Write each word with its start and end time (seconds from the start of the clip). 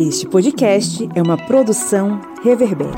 Este 0.00 0.26
podcast 0.26 1.06
é 1.14 1.20
uma 1.20 1.36
produção 1.36 2.22
Reverber. 2.42 2.88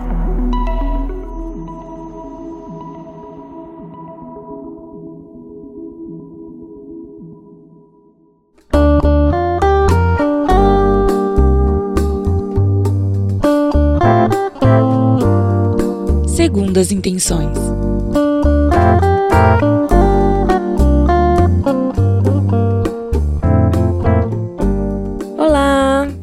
Segundas 16.28 16.92
intenções. 16.92 17.58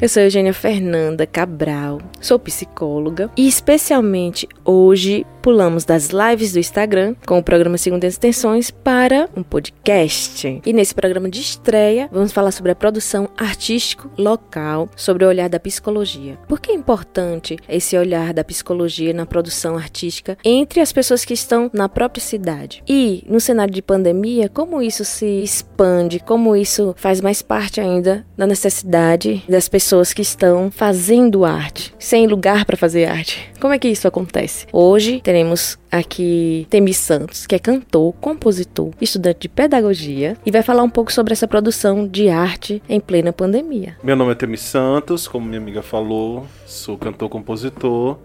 Eu 0.00 0.08
sou 0.08 0.22
Eugênia 0.22 0.54
Fernanda 0.54 1.26
Cabral, 1.26 2.00
sou 2.20 2.38
psicóloga 2.38 3.30
e 3.36 3.48
especialmente 3.48 4.48
hoje 4.64 5.26
pulamos 5.40 5.84
das 5.84 6.10
lives 6.10 6.52
do 6.52 6.58
Instagram 6.58 7.14
com 7.26 7.38
o 7.38 7.42
programa 7.42 7.78
Segundas 7.78 8.14
Extensões 8.14 8.70
para 8.70 9.28
um 9.34 9.42
podcast. 9.42 10.60
E 10.64 10.72
nesse 10.72 10.94
programa 10.94 11.28
de 11.28 11.40
estreia, 11.40 12.08
vamos 12.12 12.32
falar 12.32 12.52
sobre 12.52 12.72
a 12.72 12.74
produção 12.74 13.28
artístico 13.36 14.10
local, 14.18 14.88
sobre 14.94 15.24
o 15.24 15.28
olhar 15.28 15.48
da 15.48 15.58
psicologia. 15.58 16.38
Por 16.46 16.60
que 16.60 16.70
é 16.70 16.74
importante 16.74 17.56
esse 17.68 17.96
olhar 17.96 18.34
da 18.34 18.44
psicologia 18.44 19.14
na 19.14 19.24
produção 19.24 19.76
artística 19.76 20.36
entre 20.44 20.80
as 20.80 20.92
pessoas 20.92 21.24
que 21.24 21.32
estão 21.32 21.70
na 21.72 21.88
própria 21.88 22.22
cidade? 22.22 22.82
E 22.86 23.24
no 23.26 23.40
cenário 23.40 23.72
de 23.72 23.82
pandemia, 23.82 24.48
como 24.48 24.82
isso 24.82 25.04
se 25.04 25.42
expande, 25.42 26.20
como 26.20 26.54
isso 26.54 26.94
faz 26.98 27.20
mais 27.20 27.40
parte 27.40 27.80
ainda 27.80 28.26
da 28.36 28.46
necessidade 28.46 29.42
das 29.48 29.68
pessoas 29.68 30.12
que 30.12 30.22
estão 30.22 30.70
fazendo 30.70 31.44
arte, 31.44 31.94
sem 32.10 32.26
lugar 32.26 32.64
para 32.64 32.76
fazer 32.76 33.04
arte? 33.04 33.48
Como 33.60 33.72
é 33.72 33.78
que 33.78 33.86
isso 33.86 34.08
acontece? 34.08 34.66
Hoje 34.72 35.20
teremos 35.20 35.78
aqui 35.92 36.66
Temi 36.68 36.92
Santos, 36.92 37.46
que 37.46 37.54
é 37.54 37.58
cantor, 37.60 38.12
compositor, 38.14 38.90
estudante 39.00 39.42
de 39.42 39.48
pedagogia 39.48 40.36
e 40.44 40.50
vai 40.50 40.60
falar 40.60 40.82
um 40.82 40.90
pouco 40.90 41.12
sobre 41.12 41.32
essa 41.32 41.46
produção 41.46 42.08
de 42.08 42.28
arte 42.28 42.82
em 42.88 42.98
plena 42.98 43.32
pandemia. 43.32 43.96
Meu 44.02 44.16
nome 44.16 44.32
é 44.32 44.34
Temi 44.34 44.56
Santos, 44.56 45.28
como 45.28 45.46
minha 45.46 45.60
amiga 45.60 45.82
falou, 45.82 46.48
sou 46.66 46.98
cantor, 46.98 47.28
compositor. 47.28 48.18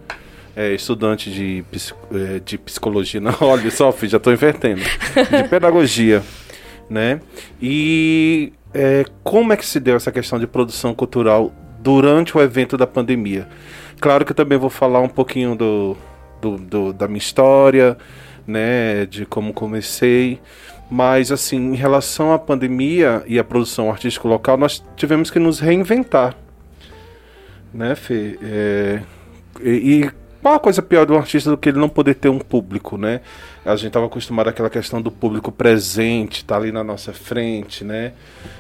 É, 0.56 0.74
estudante 0.74 1.30
de, 1.30 1.64
é, 2.12 2.40
de 2.40 2.58
psicologia, 2.58 3.20
não, 3.22 3.36
olha 3.42 3.70
só, 3.70 3.92
filho, 3.92 4.14
já 4.14 4.18
estou 4.18 4.34
invertendo, 4.34 4.82
de 4.82 5.44
pedagogia, 5.48 6.24
né? 6.90 7.20
E 7.62 8.54
é, 8.74 9.06
como 9.22 9.54
é 9.54 9.58
que 9.58 9.66
se 9.66 9.80
deu 9.80 9.96
essa 9.96 10.14
questão 10.14 10.40
de 10.40 10.48
produção 10.48 10.96
cultural 10.96 11.54
durante 11.86 12.36
o 12.36 12.42
evento 12.42 12.76
da 12.76 12.88
pandemia? 12.88 13.48
Claro 14.02 14.26
que 14.26 14.32
eu 14.32 14.36
também 14.36 14.58
vou 14.58 14.72
falar 14.72 15.00
um 15.02 15.08
pouquinho 15.08 15.56
do, 15.56 15.96
do, 16.42 16.58
do, 16.58 16.94
da 16.94 17.08
minha 17.08 17.20
história, 17.20 17.96
né, 18.48 19.06
de 19.06 19.24
como 19.24 19.54
comecei. 19.54 20.42
Mas, 20.90 21.32
assim, 21.32 21.58
em 21.58 21.76
relação 21.76 22.34
à 22.34 22.40
pandemia 22.40 23.24
e 23.28 23.38
à 23.38 23.44
produção 23.44 23.90
artística 23.92 24.28
local, 24.28 24.58
nós 24.58 24.84
tivemos 24.96 25.30
que 25.30 25.38
nos 25.38 25.60
reinventar. 25.60 26.36
Né, 27.72 27.94
Fê? 27.94 28.40
É, 28.42 29.02
e, 29.62 29.70
e 29.70 30.12
qual 30.42 30.56
a 30.56 30.60
coisa 30.60 30.82
pior 30.82 31.06
de 31.06 31.12
um 31.12 31.18
artista 31.18 31.52
do 31.52 31.58
que 31.58 31.70
ele 31.70 31.80
não 31.80 31.90
poder 31.90 32.16
ter 32.16 32.30
um 32.30 32.40
público, 32.40 32.98
né? 32.98 33.22
A 33.66 33.76
gente 33.76 33.88
estava 33.88 34.06
acostumado 34.06 34.48
àquela 34.48 34.70
questão 34.70 35.02
do 35.02 35.12
público 35.12 35.52
presente, 35.52 36.46
tá 36.46 36.56
ali 36.56 36.72
na 36.72 36.84
nossa 36.84 37.12
frente, 37.12 37.84
né? 37.84 38.14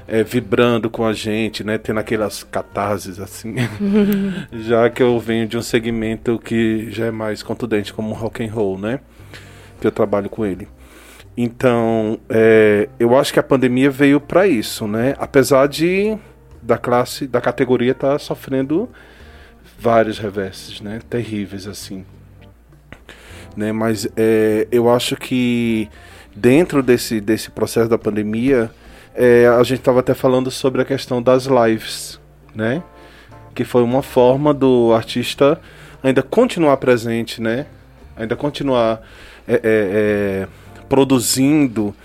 É, 0.07 0.23
vibrando 0.23 0.89
com 0.89 1.05
a 1.05 1.13
gente, 1.13 1.63
né? 1.63 1.77
Tendo 1.77 1.99
aquelas 1.99 2.43
catarses 2.43 3.19
assim. 3.19 3.55
já 4.51 4.89
que 4.89 5.03
eu 5.03 5.19
venho 5.19 5.47
de 5.47 5.57
um 5.57 5.61
segmento 5.61 6.39
que 6.39 6.89
já 6.89 7.05
é 7.05 7.11
mais 7.11 7.43
contundente, 7.43 7.93
como 7.93 8.13
rock 8.13 8.43
and 8.43 8.51
roll, 8.51 8.79
né? 8.79 8.99
Que 9.79 9.85
eu 9.85 9.91
trabalho 9.91 10.27
com 10.27 10.43
ele. 10.43 10.67
Então, 11.37 12.17
é, 12.27 12.89
eu 12.99 13.15
acho 13.15 13.31
que 13.31 13.39
a 13.39 13.43
pandemia 13.43 13.91
veio 13.91 14.19
para 14.19 14.47
isso, 14.47 14.87
né? 14.87 15.13
Apesar 15.19 15.67
de 15.67 16.17
da 16.61 16.79
classe, 16.79 17.27
da 17.27 17.39
categoria 17.39 17.91
estar 17.91 18.13
tá 18.13 18.19
sofrendo 18.19 18.89
vários 19.77 20.17
reverses, 20.17 20.81
né? 20.81 20.99
Terríveis 21.07 21.67
assim. 21.67 22.03
Né? 23.55 23.71
Mas 23.71 24.07
é, 24.17 24.67
eu 24.71 24.89
acho 24.89 25.15
que 25.15 25.89
dentro 26.35 26.83
desse, 26.83 27.21
desse 27.21 27.49
processo 27.49 27.89
da 27.89 27.97
pandemia, 27.97 28.69
é, 29.15 29.47
a 29.47 29.63
gente 29.63 29.79
estava 29.79 30.01
até 30.01 30.13
falando 30.13 30.51
sobre 30.51 30.81
a 30.81 30.85
questão 30.85 31.21
das 31.21 31.45
lives, 31.45 32.19
né? 32.53 32.83
Que 33.53 33.63
foi 33.63 33.81
uma 33.81 34.01
forma 34.01 34.53
do 34.53 34.91
artista 34.93 35.59
ainda 36.03 36.21
continuar 36.21 36.77
presente, 36.77 37.41
né? 37.41 37.65
Ainda 38.17 38.35
continuar 38.35 39.01
é, 39.47 39.53
é, 39.53 39.59
é 39.63 40.47
produzindo, 40.89 41.95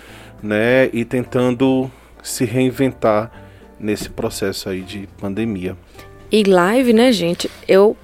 né? 0.41 0.89
E 0.93 1.03
tentando 1.03 1.91
se 2.23 2.45
reinventar 2.45 3.31
nesse 3.79 4.09
processo 4.09 4.69
aí 4.69 4.81
de 4.81 5.09
pandemia. 5.19 5.75
E 6.31 6.43
live, 6.43 6.93
né, 6.93 7.11
gente? 7.11 7.51
Eu 7.67 7.97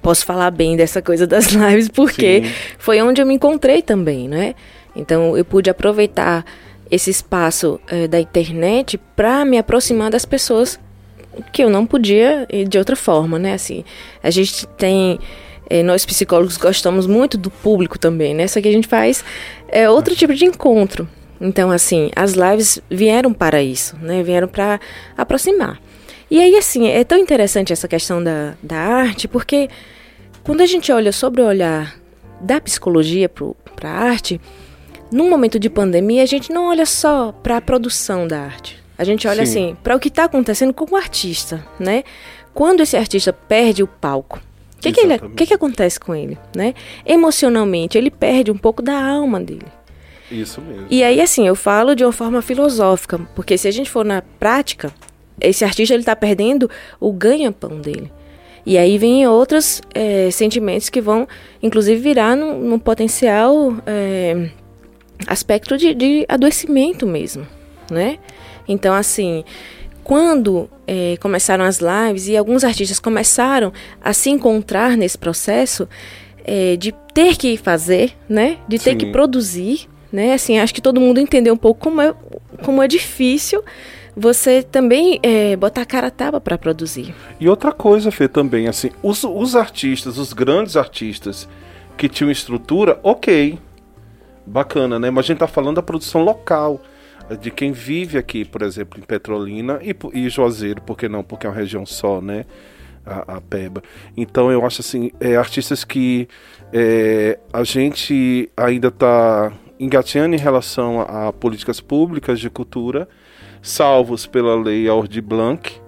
posso 0.00 0.24
falar 0.24 0.50
bem 0.50 0.76
dessa 0.76 1.02
coisa 1.02 1.26
das 1.26 1.48
lives 1.52 1.88
porque 1.88 2.44
Sim. 2.44 2.52
foi 2.78 3.00
onde 3.02 3.20
eu 3.20 3.26
me 3.26 3.34
encontrei 3.34 3.82
também, 3.82 4.28
né? 4.28 4.54
Então 4.94 5.36
eu 5.36 5.44
pude 5.44 5.70
aproveitar 5.70 6.44
esse 6.90 7.10
espaço 7.10 7.78
eh, 7.88 8.08
da 8.08 8.18
internet 8.18 8.98
para 9.14 9.44
me 9.44 9.58
aproximar 9.58 10.10
das 10.10 10.24
pessoas 10.24 10.80
que 11.52 11.62
eu 11.62 11.70
não 11.70 11.86
podia 11.86 12.46
de 12.66 12.78
outra 12.78 12.96
forma, 12.96 13.38
né? 13.38 13.52
Assim, 13.52 13.84
a 14.22 14.30
gente 14.30 14.66
tem 14.68 15.18
eh, 15.68 15.82
nós 15.82 16.04
psicólogos 16.04 16.56
gostamos 16.56 17.06
muito 17.06 17.36
do 17.36 17.50
público 17.50 17.98
também, 17.98 18.34
né? 18.34 18.46
Só 18.46 18.60
que 18.60 18.68
a 18.68 18.72
gente 18.72 18.88
faz 18.88 19.24
é, 19.68 19.88
outro 19.88 20.16
tipo 20.16 20.34
de 20.34 20.44
encontro. 20.44 21.08
Então, 21.40 21.70
assim, 21.70 22.10
as 22.16 22.32
lives 22.32 22.80
vieram 22.90 23.32
para 23.32 23.62
isso, 23.62 23.96
né? 24.00 24.22
Vieram 24.22 24.48
para 24.48 24.80
aproximar. 25.16 25.80
E 26.30 26.40
aí, 26.40 26.56
assim, 26.56 26.88
é 26.88 27.04
tão 27.04 27.18
interessante 27.18 27.72
essa 27.72 27.88
questão 27.88 28.22
da, 28.22 28.54
da 28.62 28.76
arte, 28.76 29.26
porque 29.26 29.68
quando 30.44 30.60
a 30.60 30.66
gente 30.66 30.92
olha 30.92 31.12
sobre 31.12 31.40
o 31.40 31.46
olhar 31.46 31.96
da 32.40 32.60
psicologia 32.60 33.28
para 33.28 33.90
a 33.90 33.92
arte, 33.92 34.40
num 35.10 35.30
momento 35.30 35.58
de 35.58 35.70
pandemia, 35.70 36.22
a 36.22 36.26
gente 36.26 36.52
não 36.52 36.66
olha 36.66 36.84
só 36.84 37.32
para 37.32 37.56
a 37.56 37.60
produção 37.60 38.28
da 38.28 38.40
arte. 38.40 38.78
A 38.96 39.04
gente 39.04 39.26
olha 39.26 39.46
Sim. 39.46 39.70
assim, 39.70 39.76
para 39.82 39.96
o 39.96 40.00
que 40.00 40.08
está 40.08 40.24
acontecendo 40.24 40.72
com 40.74 40.92
o 40.92 40.96
artista, 40.96 41.64
né? 41.78 42.04
Quando 42.52 42.80
esse 42.80 42.96
artista 42.96 43.32
perde 43.32 43.82
o 43.82 43.86
palco, 43.86 44.40
o 44.76 44.80
que, 44.80 44.92
que, 44.92 45.00
ele, 45.00 45.18
que, 45.18 45.46
que 45.46 45.54
acontece 45.54 45.98
com 45.98 46.14
ele, 46.14 46.36
né? 46.54 46.74
Emocionalmente, 47.06 47.96
ele 47.96 48.10
perde 48.10 48.50
um 48.50 48.58
pouco 48.58 48.82
da 48.82 49.00
alma 49.00 49.40
dele. 49.40 49.66
Isso 50.30 50.60
mesmo. 50.60 50.86
E 50.90 51.02
aí, 51.02 51.20
assim, 51.20 51.46
eu 51.46 51.54
falo 51.54 51.94
de 51.94 52.04
uma 52.04 52.12
forma 52.12 52.42
filosófica, 52.42 53.18
porque 53.34 53.56
se 53.56 53.66
a 53.66 53.70
gente 53.70 53.88
for 53.88 54.04
na 54.04 54.20
prática, 54.20 54.92
esse 55.40 55.64
artista 55.64 55.94
ele 55.94 56.02
está 56.02 56.16
perdendo 56.16 56.70
o 57.00 57.12
ganha-pão 57.12 57.80
dele. 57.80 58.10
E 58.68 58.76
aí 58.76 58.98
vem 58.98 59.26
outros 59.26 59.80
é, 59.94 60.30
sentimentos 60.30 60.90
que 60.90 61.00
vão, 61.00 61.26
inclusive, 61.62 62.00
virar 62.00 62.36
num, 62.36 62.78
potencial 62.78 63.74
é, 63.86 64.50
aspecto 65.26 65.76
de, 65.76 65.94
de, 65.94 66.26
adoecimento 66.28 67.06
mesmo, 67.06 67.46
né? 67.90 68.18
Então, 68.68 68.94
assim, 68.94 69.42
quando 70.04 70.68
é, 70.86 71.16
começaram 71.18 71.64
as 71.64 71.78
lives 71.78 72.28
e 72.28 72.36
alguns 72.36 72.62
artistas 72.62 73.00
começaram 73.00 73.72
a 74.02 74.12
se 74.12 74.28
encontrar 74.28 74.98
nesse 74.98 75.16
processo 75.16 75.88
é, 76.44 76.76
de 76.76 76.92
ter 77.14 77.36
que 77.36 77.56
fazer, 77.56 78.12
né? 78.28 78.58
De 78.68 78.78
ter 78.78 78.92
Sim. 78.92 78.98
que 78.98 79.06
produzir, 79.06 79.88
né? 80.12 80.34
Assim, 80.34 80.58
acho 80.58 80.74
que 80.74 80.82
todo 80.82 81.00
mundo 81.00 81.20
entendeu 81.20 81.54
um 81.54 81.58
pouco 81.58 81.80
como 81.80 82.02
é, 82.02 82.14
como 82.62 82.82
é 82.82 82.88
difícil 82.88 83.62
você 84.18 84.62
também 84.62 85.20
é, 85.22 85.56
botar 85.56 85.82
a 85.82 85.86
cara 85.86 86.08
a 86.08 86.10
tapa 86.10 86.40
para 86.40 86.58
produzir. 86.58 87.14
E 87.38 87.48
outra 87.48 87.72
coisa, 87.72 88.10
Fê, 88.10 88.28
também, 88.28 88.68
assim, 88.68 88.90
os, 89.02 89.22
os 89.24 89.54
artistas, 89.54 90.18
os 90.18 90.32
grandes 90.32 90.76
artistas 90.76 91.48
que 91.96 92.08
tinham 92.08 92.30
estrutura, 92.30 92.98
ok, 93.02 93.58
bacana, 94.44 94.98
né? 94.98 95.10
Mas 95.10 95.24
a 95.24 95.28
gente 95.28 95.38
tá 95.38 95.46
falando 95.46 95.76
da 95.76 95.82
produção 95.82 96.22
local, 96.22 96.80
de 97.40 97.50
quem 97.50 97.72
vive 97.72 98.16
aqui, 98.16 98.44
por 98.44 98.62
exemplo, 98.62 98.98
em 98.98 99.02
Petrolina 99.02 99.80
e, 99.82 99.94
e 100.14 100.28
Juazeiro, 100.28 100.80
por 100.80 100.96
que 100.96 101.08
não? 101.08 101.22
Porque 101.22 101.46
é 101.46 101.50
uma 101.50 101.56
região 101.56 101.84
só, 101.84 102.20
né? 102.20 102.44
A, 103.04 103.36
a 103.36 103.40
Peba. 103.40 103.82
Então 104.16 104.50
eu 104.50 104.64
acho 104.66 104.80
assim, 104.80 105.10
é, 105.20 105.36
artistas 105.36 105.84
que 105.84 106.28
é, 106.72 107.38
a 107.52 107.64
gente 107.64 108.50
ainda 108.56 108.88
está 108.88 109.52
engateando 109.80 110.34
em 110.34 110.38
relação 110.38 111.00
a, 111.00 111.28
a 111.28 111.32
políticas 111.32 111.80
públicas 111.80 112.40
de 112.40 112.50
cultura, 112.50 113.08
salvos 113.62 114.26
pela 114.26 114.54
lei 114.54 114.88
Aldir 114.88 115.22
Blanc, 115.22 115.80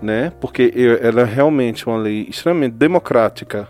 né? 0.00 0.32
Porque 0.40 0.72
ela 1.02 1.22
é 1.22 1.24
realmente 1.24 1.86
uma 1.86 1.98
lei 1.98 2.26
extremamente 2.28 2.74
democrática, 2.74 3.68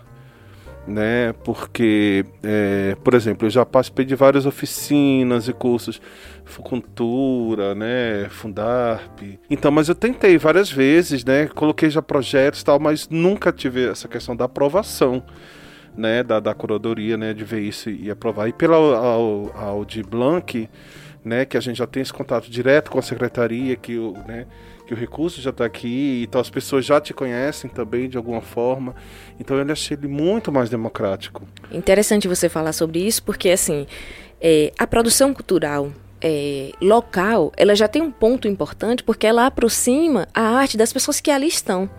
né? 0.87 1.33
Porque, 1.43 2.25
é, 2.43 2.95
por 3.03 3.13
exemplo, 3.13 3.45
eu 3.45 3.49
já 3.49 3.65
participei 3.65 4.05
de 4.05 4.15
várias 4.15 4.45
oficinas 4.45 5.47
e 5.47 5.53
cursos, 5.53 6.01
Fucultura, 6.45 7.73
né, 7.73 8.27
Fundarp. 8.29 9.21
Então, 9.49 9.71
mas 9.71 9.87
eu 9.87 9.95
tentei 9.95 10.37
várias 10.37 10.71
vezes, 10.71 11.23
né? 11.23 11.47
Coloquei 11.47 11.89
já 11.89 12.01
projetos 12.01 12.61
e 12.61 12.65
tal, 12.65 12.79
mas 12.79 13.07
nunca 13.09 13.51
tive 13.51 13.87
essa 13.87 14.07
questão 14.07 14.35
da 14.35 14.45
aprovação. 14.45 15.23
Né, 15.93 16.23
da, 16.23 16.39
da 16.39 16.53
curadoria, 16.53 17.17
né, 17.17 17.33
de 17.33 17.43
ver 17.43 17.59
isso 17.59 17.89
e 17.89 18.09
aprovar. 18.09 18.47
E 18.47 18.53
pela 18.53 18.77
Audi 19.57 20.01
Blanc, 20.01 20.69
né, 21.23 21.45
que 21.45 21.57
a 21.57 21.61
gente 21.61 21.77
já 21.77 21.87
tem 21.87 22.01
esse 22.01 22.13
contato 22.13 22.49
direto 22.49 22.89
com 22.91 22.99
a 22.99 23.01
secretaria, 23.01 23.75
que 23.75 23.97
o, 23.97 24.13
né, 24.27 24.47
que 24.87 24.93
o 24.93 24.97
recurso 24.97 25.41
já 25.41 25.51
está 25.51 25.65
aqui, 25.65 26.23
então 26.27 26.41
as 26.41 26.49
pessoas 26.49 26.85
já 26.85 26.99
te 26.99 27.13
conhecem 27.13 27.69
também 27.69 28.09
de 28.09 28.17
alguma 28.17 28.41
forma. 28.41 28.95
Então 29.39 29.57
eu 29.57 29.71
achei 29.71 29.95
ele 29.95 30.07
muito 30.07 30.51
mais 30.51 30.69
democrático. 30.69 31.47
Interessante 31.71 32.27
você 32.27 32.49
falar 32.49 32.73
sobre 32.73 32.99
isso, 32.99 33.23
porque 33.23 33.49
assim, 33.49 33.85
é, 34.39 34.71
a 34.77 34.87
produção 34.87 35.33
cultural 35.33 35.91
é, 36.21 36.71
local, 36.81 37.51
ela 37.57 37.75
já 37.75 37.87
tem 37.87 38.01
um 38.01 38.11
ponto 38.11 38.47
importante, 38.47 39.03
porque 39.03 39.25
ela 39.25 39.45
aproxima 39.45 40.27
a 40.33 40.41
arte 40.41 40.77
das 40.77 40.93
pessoas 40.93 41.19
que 41.19 41.31
ali 41.31 41.47
estão. 41.47 41.89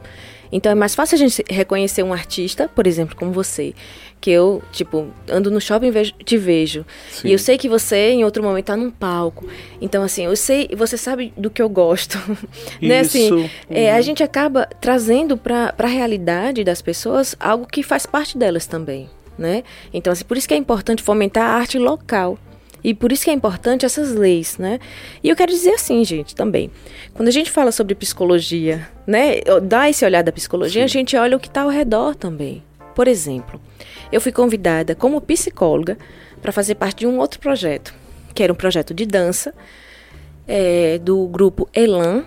Então 0.52 0.70
é 0.70 0.74
mais 0.74 0.94
fácil 0.94 1.14
a 1.14 1.18
gente 1.18 1.42
reconhecer 1.48 2.02
um 2.02 2.12
artista, 2.12 2.68
por 2.68 2.86
exemplo, 2.86 3.16
como 3.16 3.32
você, 3.32 3.74
que 4.20 4.30
eu, 4.30 4.62
tipo, 4.70 5.08
ando 5.28 5.50
no 5.50 5.60
shopping 5.60 5.88
e 5.88 6.24
te 6.24 6.36
vejo. 6.36 6.86
Sim. 7.10 7.28
E 7.28 7.32
eu 7.32 7.38
sei 7.38 7.58
que 7.58 7.68
você, 7.68 8.10
em 8.10 8.22
outro 8.22 8.42
momento, 8.42 8.66
tá 8.66 8.76
num 8.76 8.90
palco. 8.90 9.46
Então, 9.80 10.02
assim, 10.04 10.26
eu 10.26 10.36
sei, 10.36 10.68
você 10.76 10.96
sabe 10.96 11.32
do 11.36 11.50
que 11.50 11.60
eu 11.60 11.68
gosto. 11.68 12.18
né? 12.80 13.00
Assim, 13.00 13.32
uhum. 13.32 13.48
é, 13.68 13.92
a 13.92 13.96
uhum. 13.96 14.02
gente 14.02 14.22
acaba 14.22 14.68
trazendo 14.80 15.36
para 15.36 15.74
a 15.76 15.86
realidade 15.86 16.62
das 16.62 16.80
pessoas 16.80 17.34
algo 17.40 17.66
que 17.66 17.82
faz 17.82 18.06
parte 18.06 18.38
delas 18.38 18.66
também. 18.66 19.10
Né? 19.36 19.64
Então, 19.92 20.12
assim, 20.12 20.24
por 20.24 20.36
isso 20.36 20.46
que 20.46 20.54
é 20.54 20.58
importante 20.58 21.02
fomentar 21.02 21.42
a 21.42 21.54
arte 21.54 21.78
local. 21.78 22.38
E 22.84 22.94
por 22.94 23.12
isso 23.12 23.24
que 23.24 23.30
é 23.30 23.32
importante 23.32 23.86
essas 23.86 24.12
leis, 24.12 24.58
né? 24.58 24.80
E 25.22 25.28
eu 25.28 25.36
quero 25.36 25.52
dizer 25.52 25.74
assim, 25.74 26.04
gente, 26.04 26.34
também. 26.34 26.70
Quando 27.14 27.28
a 27.28 27.32
gente 27.32 27.50
fala 27.50 27.70
sobre 27.70 27.94
psicologia, 27.94 28.88
né? 29.06 29.40
Dá 29.62 29.88
esse 29.88 30.04
olhar 30.04 30.22
da 30.22 30.32
psicologia, 30.32 30.82
Sim. 30.82 30.84
a 30.84 30.88
gente 30.88 31.16
olha 31.16 31.36
o 31.36 31.40
que 31.40 31.48
está 31.48 31.62
ao 31.62 31.68
redor 31.68 32.14
também. 32.14 32.62
Por 32.94 33.06
exemplo, 33.08 33.60
eu 34.10 34.20
fui 34.20 34.32
convidada 34.32 34.94
como 34.94 35.20
psicóloga 35.20 35.96
para 36.40 36.52
fazer 36.52 36.74
parte 36.74 37.00
de 37.00 37.06
um 37.06 37.18
outro 37.18 37.38
projeto, 37.40 37.94
que 38.34 38.42
era 38.42 38.52
um 38.52 38.56
projeto 38.56 38.92
de 38.92 39.06
dança 39.06 39.54
é, 40.46 40.98
do 40.98 41.26
grupo 41.28 41.68
Elan, 41.72 42.24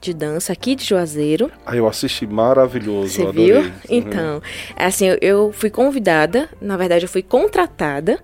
de 0.00 0.14
dança 0.14 0.52
aqui 0.52 0.74
de 0.74 0.84
Juazeiro. 0.84 1.50
Ah, 1.64 1.76
eu 1.76 1.88
assisti 1.88 2.26
maravilhoso. 2.26 3.08
Você 3.08 3.32
viu? 3.32 3.60
Uhum. 3.60 3.72
Então, 3.88 4.42
assim, 4.76 5.06
eu 5.20 5.52
fui 5.52 5.68
convidada, 5.68 6.48
na 6.60 6.76
verdade, 6.76 7.04
eu 7.04 7.08
fui 7.08 7.22
contratada 7.22 8.20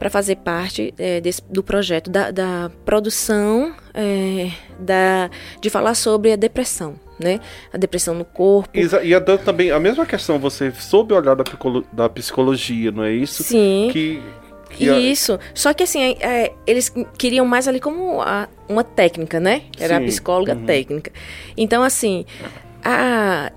para 0.00 0.08
fazer 0.08 0.36
parte 0.36 0.94
é, 0.98 1.20
desse, 1.20 1.42
do 1.50 1.62
projeto 1.62 2.10
da, 2.10 2.30
da 2.30 2.70
produção 2.86 3.74
é, 3.92 4.50
da, 4.78 5.30
de 5.60 5.68
falar 5.68 5.94
sobre 5.94 6.32
a 6.32 6.36
depressão. 6.36 6.94
Né? 7.18 7.38
A 7.70 7.76
depressão 7.76 8.14
no 8.14 8.24
corpo. 8.24 8.70
E 8.74 9.14
a 9.14 9.20
também, 9.20 9.70
a 9.70 9.78
mesma 9.78 10.06
questão, 10.06 10.38
você 10.38 10.70
soube 10.70 11.12
olhar 11.12 11.36
da, 11.36 11.44
da 11.92 12.08
psicologia, 12.08 12.90
não 12.90 13.04
é 13.04 13.12
isso? 13.12 13.42
Sim. 13.42 13.90
Que, 13.92 14.22
que 14.70 14.84
Isso. 14.86 15.34
A... 15.34 15.38
Só 15.52 15.74
que 15.74 15.82
assim, 15.82 16.16
é, 16.18 16.50
eles 16.66 16.90
queriam 17.18 17.44
mais 17.44 17.68
ali 17.68 17.78
como 17.78 18.22
a, 18.22 18.48
uma 18.66 18.82
técnica, 18.82 19.38
né? 19.38 19.64
Era 19.78 19.98
Sim. 19.98 20.02
a 20.02 20.06
psicóloga 20.06 20.54
uhum. 20.54 20.64
técnica. 20.64 21.12
Então, 21.58 21.82
assim, 21.82 22.24
a, 22.82 23.52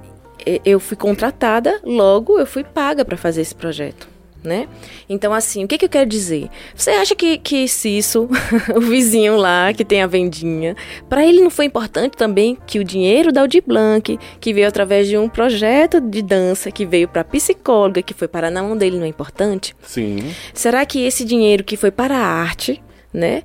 eu 0.66 0.78
fui 0.78 0.98
contratada, 0.98 1.80
logo 1.86 2.38
eu 2.38 2.46
fui 2.46 2.66
paga 2.66 3.06
para 3.06 3.16
fazer 3.16 3.40
esse 3.40 3.56
projeto 3.56 4.13
né? 4.44 4.68
Então, 5.08 5.34
assim, 5.34 5.64
o 5.64 5.68
que, 5.68 5.78
que 5.78 5.86
eu 5.86 5.90
quero 5.90 6.10
dizer? 6.10 6.50
Você 6.76 6.92
acha 6.92 7.16
que, 7.16 7.38
que 7.38 7.68
Cisso, 7.68 8.30
o 8.76 8.82
vizinho 8.82 9.38
lá, 9.38 9.74
que 9.74 9.86
tem 9.86 10.02
a 10.02 10.08
vendinha, 10.08 10.76
para 11.10 11.26
ele 11.26 11.42
não 11.42 11.50
foi 11.50 11.66
importante 11.66 12.18
também 12.18 12.58
que 12.68 12.80
o 12.80 12.84
dinheiro 12.84 13.32
da 13.32 13.42
Audi 13.42 13.62
Blanc, 13.62 14.18
que 14.40 14.54
veio 14.54 14.68
através 14.68 15.08
de 15.08 15.18
um 15.18 15.30
projeto 15.30 16.02
de 16.02 16.22
dança, 16.22 16.72
que 16.72 16.86
veio 16.86 17.08
para 17.08 17.24
psicóloga, 17.24 18.02
que 18.02 18.14
foi 18.14 18.28
para 18.28 18.52
na 18.52 18.62
mão 18.62 18.76
dele, 18.78 18.98
não 18.98 19.06
é 19.06 19.10
importante? 19.10 19.76
Sim. 19.84 20.34
Será 20.54 20.86
que 20.86 21.06
esse 21.06 21.24
dinheiro 21.24 21.64
que 21.64 21.78
foi 21.78 21.92
para 21.92 22.18
a 22.18 22.26
arte, 22.26 22.82
né? 23.14 23.44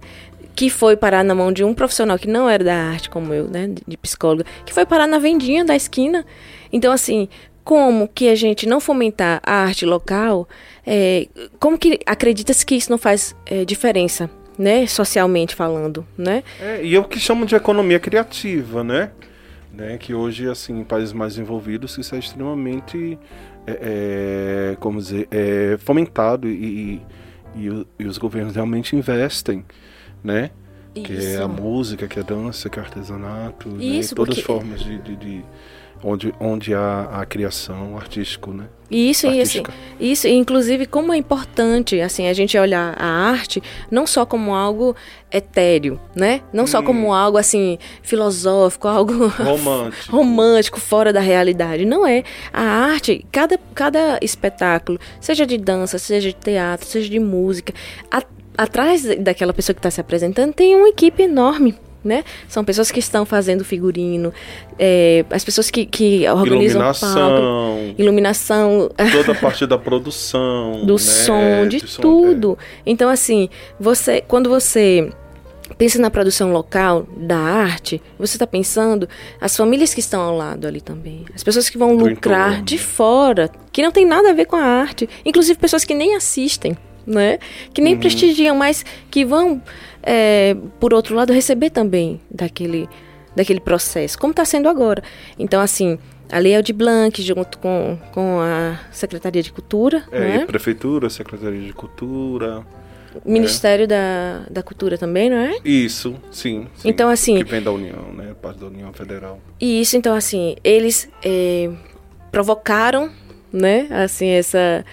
que 0.58 0.68
foi 0.68 0.96
parar 0.96 1.22
na 1.22 1.36
mão 1.36 1.52
de 1.52 1.62
um 1.62 1.72
profissional 1.72 2.18
que 2.18 2.26
não 2.26 2.50
era 2.50 2.64
da 2.64 2.74
arte, 2.74 3.08
como 3.08 3.32
eu, 3.32 3.46
né, 3.46 3.72
de 3.86 3.96
psicóloga, 3.96 4.44
que 4.66 4.74
foi 4.74 4.84
parar 4.84 5.06
na 5.06 5.20
vendinha 5.20 5.64
da 5.64 5.76
esquina. 5.76 6.26
Então, 6.72 6.92
assim, 6.92 7.28
como 7.68 8.08
que 8.08 8.30
a 8.30 8.34
gente 8.34 8.66
não 8.66 8.80
fomentar 8.80 9.42
a 9.44 9.56
arte 9.56 9.84
local, 9.84 10.48
é, 10.86 11.28
como 11.60 11.76
que 11.76 12.00
acredita-se 12.06 12.64
que 12.64 12.74
isso 12.74 12.90
não 12.90 12.96
faz 12.96 13.36
é, 13.44 13.62
diferença, 13.62 14.30
né, 14.58 14.86
socialmente 14.86 15.54
falando, 15.54 16.02
né? 16.16 16.42
É, 16.58 16.82
e 16.82 16.94
é 16.94 16.98
o 16.98 17.04
que 17.04 17.20
chamam 17.20 17.44
de 17.44 17.54
economia 17.54 18.00
criativa, 18.00 18.82
né? 18.82 19.10
né? 19.70 19.98
Que 19.98 20.14
hoje, 20.14 20.48
assim, 20.48 20.80
em 20.80 20.82
países 20.82 21.12
mais 21.12 21.36
envolvidos, 21.36 21.98
isso 21.98 22.14
é 22.14 22.18
extremamente, 22.18 23.18
é, 23.66 24.72
é 24.72 24.76
como 24.80 24.98
dizer, 24.98 25.28
é 25.30 25.76
fomentado 25.76 26.48
e, 26.48 27.02
e, 27.54 27.86
e, 27.98 28.06
os 28.06 28.16
governos 28.16 28.54
realmente 28.54 28.96
investem, 28.96 29.62
né? 30.24 30.52
Isso. 30.94 31.04
Que 31.04 31.26
é 31.34 31.36
a 31.36 31.46
música, 31.46 32.08
que 32.08 32.18
é 32.18 32.22
a 32.22 32.24
dança, 32.24 32.70
que 32.70 32.78
é 32.78 32.82
o 32.82 32.84
artesanato, 32.86 33.68
né? 33.68 33.84
Isso, 33.84 34.14
né? 34.14 34.16
todas 34.16 34.38
as 34.38 34.42
formas 34.42 34.80
de, 34.80 34.96
de, 35.02 35.16
de 35.16 35.44
onde, 36.02 36.34
onde 36.40 36.74
há 36.74 37.08
a 37.12 37.26
criação 37.26 37.96
artístico, 37.96 38.52
né? 38.52 38.66
Isso, 38.90 39.26
e 39.26 39.42
assim, 39.42 39.62
isso, 40.00 40.26
inclusive 40.26 40.86
como 40.86 41.12
é 41.12 41.16
importante 41.18 42.00
assim 42.00 42.26
a 42.26 42.32
gente 42.32 42.56
olhar 42.56 42.94
a 42.98 43.06
arte 43.06 43.62
não 43.90 44.06
só 44.06 44.24
como 44.24 44.54
algo 44.54 44.96
etéreo, 45.30 46.00
né? 46.14 46.40
Não 46.54 46.64
hum. 46.64 46.66
só 46.66 46.82
como 46.82 47.12
algo 47.12 47.36
assim 47.36 47.78
filosófico, 48.02 48.88
algo 48.88 49.26
romântico. 49.26 50.16
romântico, 50.16 50.80
fora 50.80 51.12
da 51.12 51.20
realidade. 51.20 51.84
Não 51.84 52.06
é. 52.06 52.24
A 52.50 52.62
arte, 52.62 53.26
cada, 53.30 53.58
cada 53.74 54.18
espetáculo, 54.22 54.98
seja 55.20 55.44
de 55.44 55.58
dança, 55.58 55.98
seja 55.98 56.30
de 56.30 56.34
teatro, 56.34 56.86
seja 56.86 57.10
de 57.10 57.20
música, 57.20 57.74
a, 58.10 58.22
atrás 58.56 59.04
daquela 59.18 59.52
pessoa 59.52 59.74
que 59.74 59.80
está 59.80 59.90
se 59.90 60.00
apresentando 60.00 60.54
tem 60.54 60.74
uma 60.74 60.88
equipe 60.88 61.22
enorme 61.22 61.74
né? 62.04 62.24
São 62.46 62.64
pessoas 62.64 62.90
que 62.90 63.00
estão 63.00 63.24
fazendo 63.26 63.64
figurino, 63.64 64.32
é, 64.78 65.24
as 65.30 65.44
pessoas 65.44 65.70
que, 65.70 65.84
que 65.84 66.28
organizam 66.28 66.80
iluminação, 66.80 67.14
palco, 67.14 67.94
iluminação, 67.98 68.90
toda 69.12 69.32
a 69.32 69.34
parte 69.40 69.66
da 69.66 69.78
produção, 69.78 70.84
do 70.84 70.94
né? 70.94 70.98
som, 70.98 71.68
de, 71.68 71.80
de 71.80 71.98
tudo. 71.98 72.48
Som, 72.48 72.56
é. 72.60 72.82
Então 72.86 73.10
assim, 73.10 73.48
você, 73.78 74.22
quando 74.26 74.48
você 74.48 75.10
pensa 75.76 75.98
na 75.98 76.10
produção 76.10 76.52
local 76.52 77.06
da 77.16 77.38
arte, 77.38 78.00
você 78.18 78.36
está 78.36 78.46
pensando 78.46 79.08
as 79.40 79.56
famílias 79.56 79.92
que 79.92 80.00
estão 80.00 80.20
ao 80.20 80.36
lado 80.36 80.66
ali 80.66 80.80
também, 80.80 81.26
as 81.34 81.42
pessoas 81.42 81.68
que 81.68 81.76
vão 81.76 81.96
do 81.96 82.06
lucrar 82.06 82.48
entorno. 82.48 82.64
de 82.64 82.78
fora, 82.78 83.50
que 83.72 83.82
não 83.82 83.92
tem 83.92 84.06
nada 84.06 84.30
a 84.30 84.32
ver 84.32 84.46
com 84.46 84.56
a 84.56 84.62
arte, 84.62 85.08
inclusive 85.24 85.58
pessoas 85.58 85.84
que 85.84 85.94
nem 85.94 86.14
assistem, 86.14 86.76
né? 87.06 87.38
Que 87.72 87.80
nem 87.80 87.94
uhum. 87.94 88.00
prestigiam, 88.00 88.54
mas 88.56 88.84
que 89.10 89.24
vão 89.24 89.62
é, 90.02 90.56
por 90.78 90.94
outro 90.94 91.14
lado, 91.14 91.32
receber 91.32 91.70
também 91.70 92.20
daquele, 92.30 92.88
daquele 93.34 93.60
processo, 93.60 94.18
como 94.18 94.30
está 94.30 94.44
sendo 94.44 94.68
agora. 94.68 95.02
Então, 95.38 95.60
assim, 95.60 95.98
a 96.30 96.38
Lei 96.38 96.54
Aldir 96.54 96.74
Blanc, 96.74 97.20
junto 97.22 97.58
com, 97.58 97.98
com 98.12 98.40
a 98.40 98.78
Secretaria 98.92 99.42
de 99.42 99.52
Cultura. 99.52 100.04
É, 100.12 100.20
né? 100.20 100.46
Prefeitura, 100.46 101.08
Secretaria 101.08 101.60
de 101.60 101.72
Cultura. 101.72 102.64
Ministério 103.24 103.84
é. 103.84 103.86
da, 103.86 104.42
da 104.50 104.62
Cultura 104.62 104.98
também, 104.98 105.30
não 105.30 105.38
é? 105.38 105.58
Isso, 105.64 106.16
sim, 106.30 106.68
sim, 106.76 106.88
Então, 106.88 107.08
assim. 107.08 107.36
Que 107.36 107.50
vem 107.50 107.62
da 107.62 107.72
União, 107.72 108.12
né? 108.12 108.34
Parte 108.40 108.60
da 108.60 108.66
União 108.66 108.92
Federal. 108.92 109.40
Isso, 109.60 109.96
então, 109.96 110.14
assim, 110.14 110.56
eles 110.62 111.08
é, 111.24 111.70
provocaram, 112.30 113.10
né? 113.52 113.86
Assim, 113.90 114.28
essa, 114.28 114.84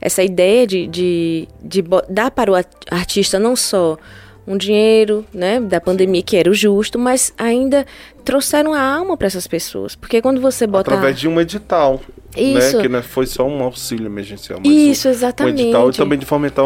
essa 0.00 0.22
ideia 0.22 0.66
de, 0.66 0.86
de, 0.86 1.48
de 1.62 1.84
dar 2.08 2.30
para 2.30 2.52
o 2.52 2.54
artista 2.90 3.38
não 3.38 3.56
só 3.56 3.98
um 4.46 4.56
dinheiro, 4.56 5.24
né, 5.34 5.60
da 5.60 5.80
pandemia 5.80 6.22
que 6.22 6.36
era 6.36 6.48
o 6.48 6.54
justo, 6.54 6.98
mas 6.98 7.32
ainda 7.36 7.84
trouxeram 8.24 8.72
a 8.72 8.80
alma 8.80 9.16
para 9.16 9.26
essas 9.26 9.46
pessoas, 9.46 9.96
porque 9.96 10.22
quando 10.22 10.40
você 10.40 10.66
bota 10.66 10.90
através 10.90 11.18
de 11.18 11.26
um 11.26 11.40
edital, 11.40 12.00
né, 12.36 12.42
isso. 12.42 12.76
né, 12.76 12.82
que 12.82 12.88
não 12.88 13.02
foi 13.02 13.26
só 13.26 13.46
um 13.46 13.62
auxílio 13.62 14.06
emergencial, 14.06 14.60
mas 14.64 14.72
isso, 14.72 15.08
exatamente. 15.08 15.62
um 15.62 15.64
edital 15.64 15.90
e 15.90 15.92
também 15.92 16.18
de 16.18 16.26
fomentar 16.26 16.64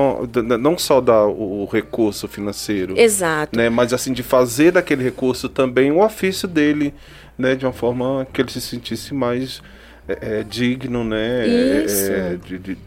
não 0.58 0.76
só 0.76 1.00
dar 1.00 1.26
o 1.26 1.66
recurso 1.70 2.28
financeiro, 2.28 2.98
exato, 2.98 3.56
né, 3.56 3.70
mas 3.70 3.92
assim 3.94 4.12
de 4.12 4.22
fazer 4.22 4.72
daquele 4.72 5.02
recurso 5.02 5.48
também 5.48 5.90
o 5.90 6.04
ofício 6.04 6.46
dele, 6.46 6.92
né, 7.38 7.54
de 7.54 7.64
uma 7.64 7.72
forma 7.72 8.26
que 8.30 8.42
ele 8.42 8.50
se 8.50 8.60
sentisse 8.60 9.14
mais 9.14 9.62
é, 10.06 10.40
é, 10.40 10.42
digno, 10.42 11.02
né, 11.02 11.46
isso. 11.46 12.12
É, 12.12 12.36
de, 12.36 12.58
de 12.58 12.78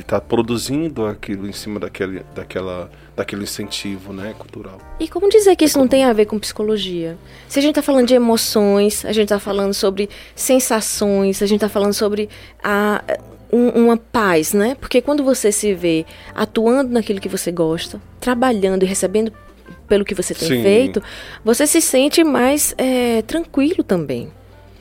estar 0.00 0.20
tá 0.20 0.26
produzindo 0.26 1.06
aquilo 1.06 1.48
em 1.48 1.52
cima 1.52 1.78
daquele, 1.78 2.22
daquela, 2.34 2.90
daquele 3.20 3.42
incentivo 3.42 4.12
né, 4.12 4.34
cultural. 4.38 4.78
E 4.98 5.06
como 5.06 5.28
dizer 5.28 5.54
que 5.54 5.64
isso 5.64 5.78
não 5.78 5.86
tem 5.86 6.04
a 6.04 6.12
ver 6.12 6.24
com 6.26 6.38
psicologia? 6.38 7.18
Se 7.48 7.58
a 7.58 7.62
gente 7.62 7.72
está 7.72 7.82
falando 7.82 8.06
de 8.06 8.14
emoções, 8.14 9.04
a 9.04 9.12
gente 9.12 9.24
está 9.24 9.38
falando 9.38 9.74
sobre 9.74 10.08
sensações, 10.34 11.42
a 11.42 11.46
gente 11.46 11.58
está 11.58 11.68
falando 11.68 11.92
sobre 11.92 12.28
a, 12.62 13.04
um, 13.52 13.68
uma 13.68 13.96
paz, 13.96 14.54
né? 14.54 14.74
Porque 14.80 15.02
quando 15.02 15.22
você 15.22 15.52
se 15.52 15.74
vê 15.74 16.06
atuando 16.34 16.92
naquilo 16.92 17.20
que 17.20 17.28
você 17.28 17.52
gosta, 17.52 18.00
trabalhando 18.18 18.84
e 18.84 18.86
recebendo 18.86 19.32
pelo 19.86 20.04
que 20.04 20.14
você 20.14 20.34
tem 20.34 20.48
Sim. 20.48 20.62
feito, 20.62 21.02
você 21.44 21.66
se 21.66 21.80
sente 21.82 22.24
mais 22.24 22.74
é, 22.78 23.22
tranquilo 23.22 23.84
também. 23.84 24.32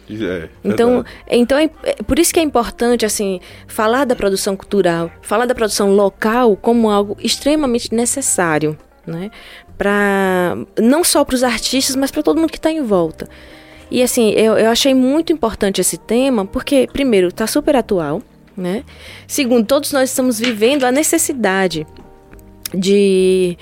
É, 0.10 0.50
então, 0.64 1.06
então 1.30 1.58
é, 1.58 1.70
é, 1.84 1.94
por 2.04 2.18
isso 2.18 2.34
que 2.34 2.40
é 2.40 2.44
importante 2.44 3.06
assim 3.06 3.40
falar 3.68 4.06
da 4.06 4.16
produção 4.16 4.56
cultural, 4.56 5.12
falar 5.22 5.46
da 5.46 5.54
produção 5.54 5.92
local 5.92 6.56
como 6.56 6.90
algo 6.90 7.16
extremamente 7.22 7.94
necessário, 7.94 8.76
né? 9.06 9.30
Para 9.78 10.58
não 10.80 11.04
só 11.04 11.24
para 11.24 11.36
os 11.36 11.44
artistas, 11.44 11.96
mas 11.96 12.10
para 12.10 12.24
todo 12.24 12.40
mundo 12.40 12.50
que 12.50 12.58
está 12.58 12.72
em 12.72 12.82
volta. 12.82 13.30
E 13.92 14.04
assim, 14.04 14.32
eu, 14.32 14.58
eu 14.58 14.70
achei 14.70 14.94
muito 14.94 15.32
importante 15.32 15.82
esse 15.82 15.98
tema, 15.98 16.46
porque 16.46 16.88
primeiro 16.92 17.30
está 17.30 17.48
super 17.48 17.76
atual, 17.76 18.22
né? 18.58 18.84
Segundo, 19.28 19.66
todos 19.66 19.92
nós 19.92 20.10
estamos 20.10 20.40
vivendo 20.40 20.84
a 20.84 20.92
necessidade 20.92 21.88
de, 22.74 23.58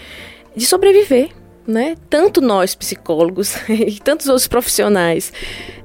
de 0.56 0.66
sobreviver, 0.66 1.30
né? 1.68 1.96
Tanto 2.10 2.40
nós 2.42 2.74
psicólogos 2.74 3.56
e 3.70 4.00
tantos 4.00 4.28
outros 4.28 4.48
profissionais 4.48 5.34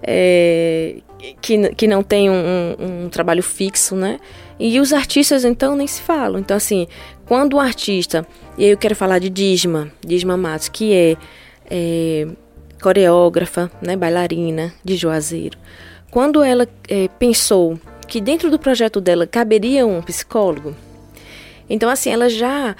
é, 0.02 0.96
que, 1.40 1.74
que 1.74 1.86
não 1.86 2.02
têm 2.02 2.30
um, 2.30 3.04
um, 3.04 3.08
trabalho 3.08 3.42
fixo, 3.42 3.96
né? 3.96 4.18
E 4.58 4.78
os 4.78 4.92
artistas, 4.92 5.44
então, 5.44 5.74
nem 5.74 5.86
se 5.86 6.00
falam. 6.00 6.38
Então, 6.38 6.56
assim, 6.56 6.86
quando 7.26 7.54
o 7.54 7.60
artista, 7.60 8.26
e 8.56 8.64
aí 8.64 8.70
eu 8.70 8.78
quero 8.78 8.94
falar 8.94 9.18
de 9.18 9.28
Disma, 9.28 9.90
Disma 10.06 10.36
Matos, 10.36 10.68
que 10.68 10.92
é, 10.94 11.16
é 11.68 12.26
coreógrafa, 12.80 13.70
né, 13.80 13.96
bailarina 13.96 14.72
de 14.84 14.96
Juazeiro, 14.96 15.58
quando 16.10 16.42
ela 16.42 16.68
é, 16.88 17.08
pensou 17.18 17.78
que 18.06 18.20
dentro 18.20 18.50
do 18.50 18.58
projeto 18.58 19.00
dela 19.00 19.26
caberia 19.26 19.86
um 19.86 20.02
psicólogo, 20.02 20.76
então, 21.68 21.88
assim, 21.88 22.10
ela 22.10 22.28
já 22.28 22.76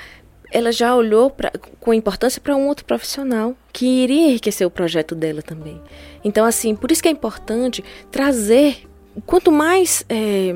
ela 0.52 0.71
já 0.71 0.94
olhou 0.94 1.30
pra, 1.30 1.50
com 1.80 1.94
importância 1.94 2.40
para 2.40 2.54
um 2.54 2.68
outro 2.68 2.85
profissional 2.85 3.56
que 3.73 3.87
iria 3.87 4.28
enriquecer 4.28 4.66
o 4.66 4.71
projeto 4.71 5.14
dela 5.14 5.42
também. 5.42 5.80
Então, 6.23 6.44
assim, 6.44 6.76
por 6.76 6.92
isso 6.92 7.02
que 7.02 7.09
é 7.09 7.12
importante 7.12 7.82
trazer 8.11 8.87
quanto 9.26 9.50
mais 9.50 10.04
é, 10.09 10.54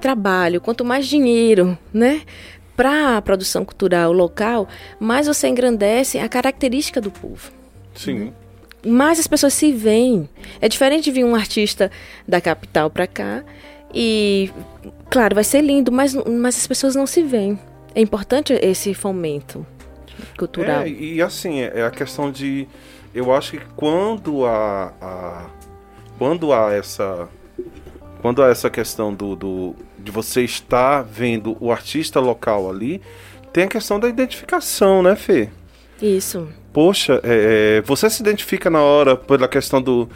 trabalho, 0.00 0.60
quanto 0.60 0.84
mais 0.84 1.06
dinheiro, 1.06 1.76
né, 1.92 2.22
para 2.76 3.16
a 3.16 3.22
produção 3.22 3.64
cultural 3.64 4.12
local, 4.12 4.68
mais 4.98 5.26
você 5.26 5.48
engrandece 5.48 6.18
a 6.18 6.28
característica 6.28 7.00
do 7.00 7.10
povo. 7.10 7.50
Sim. 7.94 8.32
Mais 8.86 9.20
as 9.20 9.26
pessoas 9.26 9.54
se 9.54 9.72
veem. 9.72 10.28
É 10.60 10.68
diferente 10.68 11.04
de 11.04 11.10
vir 11.10 11.24
um 11.24 11.34
artista 11.34 11.90
da 12.26 12.40
capital 12.40 12.90
para 12.90 13.06
cá 13.06 13.44
e, 13.94 14.50
claro, 15.10 15.34
vai 15.34 15.44
ser 15.44 15.60
lindo, 15.60 15.92
mas, 15.92 16.14
mas 16.14 16.56
as 16.56 16.66
pessoas 16.66 16.94
não 16.94 17.06
se 17.06 17.22
veem. 17.22 17.58
É 17.94 18.00
importante 18.00 18.52
esse 18.54 18.94
fomento 18.94 19.66
cultural. 20.36 20.82
É, 20.82 20.88
e 20.88 21.22
assim, 21.22 21.60
é 21.60 21.84
a 21.84 21.90
questão 21.90 22.30
de. 22.30 22.66
Eu 23.14 23.32
acho 23.32 23.52
que 23.52 23.64
quando 23.76 24.46
há, 24.46 24.92
há 25.00 25.46
quando 26.18 26.52
há 26.52 26.72
essa. 26.72 27.28
Quando 28.20 28.42
há 28.42 28.48
essa 28.48 28.70
questão 28.70 29.12
do, 29.12 29.34
do, 29.34 29.74
de 29.98 30.12
você 30.12 30.42
estar 30.42 31.02
vendo 31.02 31.56
o 31.58 31.72
artista 31.72 32.20
local 32.20 32.70
ali, 32.70 33.02
tem 33.52 33.64
a 33.64 33.68
questão 33.68 33.98
da 33.98 34.08
identificação, 34.08 35.02
né, 35.02 35.16
Fê? 35.16 35.48
Isso. 36.00 36.48
Poxa, 36.72 37.20
é, 37.24 37.78
é 37.78 37.82
você 37.82 38.08
se 38.08 38.22
identifica 38.22 38.70
na 38.70 38.80
hora 38.80 39.16
pela 39.16 39.48
questão 39.48 39.82
do, 39.82 40.08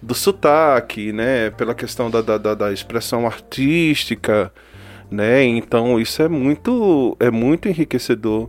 do 0.00 0.14
sotaque, 0.14 1.12
né? 1.12 1.50
Pela 1.50 1.74
questão 1.74 2.08
da, 2.08 2.22
da, 2.22 2.54
da 2.54 2.72
expressão 2.72 3.26
artística 3.26 4.52
né? 5.10 5.44
Então 5.44 6.00
isso 6.00 6.22
é 6.22 6.28
muito 6.28 7.16
é 7.20 7.30
muito 7.30 7.68
enriquecedor, 7.68 8.48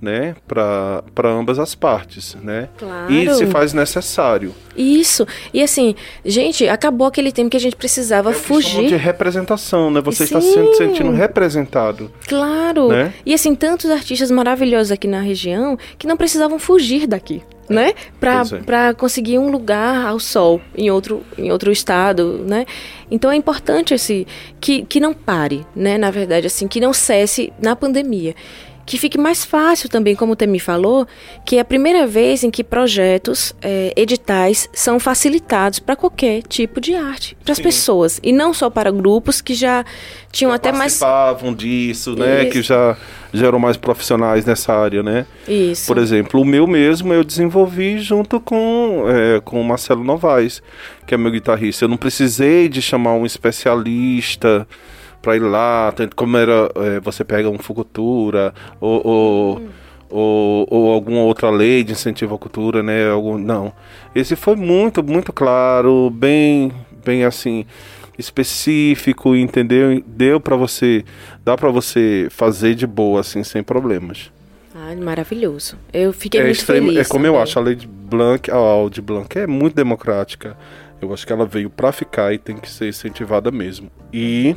né, 0.00 0.36
para 0.46 1.30
ambas 1.30 1.58
as 1.58 1.74
partes, 1.74 2.36
né? 2.42 2.68
Claro. 2.78 3.12
E 3.12 3.34
se 3.34 3.46
faz 3.46 3.72
necessário. 3.72 4.54
Isso. 4.76 5.26
E 5.52 5.62
assim, 5.62 5.94
gente, 6.24 6.68
acabou 6.68 7.06
aquele 7.06 7.32
tempo 7.32 7.50
que 7.50 7.56
a 7.56 7.60
gente 7.60 7.76
precisava 7.76 8.30
é 8.30 8.34
fugir 8.34 8.88
de 8.88 8.96
representação, 8.96 9.90
né? 9.90 10.00
Você 10.02 10.26
Sim. 10.26 10.36
está 10.36 10.40
se 10.40 10.76
sentindo 10.76 11.10
representado. 11.12 12.10
Claro. 12.26 12.88
Né? 12.88 13.12
E 13.24 13.32
assim, 13.32 13.54
tantos 13.54 13.90
artistas 13.90 14.30
maravilhosos 14.30 14.92
aqui 14.92 15.08
na 15.08 15.20
região 15.20 15.78
que 15.98 16.06
não 16.06 16.16
precisavam 16.16 16.58
fugir 16.58 17.06
daqui 17.06 17.42
né? 17.68 17.94
Para 18.20 18.88
é. 18.88 18.94
conseguir 18.94 19.38
um 19.38 19.50
lugar 19.50 20.06
ao 20.06 20.18
sol 20.18 20.60
em 20.76 20.90
outro, 20.90 21.22
em 21.36 21.50
outro 21.50 21.70
estado, 21.72 22.44
né? 22.46 22.64
Então 23.10 23.30
é 23.30 23.36
importante 23.36 23.94
esse 23.94 24.26
que, 24.60 24.82
que 24.82 25.00
não 25.00 25.12
pare, 25.12 25.66
né? 25.74 25.98
Na 25.98 26.10
verdade, 26.10 26.46
assim, 26.46 26.68
que 26.68 26.80
não 26.80 26.92
cesse 26.92 27.52
na 27.60 27.74
pandemia 27.74 28.34
que 28.86 28.96
fique 28.96 29.18
mais 29.18 29.44
fácil 29.44 29.88
também, 29.88 30.14
como 30.14 30.32
o 30.32 30.36
Temi 30.36 30.60
falou, 30.60 31.06
que 31.44 31.56
é 31.56 31.60
a 31.60 31.64
primeira 31.64 32.06
vez 32.06 32.44
em 32.44 32.50
que 32.50 32.62
projetos, 32.62 33.52
é, 33.60 33.92
editais, 33.96 34.70
são 34.72 35.00
facilitados 35.00 35.80
para 35.80 35.96
qualquer 35.96 36.42
tipo 36.42 36.80
de 36.80 36.94
arte, 36.94 37.36
para 37.44 37.52
as 37.52 37.58
pessoas, 37.58 38.20
e 38.22 38.32
não 38.32 38.54
só 38.54 38.70
para 38.70 38.92
grupos 38.92 39.40
que 39.40 39.54
já 39.54 39.84
tinham 40.30 40.50
já 40.50 40.56
até 40.56 40.70
mais... 40.70 40.98
participavam 40.98 41.52
disso, 41.52 42.14
né, 42.14 42.42
Isso. 42.42 42.52
que 42.52 42.62
já, 42.62 42.96
já 43.32 43.46
eram 43.48 43.58
mais 43.58 43.76
profissionais 43.76 44.44
nessa 44.44 44.72
área, 44.72 45.02
né? 45.02 45.26
Isso. 45.48 45.86
Por 45.86 45.98
exemplo, 45.98 46.40
o 46.40 46.44
meu 46.44 46.66
mesmo 46.66 47.12
eu 47.12 47.24
desenvolvi 47.24 47.98
junto 47.98 48.38
com, 48.38 49.04
é, 49.08 49.40
com 49.40 49.60
o 49.60 49.64
Marcelo 49.64 50.04
Novaes, 50.04 50.62
que 51.06 51.14
é 51.14 51.18
meu 51.18 51.32
guitarrista. 51.32 51.84
Eu 51.84 51.88
não 51.88 51.96
precisei 51.96 52.68
de 52.68 52.80
chamar 52.80 53.14
um 53.14 53.26
especialista 53.26 54.66
para 55.26 55.34
ir 55.34 55.40
lá, 55.40 55.92
como 56.14 56.36
era, 56.36 56.70
é, 56.76 57.00
você 57.00 57.24
pega 57.24 57.50
um 57.50 57.58
Fucultura 57.58 58.54
ou, 58.80 59.04
ou, 59.04 59.58
hum. 59.58 59.68
ou, 60.08 60.66
ou, 60.70 60.92
alguma 60.92 61.22
outra 61.22 61.50
lei 61.50 61.82
de 61.82 61.90
incentivo 61.90 62.36
à 62.36 62.38
cultura, 62.38 62.80
né? 62.80 63.10
Algum, 63.10 63.36
não. 63.36 63.72
Esse 64.14 64.36
foi 64.36 64.54
muito, 64.54 65.02
muito 65.02 65.32
claro, 65.32 66.10
bem, 66.10 66.70
bem 67.04 67.24
assim 67.24 67.66
específico, 68.16 69.34
entendeu? 69.34 70.00
Deu 70.06 70.38
para 70.38 70.54
você, 70.54 71.04
dá 71.44 71.56
para 71.56 71.70
você 71.70 72.28
fazer 72.30 72.76
de 72.76 72.86
boa 72.86 73.18
assim, 73.18 73.42
sem 73.42 73.64
problemas. 73.64 74.30
Ah, 74.72 74.94
maravilhoso. 74.94 75.76
Eu 75.92 76.12
fiquei 76.12 76.38
é 76.38 76.44
muito 76.44 76.56
extremo, 76.56 76.86
feliz. 76.86 77.00
É 77.04 77.10
como 77.10 77.24
também. 77.24 77.36
eu 77.36 77.42
acho 77.42 77.58
a 77.58 77.62
lei 77.62 77.74
de 77.74 77.88
Blanc, 77.88 78.48
a 78.48 78.54
Audi 78.54 79.02
Blanc 79.02 79.36
é 79.36 79.46
muito 79.48 79.74
democrática. 79.74 80.56
Eu 81.02 81.12
acho 81.12 81.26
que 81.26 81.32
ela 81.32 81.44
veio 81.44 81.68
para 81.68 81.90
ficar 81.90 82.32
e 82.32 82.38
tem 82.38 82.56
que 82.56 82.70
ser 82.70 82.88
incentivada 82.88 83.50
mesmo. 83.50 83.90
E 84.12 84.54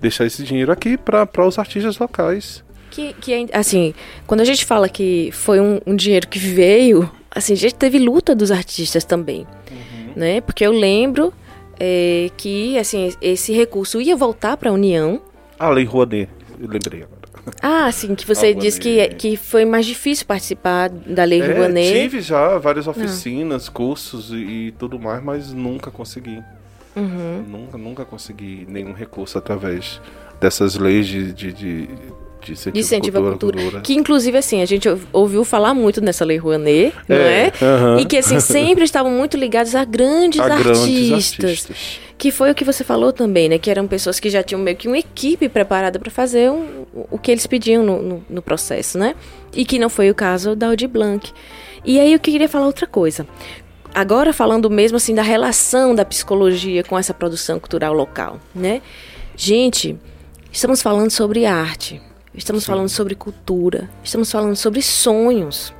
deixar 0.00 0.26
esse 0.26 0.42
dinheiro 0.42 0.72
aqui 0.72 0.96
para 0.96 1.46
os 1.46 1.58
artistas 1.58 1.98
locais. 1.98 2.64
Que, 2.90 3.12
que, 3.14 3.34
é 3.34 3.46
assim, 3.52 3.94
quando 4.26 4.40
a 4.40 4.44
gente 4.44 4.64
fala 4.64 4.88
que 4.88 5.30
foi 5.32 5.60
um, 5.60 5.80
um, 5.86 5.94
dinheiro 5.94 6.28
que 6.28 6.38
veio, 6.38 7.10
assim, 7.30 7.52
a 7.52 7.56
gente 7.56 7.74
teve 7.74 7.98
luta 7.98 8.34
dos 8.34 8.50
artistas 8.50 9.04
também, 9.04 9.46
uhum. 9.70 10.12
né? 10.16 10.40
Porque 10.40 10.64
eu 10.64 10.72
lembro 10.72 11.32
é, 11.78 12.30
que, 12.36 12.78
assim, 12.78 13.12
esse 13.20 13.52
recurso 13.52 14.00
ia 14.00 14.16
voltar 14.16 14.56
para 14.56 14.70
a 14.70 14.72
União. 14.72 15.20
A 15.58 15.68
Lei 15.68 15.84
Rouanet, 15.84 16.30
eu 16.58 16.68
lembrei 16.68 17.02
agora. 17.02 17.16
Ah, 17.62 17.90
sim, 17.92 18.14
que 18.14 18.26
você 18.26 18.52
disse 18.54 18.80
que, 18.80 19.08
que 19.10 19.36
foi 19.36 19.64
mais 19.64 19.86
difícil 19.86 20.26
participar 20.26 20.88
da 20.88 21.24
Lei 21.24 21.40
é, 21.40 21.52
Rouanet. 21.52 21.92
Tive 21.92 22.20
já 22.20 22.58
várias 22.58 22.86
oficinas, 22.86 23.68
ah. 23.68 23.72
cursos 23.72 24.30
e, 24.32 24.36
e, 24.36 24.72
tudo 24.72 24.98
mais, 24.98 25.22
mas 25.22 25.52
nunca 25.52 25.90
consegui. 25.90 26.42
Uhum. 26.96 27.44
Nunca, 27.46 27.78
nunca 27.78 28.04
consegui 28.04 28.66
nenhum 28.68 28.92
recurso 28.92 29.36
através 29.36 30.00
dessas 30.40 30.76
leis 30.76 31.06
de, 31.06 31.32
de, 31.32 31.52
de 31.52 31.88
de 32.46 32.52
incentivo, 32.52 32.78
incentivo 32.78 33.18
cultura, 33.18 33.28
à 33.28 33.32
cultura, 33.32 33.62
cultura. 33.62 33.82
Que 33.82 33.94
inclusive 33.94 34.38
assim, 34.38 34.62
a 34.62 34.64
gente 34.66 34.88
ouviu 35.12 35.44
falar 35.44 35.74
muito 35.74 36.00
nessa 36.00 36.24
lei 36.24 36.36
Rouanet, 36.36 36.94
é, 37.08 37.14
não 37.14 37.24
é? 37.24 37.52
Uhum. 37.60 37.98
E 37.98 38.04
que 38.04 38.16
assim 38.16 38.38
sempre 38.40 38.84
estavam 38.84 39.10
muito 39.10 39.36
ligados 39.36 39.74
a 39.74 39.84
grandes, 39.84 40.38
a 40.40 40.44
artistas, 40.44 40.78
grandes 40.86 41.40
artistas. 41.40 42.00
Que 42.16 42.30
foi 42.30 42.50
o 42.50 42.54
que 42.54 42.64
você 42.64 42.82
falou 42.82 43.12
também, 43.12 43.48
né? 43.48 43.58
Que 43.58 43.70
eram 43.70 43.86
pessoas 43.86 44.18
que 44.18 44.30
já 44.30 44.42
tinham 44.42 44.60
meio 44.60 44.76
que 44.76 44.88
uma 44.88 44.98
equipe 44.98 45.48
preparada 45.48 45.98
para 45.98 46.10
fazer 46.10 46.50
um, 46.50 46.86
o 47.10 47.18
que 47.18 47.30
eles 47.30 47.46
pediam 47.46 47.82
no, 47.84 48.00
no, 48.00 48.24
no, 48.30 48.42
processo, 48.42 48.96
né? 48.96 49.14
E 49.52 49.64
que 49.64 49.78
não 49.78 49.90
foi 49.90 50.08
o 50.08 50.14
caso 50.14 50.54
da 50.54 50.68
Audi 50.68 50.86
Blanc. 50.86 51.30
E 51.84 52.00
aí 52.00 52.12
eu 52.12 52.18
queria 52.18 52.48
falar 52.48 52.66
outra 52.66 52.86
coisa 52.86 53.26
agora 53.96 54.30
falando 54.30 54.68
mesmo 54.68 54.98
assim 54.98 55.14
da 55.14 55.22
relação 55.22 55.94
da 55.94 56.04
psicologia 56.04 56.84
com 56.84 56.98
essa 56.98 57.14
produção 57.14 57.58
cultural 57.58 57.94
local, 57.94 58.38
né? 58.54 58.82
Gente, 59.34 59.98
estamos 60.52 60.82
falando 60.82 61.10
sobre 61.10 61.46
arte, 61.46 62.02
estamos 62.34 62.64
Sim. 62.64 62.72
falando 62.72 62.88
sobre 62.90 63.14
cultura, 63.14 63.88
estamos 64.04 64.30
falando 64.30 64.54
sobre 64.54 64.82
sonhos. 64.82 65.72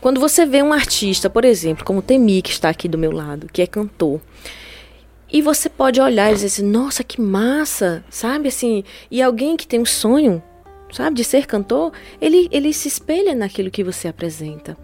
Quando 0.00 0.18
você 0.18 0.44
vê 0.44 0.60
um 0.60 0.72
artista, 0.72 1.30
por 1.30 1.44
exemplo, 1.44 1.84
como 1.84 2.02
Temi, 2.02 2.42
que 2.42 2.50
está 2.50 2.68
aqui 2.68 2.88
do 2.88 2.98
meu 2.98 3.12
lado, 3.12 3.46
que 3.52 3.62
é 3.62 3.66
cantor, 3.68 4.20
e 5.32 5.40
você 5.40 5.68
pode 5.68 6.00
olhar 6.00 6.32
e 6.32 6.34
dizer 6.34 6.46
assim, 6.46 6.66
nossa, 6.66 7.04
que 7.04 7.20
massa, 7.20 8.04
sabe 8.10 8.48
assim? 8.48 8.82
E 9.08 9.22
alguém 9.22 9.56
que 9.56 9.68
tem 9.68 9.80
um 9.80 9.86
sonho, 9.86 10.42
sabe, 10.92 11.14
de 11.14 11.22
ser 11.22 11.46
cantor, 11.46 11.92
ele, 12.20 12.48
ele 12.50 12.72
se 12.72 12.88
espelha 12.88 13.36
naquilo 13.36 13.70
que 13.70 13.84
você 13.84 14.08
apresenta. 14.08 14.76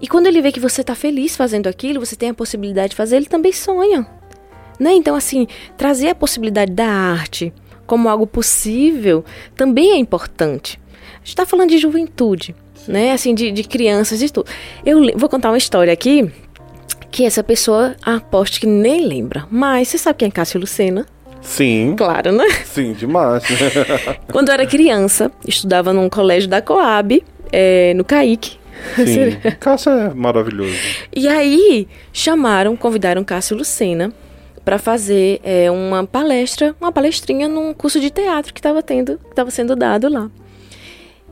E 0.00 0.06
quando 0.06 0.26
ele 0.26 0.40
vê 0.40 0.52
que 0.52 0.60
você 0.60 0.80
está 0.80 0.94
feliz 0.94 1.36
fazendo 1.36 1.66
aquilo, 1.66 2.04
você 2.04 2.16
tem 2.16 2.30
a 2.30 2.34
possibilidade 2.34 2.90
de 2.90 2.96
fazer, 2.96 3.16
ele 3.16 3.26
também 3.26 3.52
sonha. 3.52 4.06
Né? 4.78 4.92
Então, 4.92 5.16
assim, 5.16 5.46
trazer 5.76 6.10
a 6.10 6.14
possibilidade 6.14 6.72
da 6.72 6.86
arte 6.86 7.52
como 7.86 8.08
algo 8.08 8.26
possível 8.26 9.24
também 9.56 9.92
é 9.92 9.96
importante. 9.96 10.78
A 11.14 11.18
gente 11.18 11.28
está 11.28 11.46
falando 11.46 11.70
de 11.70 11.78
juventude, 11.78 12.54
né? 12.86 13.12
Assim, 13.12 13.34
de, 13.34 13.50
de 13.50 13.64
crianças 13.64 14.22
e 14.22 14.30
tudo. 14.30 14.48
Eu 14.84 15.16
vou 15.16 15.28
contar 15.28 15.50
uma 15.50 15.58
história 15.58 15.92
aqui 15.92 16.30
que 17.10 17.24
essa 17.24 17.42
pessoa 17.42 17.96
aposto 18.02 18.60
que 18.60 18.66
nem 18.66 19.06
lembra. 19.06 19.46
Mas 19.50 19.88
você 19.88 19.98
sabe 19.98 20.18
quem 20.18 20.28
é 20.28 20.30
Cássio 20.30 20.60
Lucena? 20.60 21.06
Sim. 21.40 21.94
Claro, 21.96 22.32
né? 22.32 22.44
Sim, 22.64 22.92
demais. 22.92 23.42
Quando 24.30 24.48
eu 24.48 24.54
era 24.54 24.66
criança, 24.66 25.30
estudava 25.46 25.92
num 25.92 26.08
colégio 26.08 26.48
da 26.48 26.60
Coab, 26.60 27.24
é, 27.50 27.94
no 27.94 28.04
CAIC. 28.04 28.58
Sim, 28.96 29.36
Cássio 29.60 29.92
é 29.92 30.14
maravilhoso. 30.14 30.74
E 31.14 31.28
aí, 31.28 31.88
chamaram, 32.12 32.76
convidaram 32.76 33.24
Cássio 33.24 33.56
Lucena 33.56 34.12
para 34.64 34.78
fazer 34.78 35.40
é, 35.42 35.70
uma 35.70 36.06
palestra, 36.06 36.76
uma 36.80 36.92
palestrinha 36.92 37.48
num 37.48 37.72
curso 37.72 37.98
de 38.00 38.10
teatro 38.10 38.52
que 38.52 38.60
estava 38.60 38.82
tendo, 38.82 39.18
que 39.18 39.30
estava 39.30 39.50
sendo 39.50 39.74
dado 39.74 40.08
lá. 40.08 40.30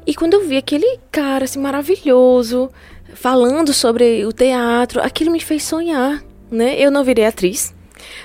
E 0.06 0.14
quando 0.14 0.34
eu 0.34 0.46
vi 0.48 0.56
aquele 0.56 0.98
cara 1.10 1.44
assim 1.44 1.58
maravilhoso 1.58 2.70
falando 3.12 3.74
sobre 3.74 4.24
o 4.24 4.32
teatro, 4.32 5.02
aquilo 5.02 5.30
me 5.30 5.40
fez 5.40 5.64
sonhar, 5.64 6.22
né? 6.50 6.78
Eu 6.78 6.90
não 6.90 7.04
virei 7.04 7.26
atriz, 7.26 7.74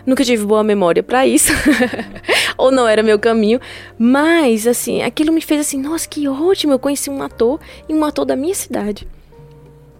nunca 0.05 0.23
tive 0.23 0.45
boa 0.45 0.63
memória 0.63 1.03
para 1.03 1.25
isso, 1.25 1.51
ou 2.57 2.71
não 2.71 2.87
era 2.87 3.03
meu 3.03 3.19
caminho, 3.19 3.59
mas 3.97 4.67
assim, 4.67 5.01
aquilo 5.01 5.31
me 5.31 5.41
fez 5.41 5.61
assim, 5.61 5.81
nossa, 5.81 6.07
que 6.07 6.27
ótimo, 6.27 6.73
eu 6.73 6.79
conheci 6.79 7.09
um 7.09 7.21
ator 7.21 7.59
e 7.87 7.93
um 7.93 8.03
ator 8.03 8.25
da 8.25 8.35
minha 8.35 8.55
cidade 8.55 9.07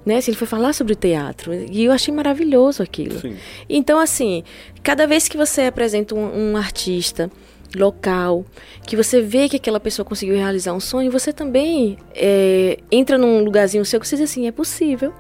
né? 0.06 0.18
Assim, 0.18 0.32
ele 0.32 0.38
foi 0.38 0.48
falar 0.48 0.74
sobre 0.74 0.94
o 0.94 0.96
teatro 0.96 1.54
e 1.54 1.86
eu 1.86 1.92
achei 1.92 2.14
maravilhoso 2.14 2.82
aquilo. 2.82 3.20
Sim. 3.20 3.36
Então, 3.70 4.00
assim, 4.00 4.44
cada 4.84 5.06
vez 5.06 5.28
que 5.28 5.38
você 5.38 5.64
apresenta 5.64 6.16
um, 6.16 6.52
um, 6.52 6.58
artista 6.58 7.30
local, 7.76 8.46
que 8.86 8.96
você 8.96 9.22
vê 9.22 9.48
que 9.48 9.56
aquela 9.56 9.80
pessoa 9.80 10.06
conseguiu 10.06 10.36
realizar 10.36 10.74
um 10.74 10.80
sonho, 10.80 11.12
você 11.12 11.32
também 11.32 11.98
é, 12.14 12.78
entra 12.92 13.18
num 13.18 13.44
lugarzinho 13.44 13.86
seu 13.86 14.00
que 14.00 14.08
você 14.08 14.18
diz 14.18 14.30
assim, 14.30 14.48
é 14.48 14.52
possível. 14.52 15.14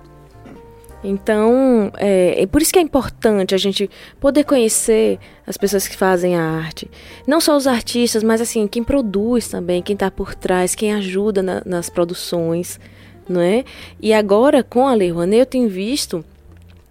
Então, 1.04 1.92
é, 1.98 2.44
é, 2.44 2.46
por 2.46 2.62
isso 2.62 2.72
que 2.72 2.80
é 2.80 2.82
importante 2.82 3.56
a 3.56 3.58
gente 3.58 3.90
poder 4.20 4.44
conhecer 4.44 5.18
as 5.48 5.58
pessoas 5.58 5.88
que 5.88 5.96
fazem 5.96 6.36
a 6.36 6.44
arte. 6.44 6.90
Não 7.26 7.42
só 7.42 7.58
os 7.58 7.66
artistas, 7.66 8.24
mas 8.24 8.40
assim, 8.40 8.68
quem 8.68 8.84
produz 8.84 9.48
também, 9.48 9.82
quem 9.82 9.96
está 9.96 10.12
por 10.12 10.36
trás, 10.36 10.76
quem 10.76 10.94
ajuda 10.94 11.42
na, 11.42 11.62
nas 11.66 11.90
produções 11.90 12.80
não 13.28 13.42
é? 13.42 13.64
E 14.02 14.14
agora 14.14 14.64
com 14.64 14.88
a 14.88 14.94
Lei 14.94 15.12
Rouanet 15.12 15.40
eu 15.40 15.46
tenho 15.46 15.70
visto 15.70 16.24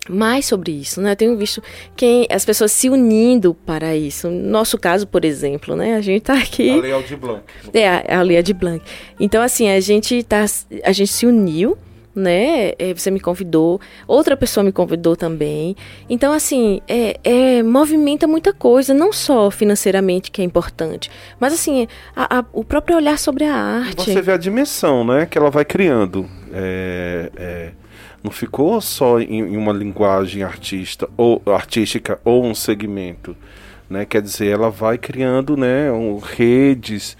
mais 0.08 0.46
sobre 0.46 0.72
isso, 0.72 1.00
né? 1.00 1.12
Eu 1.12 1.16
tenho 1.16 1.36
visto 1.36 1.62
quem 1.94 2.26
as 2.30 2.44
pessoas 2.44 2.72
se 2.72 2.88
unindo 2.88 3.54
para 3.54 3.94
isso. 3.94 4.28
No 4.28 4.50
nosso 4.50 4.78
caso, 4.78 5.06
por 5.06 5.24
exemplo, 5.24 5.76
né? 5.76 5.94
A 5.94 6.00
gente 6.00 6.22
está 6.22 6.34
aqui. 6.34 6.70
A 6.70 6.76
Lei 6.76 6.92
Aldir 6.92 7.18
Blanc. 7.18 7.42
É, 7.72 7.88
a, 7.88 8.18
a 8.18 8.22
Lei 8.22 8.36
Aldir 8.36 8.56
Blanc. 8.56 8.84
Então, 9.20 9.42
assim, 9.42 9.70
a 9.70 9.78
gente 9.78 10.22
tá, 10.22 10.44
a 10.82 10.92
gente 10.92 11.12
se 11.12 11.26
uniu 11.26 11.76
né? 12.14 12.72
É, 12.78 12.92
você 12.94 13.10
me 13.10 13.20
convidou, 13.20 13.80
outra 14.06 14.36
pessoa 14.36 14.64
me 14.64 14.72
convidou 14.72 15.16
também. 15.16 15.76
Então, 16.08 16.32
assim, 16.32 16.80
é, 16.88 17.18
é, 17.22 17.62
movimenta 17.62 18.26
muita 18.26 18.52
coisa, 18.52 18.92
não 18.92 19.12
só 19.12 19.50
financeiramente, 19.50 20.30
que 20.30 20.42
é 20.42 20.44
importante, 20.44 21.10
mas, 21.38 21.52
assim, 21.52 21.86
a, 22.14 22.38
a, 22.38 22.44
o 22.52 22.64
próprio 22.64 22.96
olhar 22.96 23.18
sobre 23.18 23.44
a 23.44 23.54
arte. 23.54 24.12
Você 24.12 24.22
vê 24.22 24.32
a 24.32 24.36
dimensão, 24.36 25.04
né? 25.04 25.26
Que 25.26 25.38
ela 25.38 25.50
vai 25.50 25.64
criando. 25.64 26.28
É, 26.52 27.30
é 27.36 27.70
não 28.22 28.30
ficou 28.30 28.80
só 28.80 29.18
em, 29.18 29.38
em, 29.38 29.56
uma 29.56 29.72
linguagem 29.72 30.42
artista, 30.42 31.08
ou, 31.16 31.42
artística 31.46 32.20
ou 32.24 32.44
um 32.44 32.54
segmento. 32.54 33.34
Né? 33.88 34.04
Quer 34.04 34.22
dizer, 34.22 34.48
ela 34.48 34.70
vai 34.70 34.98
criando 34.98 35.56
né, 35.56 35.90
um, 35.90 36.18
redes 36.18 37.16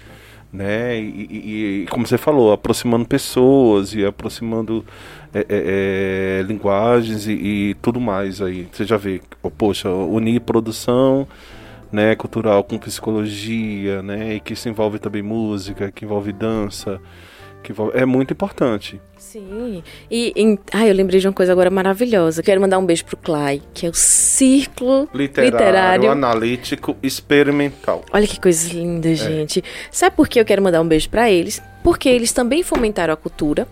né? 0.51 0.99
E, 0.99 1.27
e, 1.29 1.83
e, 1.83 1.85
como 1.87 2.05
você 2.05 2.17
falou, 2.17 2.51
aproximando 2.51 3.05
pessoas 3.05 3.93
e 3.93 4.05
aproximando 4.05 4.85
é, 5.33 5.39
é, 5.39 5.45
é, 5.49 6.43
linguagens 6.43 7.27
e, 7.27 7.33
e, 7.33 7.73
tudo 7.81 7.99
mais 8.01 8.41
aí. 8.41 8.67
Você 8.71 8.85
já 8.85 8.97
vê, 8.97 9.21
oh, 9.41 9.49
poxa, 9.49 9.89
unir 9.89 10.41
produção 10.41 11.27
né, 11.91 12.15
cultural 12.15 12.63
com 12.63 12.77
psicologia, 12.77 14.01
né? 14.01 14.35
E 14.35 14.39
que 14.39 14.53
isso 14.53 14.67
envolve 14.69 14.99
também 14.99 15.21
música, 15.21 15.91
que 15.91 16.05
envolve 16.05 16.31
dança, 16.31 16.99
que 17.61 17.73
é 17.93 18.05
muito 18.05 18.33
importante. 18.33 18.99
Sim. 19.17 19.83
E, 20.09 20.33
em... 20.35 20.57
ah, 20.73 20.85
eu 20.85 20.93
lembrei 20.93 21.19
de 21.19 21.27
uma 21.27 21.33
coisa 21.33 21.51
agora 21.51 21.69
maravilhosa. 21.69 22.41
Quero 22.41 22.59
mandar 22.59 22.79
um 22.79 22.85
beijo 22.85 23.05
pro 23.05 23.15
Clay, 23.17 23.61
que 23.73 23.85
é 23.85 23.89
o 23.89 23.93
Círculo 23.93 25.07
Literário, 25.13 25.51
Literário... 25.51 26.11
Analítico 26.11 26.97
Experimental. 27.01 28.03
Olha 28.11 28.27
que 28.27 28.39
coisa 28.39 28.73
linda, 28.73 29.09
é. 29.09 29.15
gente. 29.15 29.63
Sabe 29.89 30.15
por 30.15 30.27
que 30.27 30.39
eu 30.39 30.45
quero 30.45 30.61
mandar 30.61 30.81
um 30.81 30.87
beijo 30.87 31.09
para 31.09 31.29
eles? 31.29 31.61
Porque 31.83 32.09
eles 32.09 32.31
também 32.31 32.63
fomentaram 32.63 33.13
a 33.13 33.17
cultura 33.17 33.67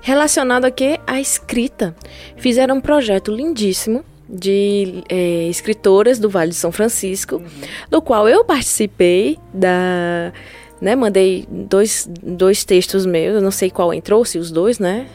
relacionado 0.00 0.64
a 0.64 0.70
quê? 0.70 0.98
A 1.06 1.20
escrita. 1.20 1.94
Fizeram 2.36 2.76
um 2.76 2.80
projeto 2.80 3.32
lindíssimo 3.32 4.04
de 4.28 5.02
é, 5.08 5.48
escritoras 5.48 6.18
do 6.18 6.28
Vale 6.28 6.50
de 6.50 6.56
São 6.56 6.70
Francisco, 6.70 7.36
uhum. 7.36 7.46
do 7.90 8.02
qual 8.02 8.28
eu 8.28 8.44
participei 8.44 9.38
da 9.54 10.32
né? 10.80 10.94
Mandei 10.96 11.46
dois, 11.48 12.08
dois 12.22 12.64
textos 12.64 13.06
meus, 13.06 13.36
eu 13.36 13.42
não 13.42 13.50
sei 13.50 13.70
qual 13.70 13.92
entrou, 13.92 14.24
se 14.24 14.38
os 14.38 14.50
dois, 14.50 14.78
né? 14.78 15.06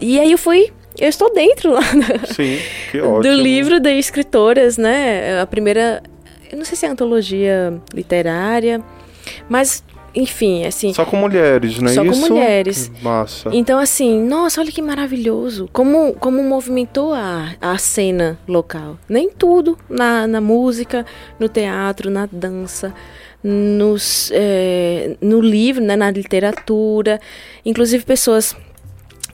E 0.00 0.18
aí 0.18 0.32
eu 0.32 0.38
fui 0.38 0.72
eu 0.98 1.08
estou 1.08 1.32
dentro 1.32 1.72
lá 1.72 1.82
Sim, 2.34 2.58
do 3.22 3.32
livro 3.32 3.80
de 3.80 3.90
escritoras, 3.98 4.76
né? 4.76 5.40
A 5.40 5.46
primeira, 5.46 6.02
eu 6.50 6.58
não 6.58 6.64
sei 6.64 6.76
se 6.76 6.84
é 6.84 6.88
antologia 6.88 7.80
literária, 7.94 8.82
mas 9.48 9.82
enfim, 10.14 10.66
assim. 10.66 10.92
Só 10.92 11.04
com 11.04 11.16
mulheres, 11.16 11.78
né? 11.78 11.92
Só 11.92 12.02
Isso? 12.02 12.20
com 12.20 12.28
mulheres. 12.28 12.90
Massa. 13.00 13.50
Então, 13.52 13.78
assim, 13.78 14.20
nossa, 14.20 14.60
olha 14.60 14.72
que 14.72 14.82
maravilhoso. 14.82 15.68
Como, 15.72 16.14
como 16.14 16.42
movimentou 16.42 17.14
a, 17.14 17.54
a 17.60 17.78
cena 17.78 18.38
local. 18.46 18.98
Nem 19.08 19.30
tudo 19.30 19.78
na, 19.88 20.26
na 20.26 20.40
música, 20.40 21.06
no 21.38 21.48
teatro, 21.48 22.10
na 22.10 22.28
dança 22.30 22.92
nos, 23.42 24.30
é, 24.34 25.16
no 25.20 25.40
livro, 25.40 25.82
né, 25.82 25.96
na 25.96 26.10
literatura, 26.10 27.20
inclusive 27.64 28.04
pessoas 28.04 28.54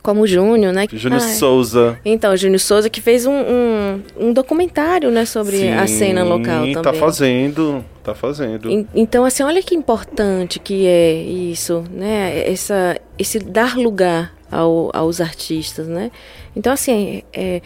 como 0.07 0.21
o 0.23 0.27
Júnior, 0.27 0.73
né? 0.73 0.87
Júnior 0.93 1.21
Souza. 1.21 1.99
Então, 2.05 2.37
Júnior 2.37 2.61
Souza 2.61 2.89
que 2.89 3.01
fez 3.01 3.27
um, 3.27 3.33
um, 3.33 4.03
um, 4.17 4.33
documentário, 4.33 5.11
né, 5.11 5.25
sobre 5.25 5.59
Sim, 5.59 5.73
a 5.73 5.85
cena 5.89 6.23
local 6.23 6.45
tá 6.45 6.61
também. 6.61 6.83
tá 6.83 6.93
fazendo, 6.93 7.85
tá 8.05 8.15
fazendo. 8.15 8.71
E, 8.71 8.87
então, 8.95 9.25
assim, 9.25 9.43
olha 9.43 9.61
que 9.61 9.75
importante 9.75 10.61
que 10.61 10.87
é 10.87 11.13
isso, 11.13 11.83
né? 11.91 12.49
Essa, 12.49 13.01
esse 13.19 13.41
dar 13.41 13.77
lugar 13.77 14.33
ao, 14.49 14.91
aos 14.95 15.21
artistas, 15.21 15.89
né? 15.89 16.13
Então, 16.55 16.73
assim, 16.73 17.25
é, 17.33 17.61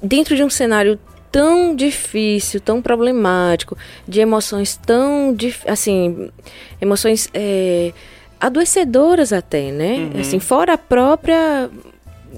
dentro 0.00 0.36
de 0.36 0.44
um 0.44 0.50
cenário 0.50 1.00
tão 1.32 1.74
difícil, 1.74 2.60
tão 2.60 2.82
problemático, 2.82 3.76
de 4.06 4.20
emoções 4.20 4.76
tão, 4.76 5.34
assim, 5.66 6.30
emoções 6.80 7.28
é, 7.32 7.92
adoecedoras 8.38 9.32
até, 9.32 9.72
né? 9.72 10.10
Uhum. 10.14 10.20
Assim, 10.20 10.38
fora 10.38 10.74
a 10.74 10.78
própria 10.78 11.70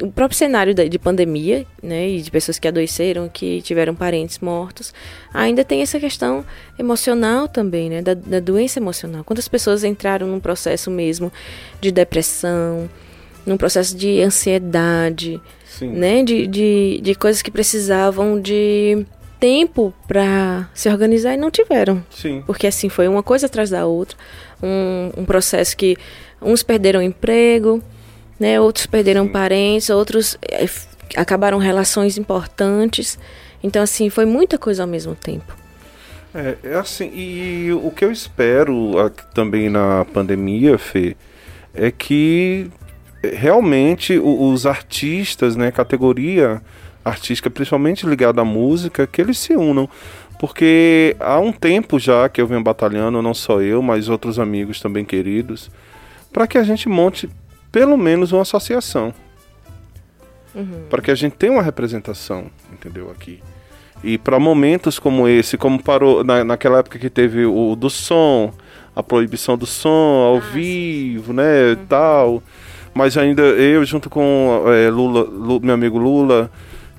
o 0.03 0.11
próprio 0.11 0.37
cenário 0.37 0.75
de 0.75 0.99
pandemia, 0.99 1.65
né, 1.83 2.09
e 2.09 2.21
de 2.21 2.31
pessoas 2.31 2.59
que 2.59 2.67
adoeceram, 2.67 3.29
que 3.29 3.63
tiveram 3.63 3.95
parentes 3.95 4.41
mortos, 4.41 4.93
ainda 5.33 5.65
tem 5.65 5.83
essa 5.83 6.01
questão 6.01 6.45
emocional 6.77 7.47
também, 7.47 7.89
né, 7.89 8.03
da, 8.03 8.15
da 8.15 8.41
doença 8.41 8.81
emocional. 8.81 9.23
Quantas 9.23 9.47
pessoas 9.47 9.85
entraram 9.85 10.27
num 10.27 10.41
processo 10.41 10.91
mesmo 10.91 11.33
de 11.81 11.93
depressão, 11.93 12.91
num 13.47 13.57
processo 13.57 13.97
de 13.97 14.21
ansiedade, 14.21 15.41
Sim. 15.79 15.89
né? 15.89 16.23
De, 16.23 16.47
de, 16.47 17.01
de 17.03 17.15
coisas 17.15 17.43
que 17.43 17.51
precisavam 17.51 18.41
de 18.41 19.05
tempo 19.41 19.93
para 20.07 20.69
se 20.73 20.89
organizar 20.89 21.35
e 21.35 21.37
não 21.37 21.51
tiveram. 21.51 22.03
Sim. 22.11 22.43
Porque 22.47 22.67
assim 22.67 22.89
foi 22.89 23.09
uma 23.09 23.23
coisa 23.23 23.47
atrás 23.47 23.71
da 23.71 23.85
outra, 23.87 24.17
um, 24.63 25.11
um 25.23 25.25
processo 25.25 25.77
que 25.77 25.97
uns 26.41 26.63
perderam 26.63 27.03
emprego, 27.03 27.83
né? 28.39 28.61
Outros 28.61 28.87
perderam 28.87 29.27
Sim. 29.27 29.33
parentes, 29.33 29.91
outros 29.91 30.39
é, 30.49 30.67
acabaram 31.17 31.59
relações 31.59 32.17
importantes. 32.17 33.19
Então 33.63 33.83
assim 33.83 34.09
foi 34.09 34.25
muita 34.25 34.57
coisa 34.57 34.83
ao 34.83 34.89
mesmo 34.89 35.15
tempo. 35.15 35.57
É, 36.35 36.57
é 36.65 36.75
assim, 36.75 37.11
e 37.15 37.73
o 37.73 37.91
que 37.91 38.05
eu 38.05 38.11
espero 38.11 38.93
também 39.33 39.69
na 39.69 40.05
pandemia, 40.05 40.77
Fê, 40.77 41.17
é 41.73 41.91
que 41.91 42.69
realmente 43.35 44.19
os 44.19 44.67
artistas, 44.67 45.57
né, 45.57 45.71
categoria 45.71 46.61
artística, 47.05 47.51
principalmente 47.51 48.07
ligada 48.07 48.41
à 48.41 48.45
música, 48.45 49.07
que 49.07 49.21
eles 49.21 49.39
se 49.39 49.55
unam. 49.55 49.89
Porque 50.39 51.17
há 51.21 51.39
um 51.39 51.53
tempo 51.53 51.99
já 51.99 52.29
que 52.29 52.41
eu 52.41 52.47
venho 52.47 52.63
batalhando, 52.63 53.23
não 53.23 53.35
só 53.35 53.61
eu, 53.61 53.81
mas 53.81 54.09
outros 54.09 54.39
amigos 54.39 54.81
também 54.81 55.05
queridos, 55.05 55.71
para 56.33 56.47
que 56.47 56.59
a 56.59 56.63
gente 56.63 56.89
monte 56.89 57.29
pelo 57.71 57.97
menos 57.97 58.33
uma 58.33 58.43
associação. 58.43 59.13
Uhum. 60.55 60.85
Para 60.89 61.03
que 61.03 61.11
a 61.11 61.15
gente 61.15 61.35
tenha 61.35 61.53
uma 61.53 61.63
representação, 61.63 62.47
entendeu? 62.73 63.11
Aqui. 63.11 63.41
E 64.03 64.19
para 64.19 64.39
momentos 64.39 64.99
como 64.99 65.27
esse, 65.27 65.57
como 65.57 65.83
parou 65.83 66.23
na, 66.23 66.45
naquela 66.45 66.79
época 66.79 66.99
que 66.99 67.11
teve 67.11 67.45
o 67.47 67.75
do 67.75 67.89
som, 67.89 68.53
a 68.95 69.03
proibição 69.03 69.57
do 69.57 69.67
som 69.67 69.89
ao 69.89 70.37
ah, 70.37 70.41
vivo, 70.41 71.33
né, 71.33 71.71
uhum. 71.71 71.87
tal. 71.89 72.43
Mas 72.95 73.19
ainda 73.19 73.43
eu 73.43 73.85
junto 73.85 74.09
com 74.09 74.63
é, 74.67 74.89
Lula, 74.89 75.23
Lula, 75.23 75.61
meu 75.61 75.75
amigo 75.75 75.99
Lula, 75.99 76.51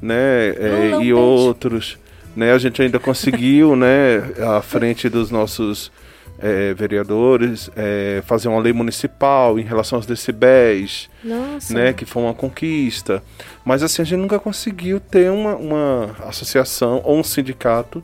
né, 0.01 0.49
é, 0.49 0.89
Lula, 0.91 1.03
e 1.03 1.13
outros, 1.13 1.97
né, 2.35 2.51
a 2.51 2.57
gente 2.57 2.81
ainda 2.81 2.99
conseguiu, 2.99 3.77
né, 3.77 4.17
à 4.57 4.61
frente 4.61 5.07
dos 5.07 5.31
nossos 5.31 5.89
é, 6.37 6.73
vereadores 6.73 7.69
é, 7.77 8.21
fazer 8.25 8.49
uma 8.49 8.59
lei 8.59 8.73
municipal 8.73 9.57
em 9.57 9.63
relação 9.63 9.97
aos 9.97 10.05
decibéis, 10.05 11.09
Nossa. 11.23 11.73
né, 11.73 11.93
que 11.93 12.05
foi 12.05 12.23
uma 12.23 12.33
conquista. 12.33 13.23
Mas 13.63 13.81
assim 13.81 14.01
a 14.01 14.05
gente 14.05 14.19
nunca 14.19 14.37
conseguiu 14.37 14.99
ter 14.99 15.31
uma, 15.31 15.55
uma 15.55 16.15
associação 16.27 17.01
ou 17.05 17.17
um 17.17 17.23
sindicato, 17.23 18.03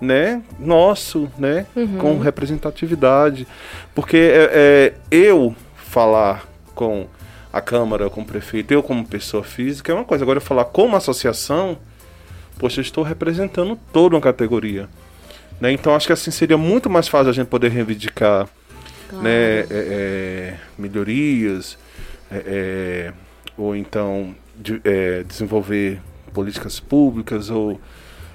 né, 0.00 0.40
nosso, 0.58 1.28
né, 1.36 1.66
uhum. 1.74 1.98
com 1.98 2.18
representatividade, 2.18 3.46
porque 3.92 4.30
é, 4.32 4.92
eu 5.10 5.54
falar 5.76 6.46
com 6.74 7.06
a 7.54 7.60
Câmara, 7.60 8.10
com 8.10 8.22
o 8.22 8.24
prefeito, 8.24 8.72
eu 8.72 8.82
como 8.82 9.06
pessoa 9.06 9.44
física 9.44 9.92
é 9.92 9.94
uma 9.94 10.04
coisa. 10.04 10.24
Agora 10.24 10.38
eu 10.38 10.42
falar 10.42 10.64
como 10.64 10.96
associação, 10.96 11.78
poxa, 12.58 12.80
eu 12.80 12.82
estou 12.82 13.04
representando 13.04 13.78
toda 13.92 14.16
uma 14.16 14.20
categoria. 14.20 14.88
Né? 15.60 15.70
Então 15.70 15.94
acho 15.94 16.08
que 16.08 16.12
assim 16.12 16.32
seria 16.32 16.58
muito 16.58 16.90
mais 16.90 17.06
fácil 17.06 17.30
a 17.30 17.32
gente 17.32 17.46
poder 17.46 17.70
reivindicar 17.70 18.48
claro. 19.08 19.22
né, 19.22 19.30
é, 19.30 19.66
é, 19.70 20.56
melhorias, 20.76 21.78
é, 22.28 22.42
é 22.44 23.12
ou 23.56 23.76
então 23.76 24.34
de, 24.56 24.80
é, 24.82 25.22
desenvolver 25.22 26.00
políticas 26.32 26.80
públicas 26.80 27.50
ou 27.50 27.80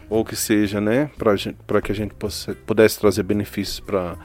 ou 0.10 0.26
que 0.26 0.36
seja, 0.36 0.82
né, 0.82 1.12
para 1.68 1.82
que 1.82 1.92
a 1.92 1.96
gente 1.96 2.16
possa, 2.16 2.56
pudesse 2.66 3.00
trazer 3.00 3.22
benefícios 3.22 3.80
para 3.80 4.16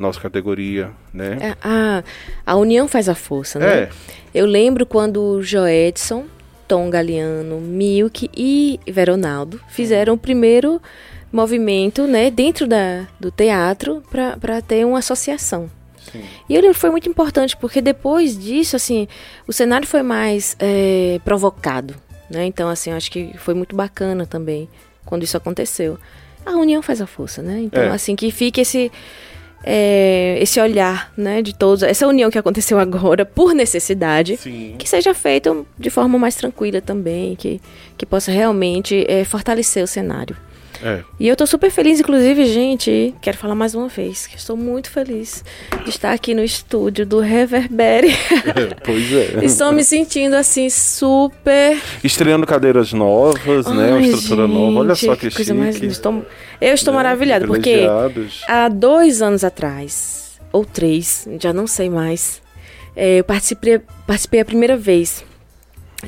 nossa 0.00 0.18
categoria, 0.18 0.90
né? 1.12 1.36
É, 1.40 1.56
a, 1.62 2.02
a 2.46 2.56
união 2.56 2.88
faz 2.88 3.08
a 3.08 3.14
força, 3.14 3.58
né? 3.58 3.82
É. 3.82 3.90
Eu 4.34 4.46
lembro 4.46 4.86
quando 4.86 5.22
o 5.22 5.42
Joedson, 5.42 6.24
Tom 6.66 6.88
Galeano, 6.88 7.60
Milk 7.60 8.30
e 8.34 8.80
Veronaldo 8.86 9.60
fizeram 9.68 10.14
o 10.14 10.18
primeiro 10.18 10.80
movimento, 11.30 12.06
né, 12.08 12.28
dentro 12.28 12.66
da, 12.66 13.06
do 13.20 13.30
teatro 13.30 14.02
para 14.10 14.60
ter 14.62 14.84
uma 14.84 14.98
associação. 14.98 15.70
Sim. 16.10 16.24
E 16.48 16.56
ele 16.56 16.72
foi 16.74 16.90
muito 16.90 17.08
importante 17.08 17.56
porque 17.56 17.80
depois 17.80 18.36
disso, 18.36 18.74
assim, 18.74 19.06
o 19.46 19.52
cenário 19.52 19.86
foi 19.86 20.02
mais 20.02 20.56
é, 20.58 21.20
provocado, 21.24 21.94
né? 22.28 22.46
Então, 22.46 22.68
assim, 22.68 22.90
acho 22.90 23.10
que 23.10 23.32
foi 23.36 23.54
muito 23.54 23.76
bacana 23.76 24.26
também 24.26 24.68
quando 25.04 25.22
isso 25.22 25.36
aconteceu. 25.36 25.98
A 26.44 26.52
união 26.52 26.82
faz 26.82 27.00
a 27.00 27.06
força, 27.06 27.42
né? 27.42 27.60
Então, 27.60 27.82
é. 27.82 27.90
assim, 27.90 28.16
que 28.16 28.30
fique 28.30 28.60
esse 28.62 28.90
é, 29.62 30.38
esse 30.40 30.60
olhar, 30.60 31.12
né, 31.16 31.42
de 31.42 31.54
todos, 31.54 31.82
essa 31.82 32.06
união 32.06 32.30
que 32.30 32.38
aconteceu 32.38 32.78
agora 32.78 33.24
por 33.24 33.54
necessidade, 33.54 34.36
Sim. 34.36 34.74
que 34.78 34.88
seja 34.88 35.12
feita 35.14 35.54
de 35.78 35.90
forma 35.90 36.18
mais 36.18 36.34
tranquila 36.34 36.80
também, 36.80 37.36
que, 37.36 37.60
que 37.96 38.06
possa 38.06 38.32
realmente 38.32 39.04
é, 39.08 39.24
fortalecer 39.24 39.84
o 39.84 39.86
cenário. 39.86 40.36
É. 40.82 41.02
E 41.18 41.28
eu 41.28 41.36
tô 41.36 41.46
super 41.46 41.70
feliz, 41.70 42.00
inclusive, 42.00 42.46
gente, 42.46 43.14
quero 43.20 43.36
falar 43.36 43.54
mais 43.54 43.74
uma 43.74 43.88
vez, 43.88 44.26
que 44.26 44.36
estou 44.36 44.56
muito 44.56 44.90
feliz 44.90 45.44
de 45.84 45.90
estar 45.90 46.12
aqui 46.12 46.34
no 46.34 46.42
estúdio 46.42 47.06
do 47.06 47.20
Reverbere. 47.20 48.08
É, 48.08 48.74
pois 48.82 49.12
é. 49.12 49.44
Estou 49.44 49.72
me 49.72 49.84
sentindo 49.84 50.34
assim 50.34 50.70
super. 50.70 51.80
Estreando 52.02 52.46
cadeiras 52.46 52.92
novas, 52.92 53.66
Ai, 53.66 53.76
né? 53.76 53.90
Uma 53.92 54.00
estrutura 54.00 54.46
gente, 54.46 54.54
nova. 54.54 54.78
Olha 54.80 54.94
só 54.94 55.16
que, 55.16 55.28
que 55.28 55.36
coisa 55.36 55.54
mais. 55.54 55.80
Estou... 55.82 56.24
Eu 56.60 56.74
estou 56.74 56.92
é, 56.92 56.96
maravilhada, 56.96 57.46
porque 57.46 57.86
há 58.48 58.68
dois 58.68 59.22
anos 59.22 59.44
atrás, 59.44 60.38
ou 60.52 60.64
três, 60.64 61.26
já 61.40 61.52
não 61.52 61.66
sei 61.66 61.88
mais, 61.88 62.42
é, 62.94 63.20
eu 63.20 63.24
participei, 63.24 63.80
participei 64.06 64.40
a 64.40 64.44
primeira 64.44 64.76
vez 64.76 65.24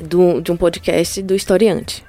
do, 0.01 0.41
de 0.41 0.51
um 0.51 0.57
podcast 0.57 1.21
do 1.21 1.35
Historiante. 1.35 2.03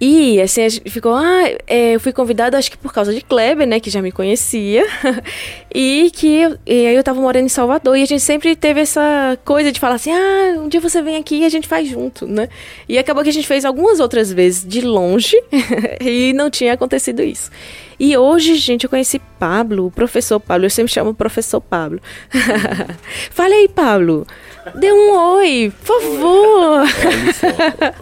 E, 0.00 0.40
assim, 0.42 0.62
a 0.62 0.68
gente 0.68 0.90
ficou, 0.90 1.14
ah, 1.14 1.44
é, 1.66 1.94
eu 1.94 2.00
fui 2.00 2.12
convidada, 2.12 2.58
acho 2.58 2.70
que 2.70 2.76
por 2.76 2.92
causa 2.92 3.14
de 3.14 3.22
Kleber, 3.22 3.66
né, 3.66 3.80
que 3.80 3.88
já 3.88 4.02
me 4.02 4.12
conhecia, 4.12 4.84
e 5.74 6.10
que, 6.12 6.42
e 6.66 6.86
aí 6.86 6.94
eu 6.94 7.02
tava 7.02 7.18
morando 7.18 7.46
em 7.46 7.48
Salvador, 7.48 7.96
e 7.96 8.02
a 8.02 8.06
gente 8.06 8.20
sempre 8.20 8.54
teve 8.54 8.80
essa 8.80 9.38
coisa 9.42 9.72
de 9.72 9.80
falar 9.80 9.94
assim, 9.94 10.12
ah, 10.12 10.58
um 10.58 10.68
dia 10.68 10.80
você 10.80 11.00
vem 11.00 11.16
aqui 11.16 11.38
e 11.38 11.44
a 11.46 11.48
gente 11.48 11.66
faz 11.66 11.88
junto, 11.88 12.26
né, 12.26 12.48
e 12.86 12.98
acabou 12.98 13.22
que 13.22 13.30
a 13.30 13.32
gente 13.32 13.46
fez 13.46 13.64
algumas 13.64 13.98
outras 13.98 14.30
vezes 14.30 14.66
de 14.66 14.82
longe, 14.82 15.34
e 16.00 16.34
não 16.34 16.50
tinha 16.50 16.74
acontecido 16.74 17.22
isso. 17.22 17.50
E 17.98 18.14
hoje, 18.14 18.56
gente, 18.56 18.84
eu 18.84 18.90
conheci 18.90 19.18
Pablo, 19.38 19.86
o 19.86 19.90
professor 19.90 20.38
Pablo, 20.38 20.66
eu 20.66 20.70
sempre 20.70 20.92
chamo 20.92 21.10
o 21.10 21.14
professor 21.14 21.62
Pablo. 21.62 21.98
Fale 23.30 23.54
aí, 23.54 23.68
Pablo, 23.68 24.26
dê 24.74 24.92
um 24.92 25.16
oi, 25.38 25.72
por 25.82 26.02
favor. 26.02 26.82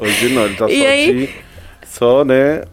Hoje 0.01 0.29
não, 0.31 0.47
ele 0.47 0.57
tá 0.57 0.69
e 0.69 0.81
só 0.81 0.87
aí, 0.89 1.44
só, 1.95 2.25
né, 2.25 2.65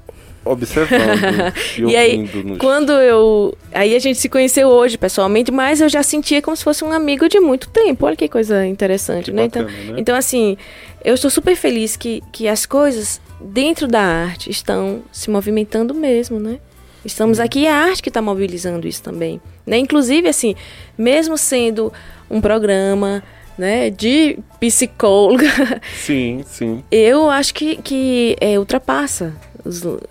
observando 0.43 1.53
e, 1.77 1.91
e 1.91 1.95
aí, 1.95 2.29
quando 2.57 2.91
eu... 2.93 3.55
Aí 3.71 3.95
a 3.95 3.99
gente 3.99 4.17
se 4.17 4.27
conheceu 4.27 4.67
hoje, 4.67 4.97
pessoalmente, 4.97 5.51
mas 5.51 5.79
eu 5.79 5.87
já 5.87 6.01
sentia 6.01 6.41
como 6.41 6.57
se 6.57 6.63
fosse 6.63 6.83
um 6.83 6.91
amigo 6.91 7.29
de 7.29 7.39
muito 7.39 7.69
tempo. 7.69 8.05
Olha 8.05 8.15
que 8.15 8.27
coisa 8.27 8.65
interessante, 8.65 9.25
que 9.25 9.31
né? 9.31 9.43
Bacana, 9.43 9.69
então, 9.71 9.93
né? 9.93 10.01
então, 10.01 10.15
assim, 10.15 10.57
eu 11.03 11.13
estou 11.13 11.29
super 11.29 11.55
feliz 11.55 11.95
que, 11.95 12.23
que 12.31 12.47
as 12.47 12.65
coisas 12.65 13.21
dentro 13.39 13.87
da 13.87 14.01
arte 14.01 14.49
estão 14.49 15.03
se 15.11 15.29
movimentando 15.29 15.93
mesmo, 15.93 16.39
né? 16.39 16.59
Estamos 17.05 17.39
aqui 17.39 17.61
e 17.61 17.67
a 17.67 17.75
arte 17.75 18.01
que 18.01 18.09
está 18.09 18.21
mobilizando 18.21 18.87
isso 18.87 19.01
também. 19.01 19.41
Né? 19.65 19.77
Inclusive, 19.77 20.27
assim, 20.27 20.55
mesmo 20.97 21.37
sendo 21.37 21.91
um 22.29 22.39
programa 22.39 23.23
né, 23.57 23.89
de 23.89 24.39
psicóloga. 24.59 25.47
Sim, 25.95 26.43
sim. 26.45 26.83
Eu 26.91 27.29
acho 27.29 27.53
que, 27.53 27.77
que 27.77 28.35
é, 28.39 28.57
ultrapassa 28.57 29.33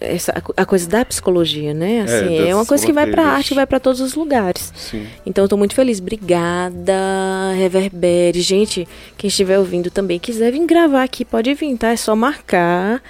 essa, 0.01 0.33
a 0.57 0.65
coisa 0.65 0.89
da 0.89 1.05
psicologia, 1.05 1.75
né? 1.75 1.97
É, 1.97 2.01
assim, 2.03 2.39
é, 2.39 2.49
é 2.49 2.55
uma 2.55 2.67
coisa 2.67 2.85
que 2.87 2.93
vai 2.93 3.07
para 3.11 3.25
arte, 3.25 3.55
vai 3.55 3.67
para 3.67 3.81
todos 3.81 4.01
os 4.01 4.15
lugares. 4.15 4.73
Sim. 4.77 5.07
Então 5.27 5.45
eu 5.45 5.49
tô 5.49 5.57
muito 5.57 5.75
feliz. 5.75 5.99
Obrigada, 6.01 7.53
Reverbere. 7.57 8.41
Gente, 8.41 8.87
quem 9.17 9.29
estiver 9.29 9.59
ouvindo 9.59 9.91
também 9.91 10.19
quiser 10.19 10.53
vir 10.53 10.65
gravar 10.67 11.03
aqui, 11.03 11.25
pode 11.25 11.53
vir, 11.55 11.77
tá? 11.77 11.89
É 11.91 11.97
só 11.97 12.15
marcar. 12.15 13.03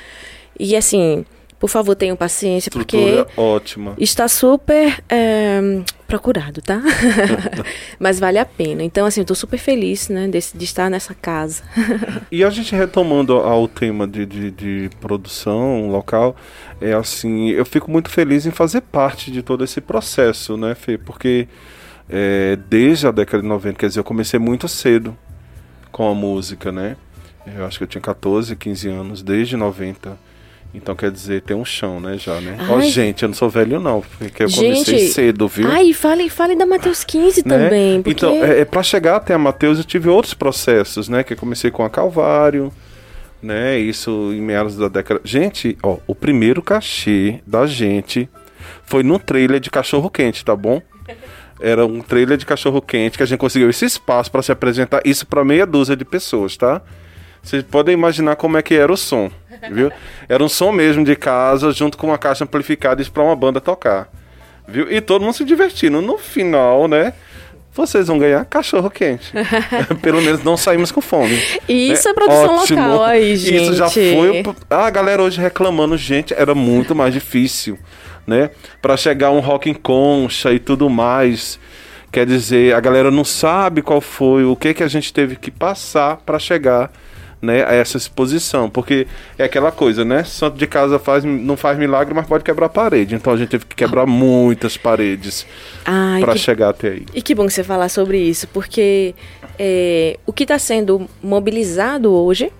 E 0.58 0.76
assim, 0.76 1.24
por 1.60 1.68
favor, 1.68 1.94
tenham 1.94 2.16
paciência, 2.16 2.70
Estrutura 2.70 3.26
porque 3.26 3.40
ótima. 3.40 3.94
está 3.98 4.26
super 4.26 5.04
é, 5.10 5.60
procurado, 6.06 6.62
tá? 6.62 6.80
Mas 8.00 8.18
vale 8.18 8.38
a 8.38 8.46
pena. 8.46 8.82
Então, 8.82 9.04
assim, 9.04 9.20
eu 9.20 9.26
tô 9.26 9.34
super 9.34 9.58
feliz, 9.58 10.08
né, 10.08 10.26
de, 10.26 10.38
de 10.54 10.64
estar 10.64 10.88
nessa 10.88 11.12
casa. 11.12 11.62
e 12.32 12.42
a 12.42 12.48
gente 12.48 12.74
retomando 12.74 13.34
ao 13.34 13.68
tema 13.68 14.08
de, 14.08 14.24
de, 14.24 14.50
de, 14.50 14.90
produção 15.02 15.90
local, 15.90 16.34
é 16.80 16.94
assim, 16.94 17.50
eu 17.50 17.66
fico 17.66 17.90
muito 17.90 18.08
feliz 18.08 18.46
em 18.46 18.50
fazer 18.50 18.80
parte 18.80 19.30
de 19.30 19.42
todo 19.42 19.62
esse 19.62 19.82
processo, 19.82 20.56
né, 20.56 20.74
Fê? 20.74 20.96
Porque 20.96 21.46
é, 22.08 22.56
desde 22.70 23.06
a 23.06 23.10
década 23.10 23.42
de 23.42 23.48
90, 23.50 23.78
quer 23.78 23.88
dizer, 23.88 24.00
eu 24.00 24.04
comecei 24.04 24.40
muito 24.40 24.66
cedo 24.66 25.14
com 25.92 26.10
a 26.10 26.14
música, 26.14 26.72
né? 26.72 26.96
Eu 27.46 27.66
acho 27.66 27.76
que 27.76 27.84
eu 27.84 27.88
tinha 27.88 28.00
14, 28.00 28.56
15 28.56 28.88
anos, 28.88 29.22
desde 29.22 29.58
90. 29.58 30.29
Então 30.72 30.94
quer 30.94 31.10
dizer, 31.10 31.42
tem 31.42 31.56
um 31.56 31.64
chão, 31.64 31.98
né, 31.98 32.16
já, 32.16 32.40
né? 32.40 32.56
Ó, 32.68 32.76
oh, 32.76 32.80
gente, 32.80 33.24
eu 33.24 33.28
não 33.28 33.34
sou 33.34 33.50
velho 33.50 33.80
não, 33.80 34.02
porque 34.18 34.44
eu 34.44 34.48
gente, 34.48 34.84
comecei 34.84 35.08
cedo, 35.08 35.48
viu? 35.48 35.68
Ai, 35.68 35.92
fale, 35.92 36.28
fale 36.28 36.54
da 36.54 36.64
Mateus 36.64 37.02
15 37.02 37.42
né? 37.44 37.58
também, 37.58 38.02
porque... 38.02 38.24
Então, 38.24 38.44
é, 38.44 38.60
é 38.60 38.64
para 38.64 38.82
chegar 38.82 39.16
até 39.16 39.34
a 39.34 39.38
Mateus 39.38 39.78
eu 39.78 39.84
tive 39.84 40.08
outros 40.08 40.32
processos, 40.32 41.08
né, 41.08 41.24
que 41.24 41.32
eu 41.32 41.36
comecei 41.36 41.72
com 41.72 41.84
a 41.84 41.90
Calvário, 41.90 42.72
né, 43.42 43.78
isso 43.78 44.30
em 44.32 44.40
meados 44.40 44.76
da 44.76 44.86
década... 44.86 45.20
Gente, 45.24 45.76
ó, 45.82 45.96
o 46.06 46.14
primeiro 46.14 46.62
cachê 46.62 47.40
da 47.44 47.66
gente 47.66 48.28
foi 48.84 49.02
num 49.02 49.18
trailer 49.18 49.58
de 49.58 49.70
cachorro-quente, 49.70 50.44
tá 50.44 50.54
bom? 50.54 50.80
Era 51.60 51.84
um 51.84 52.00
trailer 52.00 52.36
de 52.36 52.46
cachorro-quente 52.46 53.16
que 53.16 53.22
a 53.22 53.26
gente 53.26 53.38
conseguiu 53.38 53.68
esse 53.68 53.84
espaço 53.84 54.30
para 54.30 54.42
se 54.42 54.52
apresentar, 54.52 55.02
isso 55.04 55.26
para 55.26 55.44
meia 55.44 55.66
dúzia 55.66 55.96
de 55.96 56.04
pessoas, 56.04 56.56
tá? 56.56 56.80
Vocês 57.42 57.62
podem 57.62 57.94
imaginar 57.94 58.36
como 58.36 58.56
é 58.56 58.62
que 58.62 58.74
era 58.74 58.92
o 58.92 58.96
som, 58.96 59.30
viu? 59.70 59.90
Era 60.28 60.42
um 60.42 60.48
som 60.48 60.72
mesmo 60.72 61.04
de 61.04 61.16
casa, 61.16 61.72
junto 61.72 61.98
com 61.98 62.06
uma 62.06 62.18
caixa 62.18 62.44
amplificada, 62.44 63.02
isso 63.02 63.12
para 63.12 63.22
uma 63.22 63.36
banda 63.36 63.60
tocar, 63.60 64.08
viu? 64.66 64.90
E 64.90 65.00
todo 65.00 65.22
mundo 65.22 65.34
se 65.34 65.44
divertindo. 65.44 66.00
No 66.00 66.18
final, 66.18 66.86
né? 66.86 67.12
Vocês 67.72 68.08
vão 68.08 68.18
ganhar 68.18 68.44
cachorro 68.44 68.90
quente. 68.90 69.32
Pelo 70.02 70.20
menos 70.20 70.42
não 70.42 70.56
saímos 70.56 70.90
com 70.90 71.00
fome. 71.00 71.40
E 71.68 71.92
isso 71.92 72.08
né? 72.08 72.10
é 72.10 72.14
produção 72.14 72.56
Ótimo. 72.56 72.80
local 72.80 73.04
aí, 73.04 73.36
gente. 73.36 73.62
Isso 73.62 73.74
já 73.74 73.88
foi. 73.88 74.42
Ah, 74.68 74.86
a 74.86 74.90
galera 74.90 75.22
hoje 75.22 75.40
reclamando, 75.40 75.96
gente, 75.96 76.34
era 76.34 76.54
muito 76.54 76.94
mais 76.96 77.14
difícil, 77.14 77.78
né? 78.26 78.50
Para 78.82 78.96
chegar 78.96 79.30
um 79.30 79.38
rock 79.38 79.70
em 79.70 79.74
concha 79.74 80.52
e 80.52 80.58
tudo 80.58 80.90
mais. 80.90 81.60
Quer 82.10 82.26
dizer, 82.26 82.74
a 82.74 82.80
galera 82.80 83.08
não 83.08 83.24
sabe 83.24 83.82
qual 83.82 84.00
foi, 84.00 84.44
o 84.44 84.56
que 84.56 84.74
que 84.74 84.82
a 84.82 84.88
gente 84.88 85.12
teve 85.12 85.36
que 85.36 85.50
passar 85.50 86.16
para 86.16 86.40
chegar 86.40 86.90
né, 87.40 87.64
a 87.64 87.72
essa 87.72 87.96
exposição, 87.96 88.68
porque 88.68 89.06
é 89.38 89.44
aquela 89.44 89.72
coisa, 89.72 90.04
né? 90.04 90.24
Santo 90.24 90.58
de 90.58 90.66
casa 90.66 90.98
faz, 90.98 91.24
não 91.24 91.56
faz 91.56 91.78
milagre, 91.78 92.12
mas 92.14 92.26
pode 92.26 92.44
quebrar 92.44 92.68
parede. 92.68 93.14
Então 93.14 93.32
a 93.32 93.36
gente 93.36 93.48
teve 93.48 93.64
que 93.64 93.74
quebrar 93.74 94.06
muitas 94.06 94.76
paredes 94.76 95.46
para 96.20 96.36
chegar 96.36 96.70
até 96.70 96.88
aí. 96.88 97.06
E 97.14 97.22
que 97.22 97.34
bom 97.34 97.46
que 97.46 97.52
você 97.52 97.64
falar 97.64 97.88
sobre 97.88 98.18
isso, 98.18 98.46
porque 98.48 99.14
é, 99.58 100.18
o 100.26 100.32
que 100.32 100.44
está 100.44 100.58
sendo 100.58 101.08
mobilizado 101.22 102.12
hoje 102.12 102.52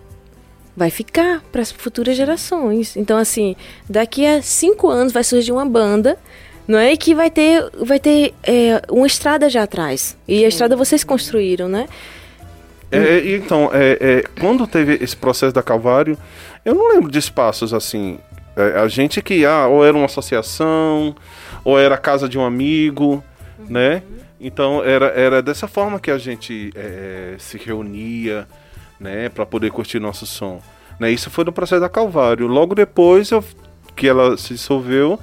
vai 0.76 0.88
ficar 0.88 1.42
para 1.52 1.60
as 1.60 1.70
futuras 1.70 2.16
gerações. 2.16 2.96
Então, 2.96 3.18
assim, 3.18 3.54
daqui 3.88 4.26
a 4.26 4.40
cinco 4.40 4.88
anos 4.88 5.12
vai 5.12 5.24
surgir 5.24 5.52
uma 5.52 5.66
banda 5.66 6.16
não 6.70 6.78
é? 6.78 6.92
E 6.92 6.96
que 6.96 7.16
vai 7.16 7.28
ter, 7.32 7.68
vai 7.82 7.98
ter 7.98 8.32
é, 8.44 8.80
uma 8.88 9.06
estrada 9.06 9.50
já 9.50 9.64
atrás. 9.64 10.16
E 10.28 10.44
a 10.44 10.48
estrada 10.48 10.76
vocês 10.76 11.02
construíram, 11.02 11.68
né? 11.68 11.88
É, 12.90 13.34
então, 13.34 13.70
é, 13.72 13.98
é, 14.00 14.24
quando 14.40 14.66
teve 14.66 14.94
esse 14.94 15.16
processo 15.16 15.54
da 15.54 15.62
Calvário, 15.62 16.18
eu 16.64 16.74
não 16.74 16.88
lembro 16.92 17.10
de 17.10 17.18
espaços 17.18 17.72
assim. 17.72 18.18
É, 18.56 18.80
a 18.80 18.88
gente 18.88 19.22
que, 19.22 19.44
ah, 19.44 19.66
ou 19.68 19.84
era 19.84 19.96
uma 19.96 20.06
associação, 20.06 21.14
ou 21.64 21.78
era 21.78 21.94
a 21.94 21.98
casa 21.98 22.28
de 22.28 22.36
um 22.36 22.44
amigo, 22.44 23.22
uhum. 23.58 23.66
né? 23.68 24.02
Então, 24.40 24.82
era, 24.82 25.06
era 25.08 25.42
dessa 25.42 25.68
forma 25.68 26.00
que 26.00 26.10
a 26.10 26.18
gente 26.18 26.72
é, 26.74 27.34
se 27.38 27.58
reunia, 27.58 28.48
né, 28.98 29.28
para 29.28 29.46
poder 29.46 29.70
curtir 29.70 29.98
nosso 29.98 30.26
som. 30.26 30.62
Né? 30.98 31.10
Isso 31.10 31.30
foi 31.30 31.44
no 31.44 31.52
processo 31.52 31.80
da 31.80 31.88
Calvário. 31.88 32.46
Logo 32.46 32.74
depois 32.74 33.30
eu, 33.30 33.44
que 33.94 34.08
ela 34.08 34.36
se 34.36 34.54
dissolveu, 34.54 35.18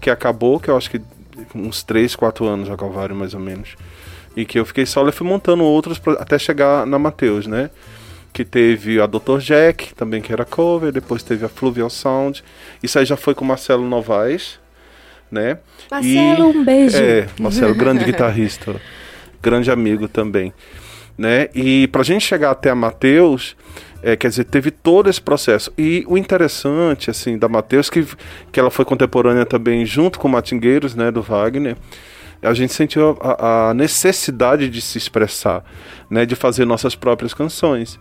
que 0.00 0.10
acabou, 0.10 0.58
que 0.58 0.70
eu 0.70 0.76
acho 0.76 0.90
que 0.90 1.00
uns 1.54 1.82
3, 1.82 2.14
4 2.14 2.46
anos 2.46 2.70
a 2.70 2.76
Calvário, 2.76 3.14
mais 3.14 3.34
ou 3.34 3.40
menos 3.40 3.76
e 4.36 4.44
que 4.44 4.58
eu 4.58 4.64
fiquei 4.64 4.86
solo 4.86 5.08
e 5.08 5.12
fui 5.12 5.26
montando 5.26 5.64
outros 5.64 5.98
pra, 5.98 6.14
até 6.14 6.38
chegar 6.38 6.86
na 6.86 6.98
Mateus, 6.98 7.46
né? 7.46 7.70
Que 8.32 8.44
teve 8.44 9.00
a 9.00 9.06
Dr. 9.06 9.38
Jack, 9.38 9.94
também 9.94 10.22
que 10.22 10.32
era 10.32 10.44
cover, 10.44 10.90
depois 10.90 11.22
teve 11.22 11.44
a 11.44 11.48
Fluvial 11.48 11.90
Sound. 11.90 12.42
Isso 12.82 12.98
aí 12.98 13.04
já 13.04 13.16
foi 13.16 13.34
com 13.34 13.44
o 13.44 13.48
Marcelo 13.48 13.86
Novaes, 13.86 14.58
né? 15.30 15.58
Marcelo, 15.90 16.52
e, 16.52 16.56
um 16.56 16.64
beijo. 16.64 16.96
É, 16.96 17.26
Marcelo, 17.38 17.74
grande 17.74 18.04
guitarrista, 18.04 18.74
grande 19.42 19.70
amigo 19.70 20.08
também, 20.08 20.52
né? 21.16 21.48
E 21.54 21.88
pra 21.88 22.02
gente 22.02 22.24
chegar 22.24 22.52
até 22.52 22.70
a 22.70 22.74
Mateus, 22.74 23.54
é, 24.02 24.16
quer 24.16 24.28
dizer, 24.28 24.44
teve 24.44 24.70
todo 24.70 25.08
esse 25.08 25.20
processo. 25.20 25.72
E 25.78 26.04
o 26.08 26.18
interessante, 26.18 27.10
assim, 27.10 27.38
da 27.38 27.48
Mateus, 27.48 27.88
que, 27.88 28.04
que 28.50 28.58
ela 28.58 28.70
foi 28.70 28.84
contemporânea 28.84 29.46
também 29.46 29.86
junto 29.86 30.18
com 30.18 30.26
Matingueiros, 30.26 30.94
né, 30.94 31.10
do 31.10 31.22
Wagner, 31.22 31.76
a 32.42 32.52
gente 32.52 32.72
sentiu 32.72 33.16
a, 33.20 33.70
a, 33.70 33.74
necessidade 33.74 34.68
de 34.68 34.80
se 34.80 34.98
expressar, 34.98 35.64
né, 36.10 36.26
de 36.26 36.34
fazer 36.34 36.64
nossas 36.64 36.94
próprias 36.94 37.32
canções, 37.32 37.98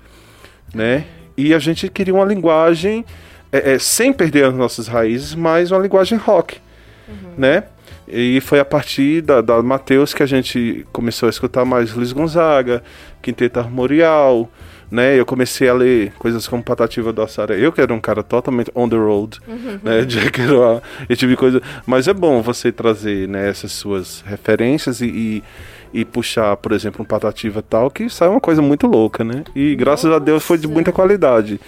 né? 0.73 1.05
E 1.37 1.53
a 1.53 1.59
gente 1.59 1.87
queria 1.89 2.13
uma 2.13 2.25
linguagem 2.25 3.05
é, 3.51 3.73
é, 3.73 3.79
sem 3.79 4.11
perder 4.11 4.45
as 4.45 4.53
nossas 4.53 4.87
raízes, 4.87 5.35
mas 5.35 5.71
uma 5.71 5.79
linguagem 5.79 6.17
rock, 6.17 6.57
uhum. 7.07 7.33
né? 7.37 7.63
E 8.07 8.41
foi 8.41 8.59
a 8.59 8.65
partir 8.65 9.21
da, 9.21 9.39
da 9.39 9.61
Mateus 9.61 10.13
que 10.13 10.21
a 10.21 10.25
gente 10.25 10.85
começou 10.91 11.27
a 11.27 11.29
escutar 11.29 11.63
mais 11.63 11.93
Luiz 11.93 12.11
Gonzaga, 12.11 12.83
Quinteto 13.21 13.59
Armorial, 13.59 14.49
né? 14.91 15.17
Eu 15.17 15.25
comecei 15.25 15.69
a 15.69 15.73
ler 15.73 16.11
coisas 16.19 16.45
como 16.47 16.61
Patativa 16.61 17.13
do 17.13 17.21
Assara. 17.21 17.57
Eu 17.57 17.71
que 17.71 17.79
era 17.79 17.93
um 17.93 17.99
cara 18.01 18.21
totalmente 18.21 18.69
on 18.75 18.89
the 18.89 18.97
road, 18.97 19.39
uhum. 19.47 19.79
né? 19.81 20.01
De 20.01 20.29
que 20.29 20.41
era 20.41 20.83
esse 21.09 21.19
tipo 21.19 21.37
coisa. 21.37 21.61
Mas 21.85 22.09
é 22.09 22.13
bom 22.13 22.41
você 22.41 22.71
trazer 22.71 23.27
né, 23.27 23.49
essas 23.49 23.71
suas 23.71 24.21
referências 24.27 24.99
e, 24.99 25.05
e, 25.05 25.43
e 26.01 26.05
puxar, 26.05 26.57
por 26.57 26.73
exemplo, 26.73 27.01
um 27.01 27.05
Patativa 27.05 27.61
tal, 27.61 27.89
que 27.89 28.09
sai 28.09 28.27
uma 28.27 28.41
coisa 28.41 28.61
muito 28.61 28.85
louca, 28.85 29.23
né? 29.23 29.45
E 29.55 29.73
graças 29.75 30.05
Nossa. 30.05 30.17
a 30.17 30.19
Deus 30.19 30.43
foi 30.43 30.57
de 30.57 30.67
muita 30.67 30.91
qualidade 30.91 31.59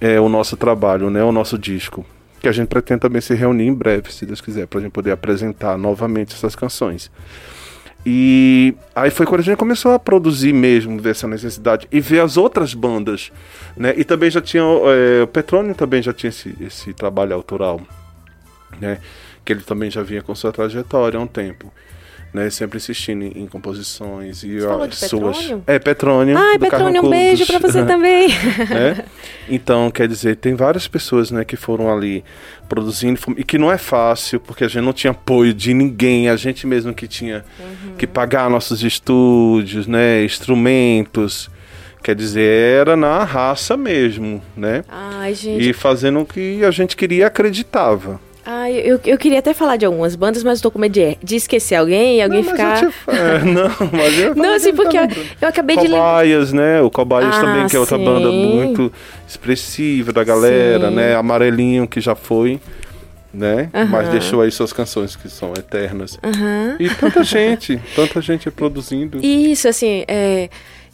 é, 0.00 0.20
o 0.20 0.28
nosso 0.28 0.56
trabalho, 0.56 1.10
né? 1.10 1.22
O 1.22 1.32
nosso 1.32 1.56
disco. 1.56 2.04
Que 2.40 2.48
a 2.48 2.52
gente 2.52 2.68
pretende 2.68 3.00
também 3.00 3.20
se 3.20 3.34
reunir 3.34 3.66
em 3.66 3.74
breve, 3.74 4.12
se 4.12 4.24
Deus 4.24 4.40
quiser, 4.40 4.66
para 4.66 4.78
a 4.78 4.82
gente 4.82 4.92
poder 4.92 5.10
apresentar 5.10 5.76
novamente 5.76 6.34
essas 6.34 6.54
canções. 6.54 7.10
E 8.10 8.74
aí 8.94 9.10
foi 9.10 9.26
quando 9.26 9.42
a 9.42 9.44
gente 9.44 9.58
começou 9.58 9.92
a 9.92 9.98
produzir 9.98 10.54
mesmo, 10.54 10.98
ver 10.98 11.10
essa 11.10 11.28
necessidade 11.28 11.86
e 11.92 12.00
ver 12.00 12.20
as 12.20 12.38
outras 12.38 12.72
bandas, 12.72 13.30
né? 13.76 13.92
E 13.98 14.02
também 14.02 14.30
já 14.30 14.40
tinha, 14.40 14.62
é, 14.62 15.24
o 15.24 15.26
Petrônio 15.26 15.74
também 15.74 16.02
já 16.02 16.10
tinha 16.10 16.30
esse, 16.30 16.56
esse 16.58 16.94
trabalho 16.94 17.34
autoral, 17.34 17.78
né? 18.80 18.98
Que 19.44 19.52
ele 19.52 19.60
também 19.60 19.90
já 19.90 20.02
vinha 20.02 20.22
com 20.22 20.34
sua 20.34 20.50
trajetória 20.50 21.18
há 21.18 21.22
um 21.22 21.26
tempo 21.26 21.70
né? 22.32 22.50
Sempre 22.50 22.76
insistindo 22.76 23.24
em, 23.24 23.42
em 23.42 23.46
composições 23.46 24.42
e 24.42 24.58
você 24.60 25.08
suas. 25.08 25.38
Petrônio? 25.38 25.64
É, 25.66 25.78
Petrônio. 25.78 26.38
Ai, 26.38 26.58
Petrônio, 26.58 27.04
um 27.04 27.10
beijo 27.10 27.46
para 27.46 27.58
você 27.58 27.84
também. 27.86 28.28
né? 28.28 29.04
Então, 29.48 29.90
quer 29.90 30.06
dizer, 30.06 30.36
tem 30.36 30.54
várias 30.54 30.86
pessoas, 30.86 31.30
né, 31.30 31.44
que 31.44 31.56
foram 31.56 31.92
ali 31.92 32.22
produzindo 32.68 33.18
e 33.36 33.44
que 33.44 33.56
não 33.56 33.72
é 33.72 33.78
fácil, 33.78 34.38
porque 34.40 34.64
a 34.64 34.68
gente 34.68 34.84
não 34.84 34.92
tinha 34.92 35.10
apoio 35.10 35.54
de 35.54 35.72
ninguém, 35.72 36.28
a 36.28 36.36
gente 36.36 36.66
mesmo 36.66 36.92
que 36.92 37.08
tinha 37.08 37.44
uhum. 37.58 37.94
que 37.96 38.06
pagar 38.06 38.50
nossos 38.50 38.82
estúdios, 38.82 39.86
né, 39.86 40.24
instrumentos. 40.24 41.50
Quer 42.02 42.14
dizer, 42.14 42.42
era 42.42 42.96
na 42.96 43.24
raça 43.24 43.76
mesmo, 43.76 44.40
né? 44.56 44.84
Ai, 44.88 45.34
gente. 45.34 45.68
E 45.68 45.72
fazendo 45.72 46.20
o 46.20 46.26
que 46.26 46.64
a 46.64 46.70
gente 46.70 46.96
queria 46.96 47.18
e 47.18 47.24
acreditava. 47.24 48.20
Ah, 48.50 48.70
eu, 48.70 48.98
eu 49.04 49.18
queria 49.18 49.40
até 49.40 49.52
falar 49.52 49.76
de 49.76 49.84
algumas 49.84 50.16
bandas, 50.16 50.42
mas 50.42 50.58
eu 50.58 50.62
tô 50.62 50.70
com 50.70 50.78
medo 50.78 50.94
de, 50.94 51.18
de 51.22 51.36
esquecer 51.36 51.74
alguém 51.74 52.16
e 52.16 52.22
alguém 52.22 52.42
não, 52.42 52.50
ficar. 52.50 52.78
Te... 52.78 52.86
É, 53.06 53.44
não, 53.44 53.68
mas 53.92 54.18
eu. 54.18 54.32
não, 54.34 54.54
assim, 54.54 54.74
porque 54.74 54.96
eu, 54.96 55.02
eu, 55.42 55.48
acabei 55.48 55.76
Cobaias, 55.76 55.90
de. 55.90 55.98
Cobaias, 55.98 56.52
né? 56.54 56.80
O 56.80 56.90
Cobaias 56.90 57.36
ah, 57.36 57.40
também, 57.42 57.66
que 57.66 57.76
é 57.76 57.78
outra 57.78 57.98
sim. 57.98 58.04
banda 58.06 58.32
muito 58.32 58.90
expressiva 59.28 60.14
da 60.14 60.24
galera, 60.24 60.88
sim. 60.88 60.94
né? 60.94 61.14
Amarelinho, 61.14 61.86
que 61.86 62.00
já 62.00 62.14
foi 62.14 62.58
né? 63.34 63.68
Uhum. 63.74 63.86
Mas 63.86 64.08
deixou 64.08 64.40
aí 64.40 64.50
suas 64.50 64.72
canções 64.72 65.14
que 65.14 65.28
são 65.28 65.52
eternas. 65.52 66.18
Uhum. 66.24 66.76
E 66.80 66.88
tanta 66.94 67.22
gente, 67.22 67.78
tanta 67.94 68.22
gente 68.22 68.50
produzindo. 68.50 69.18
Isso, 69.22 69.68
assim, 69.68 70.04
é, 70.08 70.48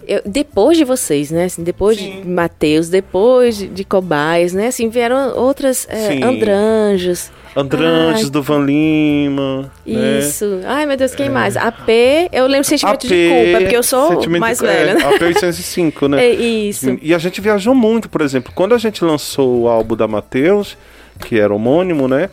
eu, 0.06 0.22
depois 0.26 0.76
de 0.76 0.82
vocês, 0.82 1.30
né? 1.30 1.44
Assim, 1.44 1.62
depois 1.62 1.96
Sim. 1.96 2.22
de 2.22 2.28
Mateus, 2.28 2.88
depois 2.88 3.56
de, 3.56 3.68
de 3.68 3.84
Cobaias, 3.84 4.52
né? 4.52 4.66
Assim, 4.66 4.88
vieram 4.88 5.36
outras 5.36 5.86
é, 5.88 6.24
Andranjos. 6.24 7.30
Andrantes 7.56 8.30
do 8.30 8.42
Van 8.42 8.64
Lima. 8.64 9.70
Né? 9.86 10.18
Isso. 10.18 10.46
Né? 10.46 10.64
Ai, 10.66 10.86
meu 10.86 10.96
Deus, 10.96 11.14
quem 11.14 11.26
é. 11.26 11.30
mais? 11.30 11.56
AP, 11.56 11.88
eu 12.32 12.46
lembro 12.46 12.64
Sentimento 12.64 13.06
AP, 13.06 13.08
de 13.08 13.28
Culpa, 13.28 13.60
porque 13.60 13.76
eu 13.76 13.82
sou 13.82 14.28
mais 14.38 14.58
de, 14.58 14.66
velha, 14.66 14.90
é, 14.90 14.94
né? 14.94 15.04
AP 15.04 15.22
805, 15.22 16.08
né? 16.08 16.24
É, 16.24 16.30
isso. 16.30 16.98
E 17.00 17.14
a 17.14 17.18
gente 17.18 17.40
viajou 17.40 17.74
muito, 17.74 18.08
por 18.08 18.20
exemplo, 18.20 18.52
quando 18.54 18.74
a 18.74 18.78
gente 18.78 19.04
lançou 19.04 19.62
o 19.62 19.68
álbum 19.68 19.94
da 19.94 20.08
Mateus, 20.08 20.76
que 21.20 21.38
era 21.38 21.54
homônimo, 21.54 22.08
né? 22.08 22.28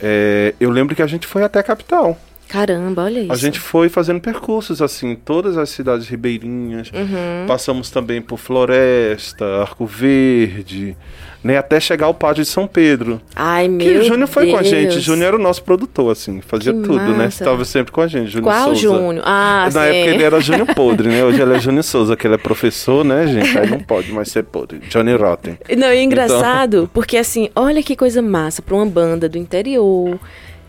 É, 0.00 0.54
eu 0.58 0.70
lembro 0.70 0.94
que 0.94 1.02
a 1.02 1.06
gente 1.06 1.26
foi 1.26 1.42
até 1.42 1.58
a 1.58 1.62
capital. 1.62 2.18
Caramba, 2.48 3.02
olha 3.04 3.20
isso. 3.20 3.32
A 3.32 3.36
gente 3.36 3.58
foi 3.58 3.88
fazendo 3.88 4.20
percursos, 4.20 4.80
assim, 4.80 5.14
todas 5.16 5.56
as 5.58 5.70
cidades 5.70 6.06
ribeirinhas. 6.08 6.90
Uhum. 6.92 7.46
Passamos 7.46 7.90
também 7.90 8.20
por 8.22 8.38
Floresta, 8.38 9.44
Arco 9.62 9.86
Verde, 9.86 10.96
né? 11.42 11.56
Até 11.58 11.80
chegar 11.80 12.06
ao 12.06 12.14
Pátio 12.14 12.42
de 12.44 12.48
São 12.48 12.66
Pedro. 12.66 13.20
Ai, 13.34 13.66
meu 13.68 13.78
Que 13.78 13.98
o 13.98 14.04
Júnior 14.04 14.28
foi 14.28 14.44
Deus. 14.46 14.54
com 14.54 14.60
a 14.60 14.62
gente. 14.62 14.96
O 14.98 15.00
Júnior 15.00 15.28
era 15.28 15.36
o 15.36 15.40
nosso 15.40 15.62
produtor, 15.62 16.12
assim, 16.12 16.40
fazia 16.40 16.72
que 16.72 16.80
tudo, 16.80 16.98
massa. 17.00 17.12
né? 17.18 17.26
Estava 17.26 17.64
sempre 17.64 17.92
com 17.92 18.00
a 18.00 18.06
gente, 18.06 18.30
Júnior 18.30 18.52
Qual 18.52 18.64
Souza. 18.68 18.80
Júnior? 18.80 19.22
Ah, 19.26 19.64
Na 19.66 19.70
sim. 19.70 19.78
época 19.78 20.14
ele 20.14 20.22
era 20.22 20.40
Júnior 20.40 20.66
Podre, 20.74 21.08
né? 21.08 21.24
Hoje 21.24 21.40
ele 21.42 21.54
é 21.54 21.58
Júnior 21.58 21.82
Souza, 21.84 22.16
que 22.16 22.26
ele 22.26 22.34
é 22.34 22.38
professor, 22.38 23.04
né, 23.04 23.26
gente? 23.26 23.58
Aí 23.58 23.68
não 23.68 23.80
pode 23.80 24.12
mais 24.12 24.30
ser 24.30 24.44
podre. 24.44 24.78
Johnny 24.88 25.14
Rotten. 25.14 25.58
Não, 25.76 25.88
é 25.88 26.02
engraçado, 26.02 26.76
então... 26.76 26.90
porque 26.92 27.16
assim, 27.16 27.48
olha 27.56 27.82
que 27.82 27.96
coisa 27.96 28.22
massa 28.22 28.62
pra 28.62 28.74
uma 28.76 28.86
banda 28.86 29.28
do 29.28 29.36
interior 29.38 30.18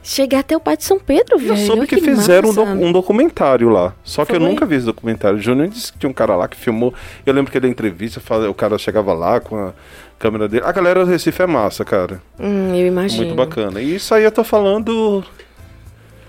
chegar 0.06 0.40
até 0.40 0.56
o 0.56 0.60
Pátio 0.60 0.80
de 0.80 0.84
São 0.86 1.00
Pedro, 1.00 1.38
velho. 1.40 1.54
Eu 1.54 1.58
soube 1.58 1.88
que, 1.88 1.96
que, 1.96 2.02
fizeram 2.02 2.52
um, 2.52 2.88
um, 2.88 2.92
documentário 2.92 3.70
lá. 3.70 3.94
Só 4.04 4.24
que 4.24 4.34
Foi? 4.34 4.42
eu 4.42 4.48
nunca 4.48 4.66
vi 4.66 4.76
esse 4.76 4.86
documentário. 4.86 5.38
O 5.38 5.42
Júnior 5.42 5.68
disse 5.68 5.92
que 5.92 5.98
tinha 5.98 6.10
um 6.10 6.14
cara 6.14 6.36
lá 6.36 6.48
que 6.48 6.56
filmou. 6.56 6.94
Eu 7.26 7.34
lembro 7.34 7.52
que 7.52 7.58
ele 7.58 7.68
entrevista, 7.68 8.22
o 8.48 8.54
cara 8.54 8.78
chegava 8.78 9.14
lá 9.14 9.40
com 9.40 9.58
a 9.58 9.74
câmera 10.20 10.48
dele. 10.48 10.64
A 10.64 10.72
galera 10.72 11.04
do 11.04 11.10
Recife 11.10 11.42
é 11.42 11.48
massa, 11.48 11.84
cara. 11.84 12.22
Hum, 12.40 12.76
eu 12.76 12.86
imagino. 12.86 13.26
Muito 13.26 13.36
bacana. 13.36 13.82
E 13.82 13.96
isso 13.96 14.14
aí 14.14 14.24
eu 14.24 14.32
tô 14.32 14.44
falando 14.44 15.24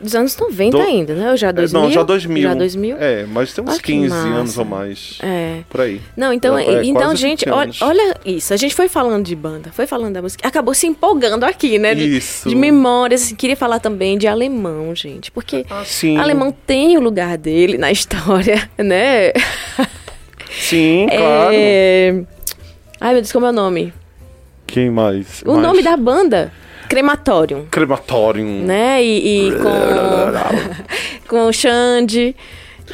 dos 0.00 0.14
anos 0.14 0.36
90 0.36 0.76
do... 0.76 0.82
ainda, 0.82 1.14
né? 1.14 1.30
Ou 1.30 1.36
já 1.36 1.50
2000? 1.52 1.80
É, 1.80 1.82
não, 1.82 1.90
já 1.90 2.02
2000. 2.02 2.42
Já 2.42 2.54
2000? 2.54 2.96
É, 2.98 3.26
mas 3.26 3.52
tem 3.52 3.64
uns 3.64 3.76
ah, 3.76 3.82
15 3.82 4.14
anos 4.14 4.58
ou 4.58 4.64
mais. 4.64 5.18
É. 5.22 5.60
Por 5.68 5.80
aí. 5.80 6.00
Não, 6.16 6.32
então, 6.32 6.58
é, 6.58 6.84
então 6.84 7.14
gente, 7.16 7.48
olha, 7.48 7.70
olha, 7.80 8.16
isso. 8.24 8.52
A 8.52 8.56
gente 8.56 8.74
foi 8.74 8.88
falando 8.88 9.24
de 9.24 9.34
banda, 9.34 9.70
foi 9.72 9.86
falando 9.86 10.14
da 10.14 10.22
música. 10.22 10.46
Acabou 10.46 10.74
se 10.74 10.86
empolgando 10.86 11.44
aqui, 11.44 11.78
né? 11.78 11.94
De, 11.94 12.16
isso. 12.16 12.48
De 12.48 12.54
memórias. 12.54 13.22
Assim, 13.22 13.34
queria 13.34 13.56
falar 13.56 13.80
também 13.80 14.18
de 14.18 14.26
alemão, 14.26 14.94
gente. 14.94 15.30
Porque 15.30 15.64
ah, 15.70 15.84
alemão 16.20 16.52
tem 16.52 16.96
o 16.96 17.00
lugar 17.00 17.38
dele 17.38 17.78
na 17.78 17.90
história, 17.90 18.70
né? 18.78 19.32
Sim, 20.50 21.06
claro. 21.08 21.50
É... 21.52 22.22
Ai, 23.00 23.12
meu 23.12 23.22
Deus, 23.22 23.32
como 23.32 23.46
é 23.46 23.50
o 23.50 23.52
nome? 23.52 23.92
Quem 24.66 24.90
mais? 24.90 25.42
O 25.46 25.52
mais? 25.52 25.62
nome 25.62 25.82
da 25.82 25.96
banda? 25.96 26.52
Crematório. 26.96 27.68
Crematório. 27.70 28.42
Né? 28.42 29.04
E, 29.04 29.48
e 29.48 29.52
com, 29.52 31.28
com 31.28 31.46
o 31.46 31.52
Xande. 31.52 32.34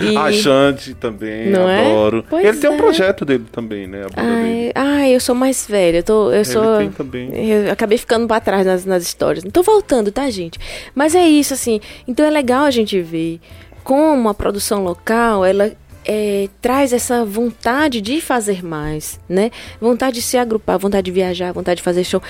E... 0.00 0.16
A 0.16 0.32
Xande 0.32 0.94
também, 0.94 1.50
Não 1.50 1.68
é? 1.68 1.86
adoro. 1.86 2.24
Pois 2.28 2.44
Ele 2.44 2.56
tem 2.56 2.68
um 2.68 2.74
é. 2.74 2.76
projeto 2.78 3.24
dele 3.24 3.44
também, 3.52 3.86
né? 3.86 4.02
Ai, 4.16 4.72
ai, 4.74 5.14
eu 5.14 5.20
sou 5.20 5.36
mais 5.36 5.64
velha. 5.68 5.98
Eu, 5.98 6.02
tô, 6.02 6.32
eu 6.32 6.44
sou. 6.44 6.78
tem 6.78 6.90
também. 6.90 7.30
Eu 7.48 7.70
acabei 7.70 7.96
ficando 7.96 8.26
pra 8.26 8.40
trás 8.40 8.66
nas, 8.66 8.84
nas 8.84 9.04
histórias. 9.04 9.44
Não 9.44 9.52
tô 9.52 9.62
voltando, 9.62 10.10
tá, 10.10 10.28
gente? 10.30 10.58
Mas 10.96 11.14
é 11.14 11.28
isso, 11.28 11.54
assim. 11.54 11.80
Então 12.08 12.26
é 12.26 12.30
legal 12.30 12.64
a 12.64 12.72
gente 12.72 13.00
ver 13.00 13.38
como 13.84 14.28
a 14.28 14.34
produção 14.34 14.82
local, 14.82 15.44
ela 15.44 15.72
é, 16.04 16.48
traz 16.60 16.92
essa 16.92 17.24
vontade 17.24 18.00
de 18.00 18.20
fazer 18.20 18.64
mais, 18.64 19.20
né? 19.28 19.50
Vontade 19.80 20.16
de 20.16 20.22
se 20.22 20.36
agrupar, 20.36 20.78
vontade 20.78 21.04
de 21.04 21.10
viajar, 21.12 21.52
vontade 21.52 21.76
de 21.78 21.82
fazer 21.82 22.04
show. 22.04 22.22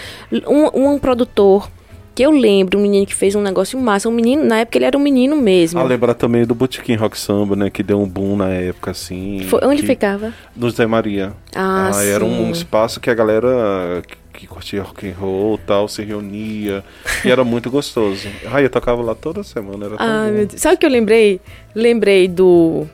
Um, 0.46 0.92
um 0.94 0.98
produtor 0.98 1.70
que 2.14 2.22
eu 2.22 2.30
lembro, 2.30 2.78
um 2.78 2.82
menino 2.82 3.06
que 3.06 3.14
fez 3.14 3.34
um 3.34 3.40
negócio 3.40 3.78
massa, 3.80 4.06
um 4.06 4.12
menino, 4.12 4.44
na 4.44 4.58
época 4.58 4.76
ele 4.76 4.84
era 4.84 4.98
um 4.98 5.00
menino 5.00 5.34
mesmo. 5.34 5.80
Ah, 5.80 5.82
lembra 5.82 6.12
também 6.14 6.44
do 6.44 6.54
Botequim 6.54 6.94
Rock 6.94 7.18
Samba, 7.18 7.56
né? 7.56 7.70
Que 7.70 7.82
deu 7.82 7.98
um 8.02 8.06
boom 8.06 8.36
na 8.36 8.50
época, 8.50 8.90
assim. 8.90 9.40
Foi- 9.48 9.60
onde 9.64 9.80
que- 9.80 9.86
ficava? 9.86 10.34
No 10.54 10.68
Zé 10.70 10.86
Maria. 10.86 11.32
Ah, 11.56 11.90
Era 12.04 12.22
um 12.22 12.50
espaço 12.50 13.00
que 13.00 13.08
a 13.08 13.14
galera 13.14 14.02
que, 14.34 14.46
curtia 14.46 14.82
rock 14.82 15.08
and 15.08 15.14
roll 15.18 15.54
e 15.54 15.66
tal 15.66 15.88
se 15.88 16.02
reunia. 16.02 16.84
e 17.24 17.30
era 17.30 17.44
muito 17.44 17.70
gostoso. 17.70 18.28
Ai, 18.52 18.64
eu 18.66 18.70
tocava 18.70 19.00
lá 19.00 19.14
toda 19.14 19.42
semana, 19.42 19.86
era 19.86 19.96
bom. 19.96 20.32
meu 20.34 20.46
Deus. 20.46 20.60
Sabe 20.60 20.74
o 20.74 20.78
que 20.78 20.84
eu 20.84 20.90
lembrei? 20.90 21.40
Lembrei 21.74 22.28
do. 22.28 22.86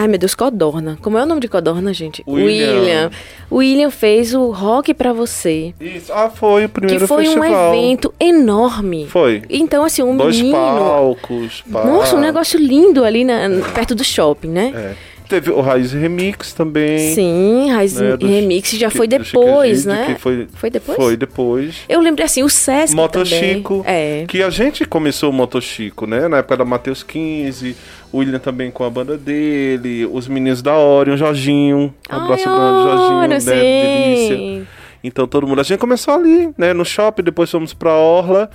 Ai, 0.00 0.06
meu 0.06 0.16
Deus, 0.16 0.32
Codorna. 0.32 0.96
Como 1.02 1.18
é 1.18 1.22
o 1.24 1.26
nome 1.26 1.40
de 1.40 1.48
Codorna, 1.48 1.92
gente? 1.92 2.22
William. 2.24 3.10
O 3.50 3.56
William 3.56 3.90
fez 3.90 4.32
o 4.32 4.50
Rock 4.52 4.94
pra 4.94 5.12
Você. 5.12 5.74
Isso. 5.80 6.12
Ah, 6.12 6.30
foi 6.30 6.66
o 6.66 6.68
Que 6.68 6.74
primeiro 6.74 7.08
foi 7.08 7.24
festival. 7.24 7.72
um 7.72 7.74
evento 7.74 8.14
enorme. 8.20 9.06
Foi. 9.08 9.42
Então, 9.50 9.84
assim, 9.84 10.02
um 10.04 10.16
Dois 10.16 10.36
menino. 10.36 10.56
palcos. 10.56 11.64
pá. 11.72 11.84
Nossa, 11.84 12.14
um 12.14 12.20
negócio 12.20 12.60
lindo 12.60 13.02
ali 13.04 13.24
na- 13.24 13.48
perto 13.74 13.94
do 13.94 14.04
shopping, 14.04 14.48
né? 14.50 14.72
É. 14.74 14.94
Teve 15.28 15.50
o 15.50 15.60
Raiz 15.60 15.92
Remix 15.92 16.52
também. 16.54 17.14
Sim, 17.14 17.70
Raiz 17.70 17.94
né, 18.00 18.16
do 18.16 18.26
Remix 18.26 18.70
já 18.70 18.88
Chique- 18.88 18.96
foi 18.96 19.06
depois, 19.06 19.84
né? 19.84 20.14
que 20.14 20.20
foi, 20.20 20.46
Foi 20.54 20.70
depois? 20.70 20.96
Foi 20.96 21.16
depois. 21.16 21.76
Eu 21.88 22.00
lembrei 22.00 22.24
assim, 22.24 22.42
o 22.42 22.48
Sesc 22.48 22.94
Moto 22.96 23.22
também. 23.24 23.56
Chico, 23.56 23.82
É. 23.86 24.24
que 24.26 24.42
a 24.42 24.48
gente 24.50 24.84
começou 24.86 25.30
o 25.30 25.32
Moto 25.32 25.60
Chico, 25.60 26.06
né? 26.06 26.28
Na 26.28 26.38
época 26.38 26.56
da 26.56 26.64
Matheus 26.64 27.02
15, 27.02 27.76
o 28.10 28.18
William 28.18 28.38
também 28.38 28.70
com 28.70 28.84
a 28.84 28.90
banda 28.90 29.18
dele, 29.18 30.08
os 30.10 30.26
meninos 30.28 30.62
da 30.62 30.76
Orion, 30.78 31.16
Jorginho, 31.16 31.94
abraço 32.08 32.44
grande, 32.44 32.82
Jorginho, 32.82 33.28
né? 33.28 33.38
Delícia. 33.38 34.36
sim. 34.36 34.66
Então 35.04 35.26
todo 35.28 35.46
mundo, 35.46 35.60
a 35.60 35.62
gente 35.64 35.78
começou 35.78 36.14
ali, 36.14 36.50
né? 36.58 36.72
No 36.72 36.84
shopping, 36.84 37.22
depois 37.22 37.50
fomos 37.50 37.72
pra 37.74 37.92
Orla, 37.92 38.50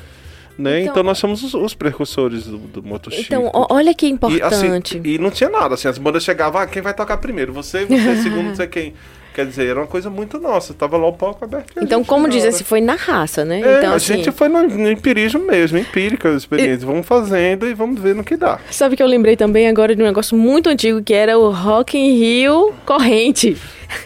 né? 0.57 0.81
Então- 0.81 0.91
Então, 0.93 1.03
nós 1.03 1.17
somos 1.17 1.43
os, 1.43 1.53
os 1.53 1.73
precursores 1.73 2.45
do, 2.45 2.57
do. 2.57 2.83
Então, 3.19 3.49
olha 3.53 3.93
que 3.93 4.05
E, 4.07 4.41
assim, 4.41 4.65
importante. 4.67 5.01
e 5.03 5.17
não 5.17 5.31
tinha 5.31 5.49
nada, 5.49 5.75
assim, 5.75 5.87
as 5.87 5.97
bandas 5.97 6.23
chegavam, 6.23 6.61
ah, 6.61 6.67
quem 6.67 6.81
vai 6.81 6.93
tocar 6.93 7.17
primeiro? 7.17 7.51
Você, 7.53 7.85
você, 7.85 8.15
segundo, 8.21 8.43
não 8.49 8.55
sei 8.55 8.67
quem. 8.67 8.93
Quer 9.33 9.47
dizer, 9.47 9.65
era 9.65 9.79
uma 9.79 9.87
coisa 9.87 10.11
muito 10.11 10.39
nossa, 10.39 10.75
tava 10.75 10.95
lá 10.95 11.07
o 11.07 11.13
palco 11.13 11.43
aberto. 11.43 11.73
e 11.75 11.83
Então, 11.83 12.03
como 12.03 12.29
diz, 12.29 12.45
assim, 12.45 12.63
foi 12.63 12.79
na 12.79 12.93
raça, 12.93 13.43
né? 13.43 13.61
É, 13.61 13.77
então, 13.79 13.93
a 13.93 13.95
assim, 13.95 14.17
gente 14.17 14.31
foi 14.31 14.47
no, 14.47 14.61
no 14.67 14.91
empirismo 14.91 15.39
mesmo, 15.43 15.79
empírica 15.79 16.29
a 16.29 16.35
experiência. 16.35 16.85
Vamos 16.85 17.07
fazendo 17.07 17.67
e 17.67 17.73
vamos 17.73 17.99
ver 17.99 18.13
no 18.13 18.23
que 18.23 18.37
dá. 18.37 18.59
Sabe 18.69 18.95
que 18.95 19.01
eu 19.01 19.07
lembrei 19.07 19.35
também 19.35 19.67
agora 19.67 19.95
de 19.95 20.03
um 20.03 20.05
negócio 20.05 20.37
muito 20.37 20.69
antigo 20.69 21.01
que 21.01 21.15
era 21.15 21.35
o 21.35 21.49
Rock 21.49 21.97
in 21.97 22.15
Rio 22.15 22.75
Corrente. 22.85 23.57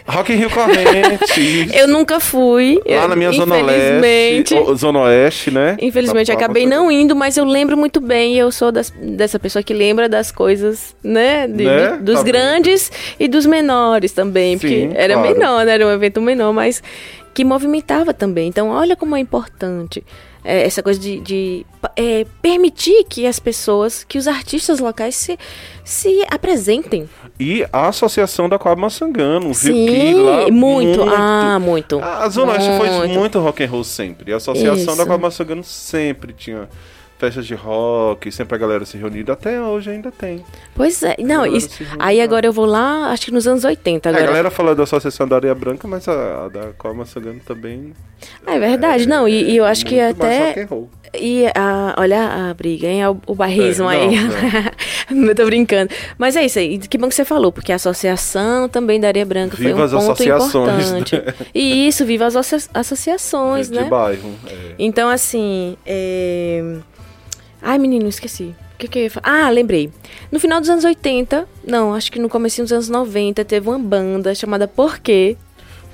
Rock 0.06 0.32
in 0.32 0.36
Rio 0.36 0.50
Corrente. 0.50 1.68
Eu 1.76 1.86
nunca 1.88 2.18
fui. 2.20 2.76
lá 2.86 3.02
eu- 3.02 3.08
na 3.08 3.16
minha 3.16 3.32
Zona 3.32 3.58
infelizmente, 3.60 4.54
Leste. 4.54 4.76
Zona 4.76 4.98
Oeste, 5.00 5.50
né? 5.50 5.76
Infelizmente, 5.80 6.32
acabei 6.32 6.66
não 6.66 6.90
indo, 6.90 7.14
mas 7.14 7.36
eu 7.36 7.44
lembro 7.44 7.76
muito 7.76 8.00
bem. 8.00 8.36
Eu 8.36 8.50
sou 8.50 8.70
das- 8.72 8.90
dessa 8.90 9.38
pessoa 9.38 9.62
que 9.62 9.74
lembra 9.74 10.08
das 10.08 10.30
coisas, 10.32 10.94
né? 11.02 11.46
de- 11.46 11.64
Né? 11.64 11.92
de- 11.96 12.02
dos 12.02 12.16
Tá 12.18 12.22
grandes 12.22 12.90
e 13.18 13.28
dos 13.28 13.46
menores 13.46 14.12
também. 14.12 14.58
Porque 14.58 14.88
Sim, 14.88 14.92
era 14.94 15.14
claro. 15.14 15.28
menor, 15.34 15.64
né? 15.64 15.72
Era 15.74 15.86
um 15.86 15.90
evento 15.92 16.20
menor, 16.20 16.52
mas 16.52 16.82
que 17.34 17.44
movimentava 17.44 18.12
também. 18.14 18.48
Então, 18.48 18.68
olha 18.70 18.96
como 18.96 19.14
é 19.16 19.20
importante 19.20 20.02
é, 20.48 20.64
essa 20.64 20.82
coisa 20.82 20.98
de, 20.98 21.20
de, 21.20 21.66
é, 21.94 22.24
permitir 22.40 23.04
que 23.04 23.26
as 23.26 23.38
pessoas, 23.38 24.02
que 24.02 24.16
os 24.16 24.26
artistas 24.26 24.80
locais 24.80 25.14
se, 25.14 25.38
se 25.84 26.24
apresentem. 26.30 27.06
E 27.38 27.66
a 27.70 27.88
Associação 27.88 28.48
da 28.48 28.58
Coab 28.58 28.80
Massangano, 28.80 29.52
viu? 29.52 29.74
Sim, 29.74 29.86
Que 29.86 30.14
lá 30.14 30.50
muito. 30.50 31.02
Ah, 31.02 31.58
muito. 31.60 32.00
A 32.00 32.26
Zona 32.30 32.52
Oeste 32.52 32.70
foi 32.78 32.88
Muito. 32.88 33.18
muito 33.18 33.38
rock 33.40 33.62
and 33.62 33.68
roll 33.68 33.84
sempre. 33.84 34.32
A 34.32 34.38
Associação 34.38 34.74
Isso. 34.74 34.96
da 34.96 35.04
Coab 35.04 35.22
Massangano 35.22 35.62
sempre 35.62 36.32
tinha 36.32 36.66
festas 37.18 37.46
de 37.46 37.54
rock, 37.54 38.30
sempre 38.30 38.54
a 38.54 38.58
galera 38.58 38.84
se 38.84 38.96
reunida. 38.96 39.32
Até 39.32 39.60
hoje 39.60 39.90
ainda 39.90 40.10
tem. 40.10 40.44
Pois 40.74 41.02
é. 41.02 41.16
Não, 41.18 41.44
isso, 41.44 41.68
aí 41.98 42.20
agora 42.20 42.46
eu 42.46 42.52
vou 42.52 42.64
lá, 42.66 43.10
acho 43.10 43.26
que 43.26 43.32
nos 43.32 43.46
anos 43.46 43.64
80 43.64 44.08
É, 44.08 44.10
agora. 44.10 44.24
a 44.24 44.26
galera 44.28 44.50
fala 44.50 44.74
da 44.74 44.84
Associação 44.84 45.26
da 45.26 45.36
Areia 45.36 45.54
Branca, 45.54 45.86
mas 45.88 46.06
a, 46.08 46.44
a 46.44 46.48
da 46.48 46.60
Coab 46.78 46.96
Massangano 46.98 47.40
também. 47.44 47.92
É 48.46 48.58
verdade, 48.58 49.06
não, 49.06 49.28
e, 49.28 49.50
e 49.50 49.56
eu 49.56 49.64
acho 49.64 49.84
que 49.84 49.98
até. 50.00 50.66
E 51.18 51.46
a, 51.54 51.94
olha 51.96 52.50
a 52.50 52.54
briga, 52.54 52.86
hein? 52.86 53.06
O, 53.06 53.18
o 53.28 53.34
barrismo 53.34 53.88
É, 53.90 53.96
aí. 53.96 54.08
não, 55.10 55.28
eu 55.28 55.34
tô 55.34 55.44
brincando. 55.46 55.90
Mas 56.18 56.36
é 56.36 56.44
isso 56.44 56.58
aí. 56.58 56.78
Que 56.78 56.98
bom 56.98 57.08
que 57.08 57.14
você 57.14 57.24
falou, 57.24 57.50
porque 57.50 57.72
a 57.72 57.76
associação 57.76 58.68
também 58.68 59.00
da 59.00 59.08
Areia 59.08 59.24
Branca 59.24 59.56
Viva 59.56 59.70
foi 59.70 59.80
um 59.80 59.84
as 59.84 59.90
ponto 59.92 60.12
associações, 60.12 60.90
importante. 60.90 61.16
né? 61.16 61.34
E 61.54 61.88
isso, 61.88 62.04
viva 62.04 62.26
as 62.26 62.36
associa- 62.36 62.70
associações, 62.74 63.70
de 63.70 63.76
né? 63.76 63.84
bairro. 63.84 64.34
é. 64.48 64.74
Então, 64.78 65.08
assim. 65.08 65.76
É... 65.86 66.76
Ai, 67.60 67.78
menino, 67.78 68.08
esqueci. 68.08 68.54
O 68.74 68.78
que, 68.78 68.86
que 68.88 68.98
eu 68.98 69.02
ia 69.04 69.10
falar? 69.10 69.46
Ah, 69.46 69.50
lembrei. 69.50 69.90
No 70.30 70.38
final 70.38 70.60
dos 70.60 70.70
anos 70.70 70.84
80, 70.84 71.48
não, 71.66 71.92
acho 71.92 72.12
que 72.12 72.18
no 72.18 72.28
começo 72.28 72.62
dos 72.62 72.72
anos 72.72 72.88
90, 72.88 73.44
teve 73.44 73.68
uma 73.68 73.78
banda 73.78 74.34
chamada 74.34 74.68
Porquê. 74.68 75.36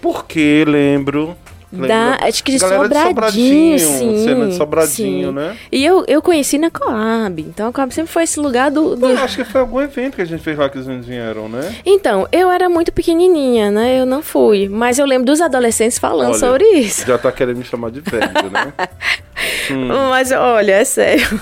Porque 0.02 0.64
lembro. 0.66 1.34
Da, 1.74 2.18
acho 2.22 2.42
que 2.44 2.52
de 2.52 2.58
Galera 2.58 2.88
de 2.88 2.94
Sobradinho, 3.02 3.78
Sobradinho, 3.78 4.18
sim. 4.18 4.24
cena 4.24 4.46
de 4.48 4.54
Sobradinho, 4.54 5.28
sim. 5.28 5.34
né? 5.34 5.56
E 5.72 5.84
eu, 5.84 6.04
eu 6.06 6.22
conheci 6.22 6.56
na 6.58 6.70
Coab. 6.70 7.40
Então 7.42 7.68
a 7.68 7.72
Coab 7.72 7.92
sempre 7.92 8.12
foi 8.12 8.22
esse 8.24 8.38
lugar 8.40 8.70
do. 8.70 8.94
do- 8.96 9.08
Eu 9.08 9.18
acho 9.18 9.36
que 9.36 9.44
foi 9.44 9.60
algum 9.60 9.80
evento 9.80 10.16
que 10.16 10.22
a 10.22 10.24
gente 10.24 10.42
fez 10.42 10.56
lá 10.56 10.68
que 10.68 10.78
os 10.78 10.86
meninos 10.86 11.06
vieram, 11.06 11.48
né? 11.48 11.74
Então, 11.84 12.28
eu 12.32 12.50
era 12.50 12.68
muito 12.68 12.92
pequenininha, 12.92 13.70
né? 13.70 13.98
Eu 14.00 14.06
não 14.06 14.22
fui. 14.22 14.68
Mas 14.68 14.98
eu 14.98 15.06
lembro 15.06 15.26
dos 15.26 15.40
adolescentes 15.40 15.98
falando 15.98 16.30
Olha, 16.30 16.38
sobre 16.38 16.64
isso. 16.64 17.06
Já 17.06 17.18
tá 17.18 17.30
querendo 17.32 17.58
me 17.58 17.64
chamar 17.64 17.90
de 17.90 18.00
velho, 18.00 18.50
né? 18.50 18.72
Hum. 19.70 19.88
Mas 20.10 20.30
olha, 20.32 20.72
é 20.72 20.84
sério. 20.84 21.40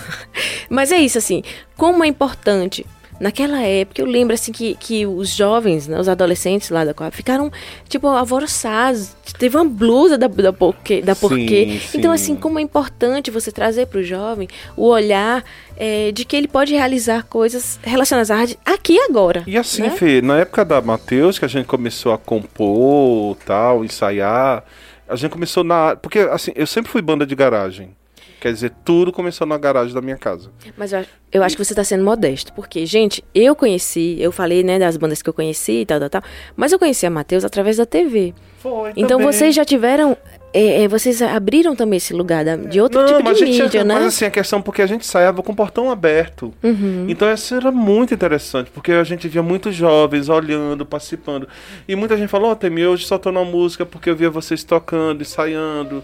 Mas 0.69 0.91
é 0.91 0.97
isso, 0.99 1.19
assim, 1.19 1.43
como 1.77 2.03
é 2.05 2.07
importante. 2.09 2.85
Naquela 3.23 3.63
época, 3.63 4.03
eu 4.03 4.07
lembro 4.07 4.35
assim 4.35 4.51
que, 4.51 4.75
que 4.75 5.07
os 5.07 5.29
jovens, 5.29 5.87
né, 5.87 5.97
os 5.97 6.09
adolescentes 6.09 6.71
lá 6.71 6.85
da 6.85 6.93
Coab, 6.93 7.15
ficaram, 7.15 7.53
tipo, 7.89 8.09
alvoroçados. 8.09 9.15
Teve 9.39 9.57
uma 9.57 9.65
blusa 9.65 10.19
da, 10.19 10.27
da, 10.27 10.53
porquê, 10.53 11.01
da 11.01 11.15
Sim, 11.15 11.21
porquê. 11.21 11.81
sim. 11.81 11.99
Então, 11.99 12.11
assim, 12.11 12.35
como 12.35 12.59
é 12.59 12.63
importante 12.63 13.31
você 13.31 13.53
trazer 13.53 13.87
para 13.87 14.01
o 14.01 14.03
jovem 14.03 14.49
o 14.77 14.89
olhar 14.89 15.45
é, 15.77 16.11
de 16.11 16.25
que 16.25 16.35
ele 16.35 16.49
pode 16.49 16.75
realizar 16.75 17.23
coisas 17.23 17.79
relacionadas 17.85 18.29
à 18.33 18.39
arte 18.39 18.59
aqui 18.65 18.95
e 18.95 19.01
agora. 19.03 19.45
E 19.47 19.57
assim, 19.57 19.83
né? 19.83 19.91
Fê, 19.91 20.21
na 20.21 20.39
época 20.39 20.65
da 20.65 20.81
Matheus, 20.81 21.39
que 21.39 21.45
a 21.45 21.49
gente 21.49 21.67
começou 21.67 22.13
a 22.13 22.19
compor, 22.19 23.37
tal, 23.47 23.85
ensaiar, 23.85 24.65
a 25.09 25.15
gente 25.15 25.31
começou 25.31 25.63
na... 25.63 25.95
Porque, 25.95 26.19
assim, 26.19 26.51
eu 26.57 26.67
sempre 26.67 26.91
fui 26.91 27.01
banda 27.01 27.25
de 27.25 27.37
garagem. 27.37 27.95
Quer 28.43 28.53
dizer, 28.53 28.73
tudo 28.85 29.13
começou 29.13 29.47
na 29.47 29.57
garagem 29.57 29.95
da 29.95 30.01
minha 30.01 30.17
casa. 30.17 30.51
Mas 30.77 30.93
eu, 30.93 30.99
acho- 30.99 31.09
eu 31.31 31.43
acho 31.45 31.57
que 31.57 31.65
você 31.65 31.73
está 31.75 31.85
sendo 31.85 32.03
modesto, 32.03 32.53
porque, 32.53 32.85
gente, 32.85 33.23
eu 33.33 33.55
conheci, 33.55 34.17
eu 34.19 34.33
falei, 34.33 34.65
né, 34.65 34.81
das 34.81 34.97
bandas 34.97 35.23
que 35.23 35.31
eu 35.31 35.33
conheci 35.33 35.83
e 35.83 35.87
tal, 35.87 36.01
tal, 36.01 36.11
tal, 36.11 36.23
mas 36.57 36.73
eu 36.73 36.79
conheci 36.81 37.07
a 37.07 37.11
Matheus 37.11 37.45
através 37.45 37.77
da 37.77 37.87
TV. 37.87 38.35
Foi, 38.59 38.93
Então 38.97 39.21
vocês 39.21 39.55
já 39.55 39.65
tiveram, 39.65 40.17
é, 40.53 40.83
é, 40.83 40.89
vocês 40.89 41.23
abriram 41.23 41.77
também 41.77 41.99
esse 41.99 42.13
lugar 42.13 42.45
da- 42.45 42.57
de 42.57 42.81
outro 42.81 43.01
Não, 43.01 43.07
tipo 43.07 43.23
mas 43.23 43.39
de 43.39 43.45
a 43.45 43.47
gente 43.47 43.63
mídia, 43.63 43.85
né? 43.85 43.95
Mas 43.95 44.07
assim, 44.07 44.25
a 44.25 44.31
questão 44.31 44.61
porque 44.61 44.83
a 44.83 44.87
gente 44.89 45.03
ensaiava 45.03 45.41
com 45.41 45.53
o 45.53 45.55
portão 45.57 45.89
aberto. 45.89 46.53
Uhum. 46.65 47.07
Então 47.09 47.33
isso 47.33 47.55
era 47.55 47.71
muito 47.71 48.13
interessante, 48.13 48.73
porque 48.73 48.91
a 48.91 49.05
gente 49.05 49.29
via 49.29 49.43
muitos 49.43 49.73
jovens 49.75 50.29
olhando, 50.29 50.85
participando. 50.85 51.47
E 51.87 51.95
muita 51.95 52.17
gente 52.17 52.29
falou, 52.29 52.51
ó, 52.51 52.55
Temi, 52.57 52.85
hoje 52.85 53.07
só 53.07 53.19
tô 53.19 53.31
na 53.31 53.45
música 53.45 53.87
porque 53.87 54.11
eu 54.11 54.17
via 54.17 54.31
vocês 54.31 54.65
tocando, 54.65 55.23
ensaiando. 55.23 56.03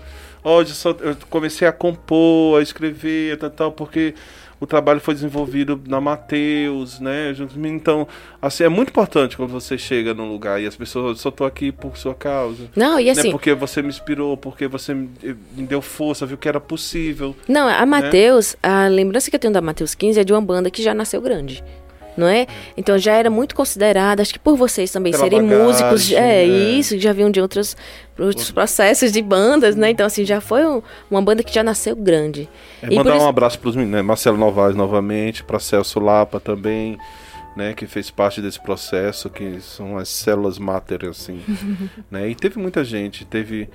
Hoje 0.48 0.74
só, 0.74 0.90
eu 1.00 1.16
comecei 1.28 1.68
a 1.68 1.72
compor, 1.72 2.58
a 2.58 2.62
escrever, 2.62 3.36
tal, 3.36 3.50
tal, 3.50 3.72
porque 3.72 4.14
o 4.60 4.66
trabalho 4.66 4.98
foi 4.98 5.14
desenvolvido 5.14 5.80
na 5.86 6.00
Mateus, 6.00 6.98
né? 6.98 7.34
Então, 7.64 8.08
assim, 8.42 8.64
é 8.64 8.68
muito 8.68 8.88
importante 8.88 9.36
quando 9.36 9.50
você 9.50 9.78
chega 9.78 10.12
num 10.14 10.28
lugar 10.30 10.60
e 10.60 10.66
as 10.66 10.74
pessoas, 10.74 11.20
só 11.20 11.30
tô 11.30 11.44
aqui 11.44 11.70
por 11.70 11.96
sua 11.96 12.14
causa. 12.14 12.64
Não, 12.74 12.98
e 12.98 13.04
Né? 13.04 13.10
assim, 13.12 13.30
Porque 13.30 13.54
você 13.54 13.82
me 13.82 13.88
inspirou, 13.88 14.36
porque 14.36 14.66
você 14.66 14.94
me, 14.94 15.10
me 15.56 15.66
deu 15.66 15.80
força, 15.80 16.26
viu 16.26 16.36
que 16.36 16.48
era 16.48 16.58
possível. 16.60 17.36
não, 17.46 17.68
a 17.68 17.86
Matheus, 17.86 18.56
a 18.62 18.88
lembrança 18.88 19.30
que 19.30 19.36
eu 19.36 19.40
tenho 19.40 19.52
da 19.52 19.60
Matheus 19.60 19.94
15 19.94 20.20
é 20.20 20.24
de 20.24 20.32
uma 20.32 20.42
banda 20.42 20.70
que 20.70 20.82
já 20.82 20.94
nasceu 20.94 21.20
grande. 21.20 21.62
Não 22.18 22.26
é? 22.26 22.48
Então 22.76 22.98
já 22.98 23.12
era 23.12 23.30
muito 23.30 23.54
considerada, 23.54 24.20
acho 24.22 24.32
que 24.32 24.40
por 24.40 24.56
vocês 24.56 24.90
também 24.90 25.12
Pela 25.12 25.22
serem 25.22 25.40
bagagem, 25.40 25.64
músicos, 25.66 26.10
é 26.12 26.20
né? 26.20 26.44
isso, 26.44 26.98
já 26.98 27.12
vinham 27.12 27.30
de 27.30 27.40
outros, 27.40 27.76
outros 28.18 28.50
processos 28.50 29.12
de 29.12 29.22
bandas, 29.22 29.76
né? 29.76 29.90
Então 29.90 30.04
assim, 30.04 30.24
já 30.24 30.40
foi 30.40 30.66
um- 30.66 30.82
uma 31.08 31.22
banda 31.22 31.44
que 31.44 31.54
já 31.54 31.62
nasceu 31.62 31.94
grande. 31.94 32.48
É, 32.82 32.88
E 32.92 32.96
mandar 32.96 33.14
isso- 33.14 33.24
um 33.24 33.28
abraço 33.28 33.58
pros 33.60 33.76
meninos, 33.76 33.94
né? 33.98 34.02
Marcelo 34.02 34.36
Novaes 34.36 34.74
novamente, 34.74 35.44
pra 35.44 35.60
Celso 35.60 36.00
Lapa 36.00 36.40
também, 36.40 36.98
né, 37.56 37.72
que 37.72 37.86
fez 37.86 38.10
parte 38.10 38.40
desse 38.40 38.60
processo, 38.60 39.30
que 39.30 39.60
são 39.60 39.96
as 39.96 40.08
células 40.08 40.58
mater, 40.58 41.04
assim, 41.04 41.40
né, 42.10 42.28
e 42.28 42.34
teve 42.34 42.58
muita 42.58 42.82
gente, 42.84 43.24
teve, 43.24 43.68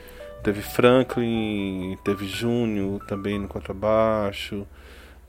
teve 0.44 0.62
Franklin, 0.62 1.98
teve 2.04 2.28
Júnior 2.28 3.00
também 3.08 3.40
no 3.40 3.48
contrabaixo, 3.48 4.66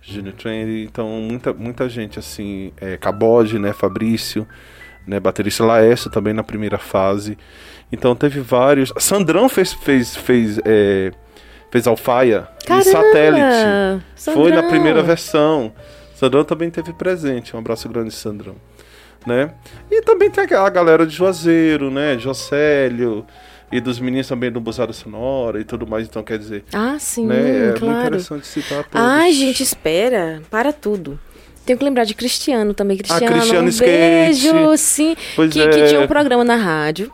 Júnior 0.06 0.34
Trendy, 0.34 0.84
então 0.84 1.08
muita, 1.08 1.52
muita 1.52 1.88
gente, 1.88 2.18
assim, 2.18 2.72
é, 2.80 2.96
Cabode, 2.96 3.58
né, 3.58 3.72
Fabrício, 3.72 4.46
né, 5.06 5.18
baterista 5.18 5.64
Laércio 5.64 6.10
também 6.10 6.34
na 6.34 6.42
primeira 6.42 6.78
fase, 6.78 7.38
então 7.90 8.14
teve 8.14 8.40
vários, 8.40 8.92
Sandrão 8.98 9.48
fez, 9.48 9.72
fez, 9.72 10.14
fez, 10.16 10.60
é, 10.64 11.10
fez 11.70 11.86
Alfaia 11.86 12.48
Caramba, 12.66 12.88
e 12.88 12.92
Satélite, 12.92 14.04
foi 14.16 14.50
na 14.50 14.56
Sandrão. 14.56 14.68
primeira 14.68 15.02
versão, 15.02 15.72
Sandrão 16.14 16.44
também 16.44 16.70
teve 16.70 16.92
presente. 16.92 17.54
Um 17.54 17.58
abraço 17.58 17.88
grande, 17.88 18.12
Sandrão. 18.12 18.56
Né? 19.26 19.52
E 19.90 20.00
também 20.02 20.30
tem 20.30 20.44
a 20.44 20.68
galera 20.70 21.06
de 21.06 21.14
Juazeiro, 21.14 21.90
né? 21.90 22.18
Jocélio. 22.18 23.26
E 23.72 23.80
dos 23.80 23.98
meninos 23.98 24.28
também 24.28 24.52
do 24.52 24.60
Buzada 24.60 24.92
Sonora 24.92 25.60
e 25.60 25.64
tudo 25.64 25.86
mais. 25.86 26.06
Então, 26.06 26.22
quer 26.22 26.38
dizer, 26.38 26.64
Ah, 26.72 26.96
sim, 26.98 27.26
né? 27.26 27.36
É 27.36 27.64
muito 27.68 27.80
claro. 27.80 28.00
interessante 28.06 28.46
citar 28.46 28.84
todos. 28.84 28.90
Ai, 28.94 29.32
gente, 29.32 29.62
espera. 29.62 30.40
Para 30.50 30.72
tudo. 30.72 31.18
Tenho 31.66 31.78
que 31.78 31.84
lembrar 31.84 32.04
de 32.04 32.14
Cristiano 32.14 32.74
também. 32.74 32.96
Cristiano, 32.96 33.26
Ah, 33.26 33.32
Cristiano 33.38 33.66
um 33.66 33.70
Skate. 33.70 33.90
beijo, 33.90 34.76
sim. 34.76 35.16
Pois 35.34 35.50
que, 35.52 35.60
é. 35.60 35.68
que 35.68 35.86
tinha 35.88 36.00
um 36.00 36.06
programa 36.06 36.44
na 36.44 36.56
rádio. 36.56 37.10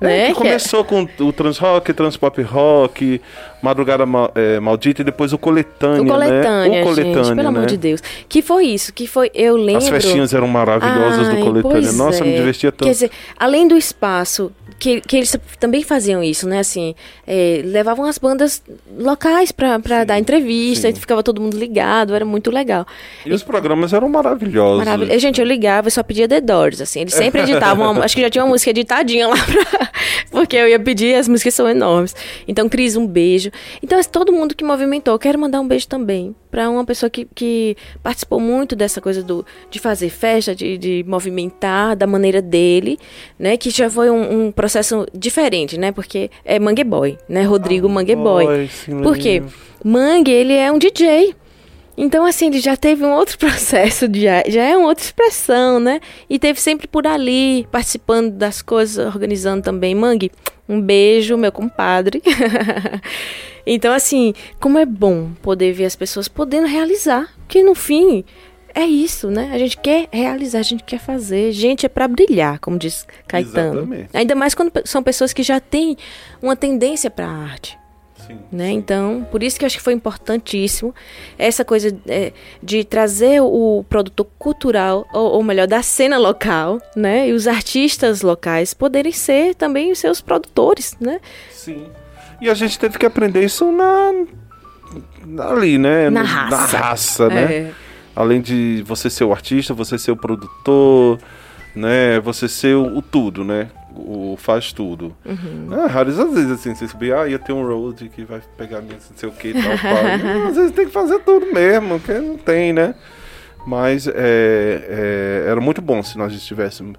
É, 0.00 0.04
né? 0.04 0.30
é- 0.30 0.34
começou 0.34 0.84
com 0.84 1.06
o 1.20 1.32
Trans 1.32 1.58
Rock, 1.58 1.92
Trans 1.92 2.16
Pop 2.16 2.42
Rock, 2.42 3.20
Madrugada 3.62 4.04
Ma- 4.04 4.28
é, 4.34 4.58
Maldita 4.58 5.02
e 5.02 5.04
depois 5.04 5.32
o 5.32 5.38
Coletânea, 5.38 6.02
O 6.02 6.06
Coletânea, 6.06 6.68
né? 6.68 6.80
O 6.80 6.84
Coletânea, 6.84 7.24
gente, 7.24 7.36
pelo 7.36 7.48
amor 7.48 7.60
né? 7.60 7.66
de 7.66 7.76
Deus. 7.76 8.02
Que 8.28 8.42
foi 8.42 8.64
isso, 8.66 8.92
que 8.92 9.06
foi, 9.06 9.30
eu 9.32 9.56
lembro... 9.56 9.78
As 9.84 9.88
festinhas 9.88 10.34
eram 10.34 10.48
maravilhosas 10.48 11.28
Ai, 11.28 11.36
do 11.36 11.44
Coletânea. 11.44 11.62
pois 11.82 11.96
Nossa, 11.96 12.24
me 12.24 12.32
é. 12.32 12.36
divertia 12.36 12.72
tanto. 12.72 12.84
Quer 12.84 12.90
dizer, 12.90 13.10
além 13.38 13.68
do 13.68 13.76
espaço, 13.76 14.50
que, 14.82 15.00
que 15.00 15.16
eles 15.16 15.36
também 15.60 15.84
faziam 15.84 16.24
isso, 16.24 16.48
né? 16.48 16.58
Assim, 16.58 16.92
é, 17.24 17.62
levavam 17.64 18.04
as 18.04 18.18
bandas 18.18 18.60
locais 18.98 19.52
pra, 19.52 19.78
pra 19.78 20.02
dar 20.02 20.18
entrevista, 20.18 20.88
sim. 20.90 20.96
e 20.96 21.00
ficava 21.00 21.22
todo 21.22 21.40
mundo 21.40 21.56
ligado, 21.56 22.16
era 22.16 22.24
muito 22.24 22.50
legal. 22.50 22.84
E 23.24 23.32
os 23.32 23.44
programas 23.44 23.92
eram 23.92 24.08
maravilhosos. 24.08 24.84
Maravilha. 24.84 25.16
Gente, 25.20 25.40
eu 25.40 25.46
ligava 25.46 25.86
e 25.86 25.90
só 25.92 26.02
pedia 26.02 26.26
The 26.26 26.40
Doors, 26.40 26.80
assim. 26.80 27.02
Eles 27.02 27.14
sempre 27.14 27.42
editavam, 27.46 27.92
uma- 27.92 28.04
acho 28.04 28.16
que 28.16 28.22
já 28.22 28.28
tinha 28.28 28.42
uma 28.42 28.50
música 28.50 28.70
editadinha 28.70 29.28
lá 29.28 29.36
pra... 29.36 29.92
Porque 30.32 30.56
eu 30.56 30.66
ia 30.66 30.80
pedir, 30.80 31.14
as 31.14 31.28
músicas 31.28 31.54
são 31.54 31.68
enormes. 31.68 32.16
Então, 32.48 32.68
Cris, 32.68 32.96
um 32.96 33.06
beijo. 33.06 33.52
Então, 33.80 34.00
assim, 34.00 34.10
todo 34.10 34.32
mundo 34.32 34.52
que 34.56 34.64
movimentou, 34.64 35.14
eu 35.14 35.18
quero 35.18 35.38
mandar 35.38 35.60
um 35.60 35.68
beijo 35.68 35.86
também 35.86 36.34
pra 36.50 36.68
uma 36.68 36.84
pessoa 36.84 37.08
que, 37.08 37.26
que 37.34 37.76
participou 38.02 38.40
muito 38.40 38.74
dessa 38.74 39.00
coisa 39.00 39.22
do, 39.22 39.46
de 39.70 39.78
fazer 39.78 40.10
festa, 40.10 40.54
de, 40.54 40.76
de 40.76 41.04
movimentar 41.06 41.96
da 41.96 42.06
maneira 42.06 42.42
dele, 42.42 42.98
né? 43.38 43.56
Que 43.56 43.70
já 43.70 43.88
foi 43.88 44.10
um, 44.10 44.46
um 44.46 44.52
processo 44.52 44.71
diferente, 45.14 45.78
né? 45.78 45.92
Porque 45.92 46.30
é 46.44 46.58
Mangue 46.58 46.84
Boy, 46.84 47.18
né? 47.28 47.42
Rodrigo 47.42 47.88
Mangue 47.88 48.16
Boy. 48.16 48.44
Boy, 48.46 49.02
Por 49.02 49.18
quê? 49.18 49.42
Mangue, 49.84 50.30
ele 50.30 50.54
é 50.54 50.70
um 50.70 50.78
DJ. 50.78 51.34
Então, 51.96 52.24
assim, 52.24 52.46
ele 52.46 52.60
já 52.60 52.76
teve 52.76 53.04
um 53.04 53.12
outro 53.12 53.36
processo, 53.38 54.08
de, 54.08 54.22
já 54.22 54.62
é 54.62 54.76
uma 54.76 54.88
outra 54.88 55.04
expressão, 55.04 55.78
né? 55.78 56.00
E 56.28 56.38
teve 56.38 56.60
sempre 56.60 56.86
por 56.86 57.06
ali, 57.06 57.66
participando 57.70 58.30
das 58.32 58.62
coisas, 58.62 59.06
organizando 59.06 59.62
também. 59.62 59.94
Mangue, 59.94 60.30
um 60.68 60.80
beijo, 60.80 61.36
meu 61.36 61.52
compadre. 61.52 62.22
então, 63.66 63.92
assim, 63.92 64.32
como 64.58 64.78
é 64.78 64.86
bom 64.86 65.30
poder 65.42 65.72
ver 65.72 65.84
as 65.84 65.96
pessoas 65.96 66.28
podendo 66.28 66.66
realizar. 66.66 67.28
Porque, 67.46 67.62
no 67.62 67.74
fim, 67.74 68.24
é 68.74 68.84
isso, 68.84 69.30
né? 69.30 69.50
A 69.52 69.58
gente 69.58 69.76
quer 69.76 70.08
realizar, 70.10 70.60
a 70.60 70.62
gente 70.62 70.82
quer 70.84 70.98
fazer. 70.98 71.52
Gente, 71.52 71.86
é 71.86 71.88
pra 71.88 72.08
brilhar, 72.08 72.58
como 72.58 72.78
diz 72.78 73.06
Caetano. 73.26 73.80
Exatamente. 73.80 74.08
Ainda 74.12 74.34
mais 74.34 74.54
quando 74.54 74.72
são 74.84 75.02
pessoas 75.02 75.32
que 75.32 75.42
já 75.42 75.60
têm 75.60 75.96
uma 76.40 76.56
tendência 76.56 77.10
pra 77.10 77.26
arte 77.26 77.78
Sim, 78.26 78.38
né? 78.50 78.68
sim. 78.68 78.72
Então, 78.74 79.26
por 79.30 79.42
isso 79.42 79.58
que 79.58 79.64
eu 79.64 79.66
acho 79.66 79.76
que 79.76 79.82
foi 79.82 79.92
importantíssimo 79.92 80.94
essa 81.38 81.64
coisa 81.64 81.96
é, 82.06 82.32
de 82.62 82.84
trazer 82.84 83.40
o 83.42 83.84
produtor 83.88 84.26
cultural, 84.38 85.06
ou, 85.12 85.32
ou 85.32 85.42
melhor, 85.42 85.66
da 85.66 85.82
cena 85.82 86.18
local, 86.18 86.80
né? 86.96 87.28
E 87.28 87.32
os 87.32 87.46
artistas 87.46 88.22
locais 88.22 88.74
poderem 88.74 89.12
ser 89.12 89.54
também 89.54 89.90
os 89.90 89.98
seus 89.98 90.20
produtores, 90.20 90.96
né? 91.00 91.20
Sim. 91.50 91.86
E 92.40 92.48
a 92.48 92.54
gente 92.54 92.78
teve 92.78 92.98
que 92.98 93.06
aprender 93.06 93.44
isso 93.44 93.70
na. 93.70 94.12
ali, 95.50 95.78
né? 95.78 96.10
Na 96.10 96.22
raça. 96.22 96.56
Na 96.56 96.62
raça, 96.64 97.28
né? 97.28 97.54
É. 97.54 97.72
Além 98.14 98.40
de 98.40 98.82
você 98.86 99.08
ser 99.08 99.24
o 99.24 99.32
artista, 99.32 99.72
você 99.72 99.98
ser 99.98 100.10
o 100.10 100.16
produtor, 100.16 101.18
né? 101.74 102.20
Você 102.20 102.48
ser 102.48 102.76
o, 102.76 102.98
o 102.98 103.02
tudo, 103.02 103.44
né? 103.44 103.70
O 103.94 104.36
faz 104.38 104.72
tudo. 104.72 105.14
Uhum. 105.24 105.68
É, 105.72 105.86
raras 105.86 106.18
às 106.18 106.32
vezes, 106.32 106.50
assim, 106.50 106.74
você 106.74 106.88
subir, 106.88 107.14
ah, 107.14 107.26
ia 107.26 107.38
ter 107.38 107.52
um 107.52 107.66
road 107.66 108.08
que 108.08 108.24
vai 108.24 108.40
pegar 108.56 108.80
minha 108.80 108.94
não 108.94 109.16
sei 109.16 109.28
o 109.28 109.32
que 109.32 109.48
e 109.48 109.52
tal. 109.54 109.62
Não, 109.62 110.48
Às 110.48 110.56
vezes 110.56 110.72
tem 110.72 110.86
que 110.86 110.92
fazer 110.92 111.18
tudo 111.20 111.46
mesmo, 111.52 111.98
porque 111.98 112.18
não 112.18 112.36
tem, 112.36 112.72
né? 112.72 112.94
Mas 113.66 114.06
é, 114.06 114.12
é, 114.14 115.44
era 115.48 115.60
muito 115.60 115.80
bom 115.80 116.02
se 116.02 116.18
nós 116.18 116.32
estivéssemos, 116.32 116.96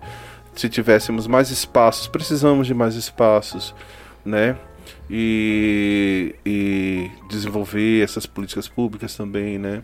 se 0.55 0.69
tivéssemos 0.69 1.27
mais 1.27 1.49
espaços. 1.51 2.07
Precisamos 2.07 2.67
de 2.67 2.73
mais 2.73 2.95
espaços, 2.95 3.75
né? 4.25 4.55
E, 5.09 6.35
e 6.45 7.11
desenvolver 7.29 8.03
essas 8.03 8.25
políticas 8.25 8.67
públicas 8.67 9.15
também, 9.15 9.59
né? 9.59 9.83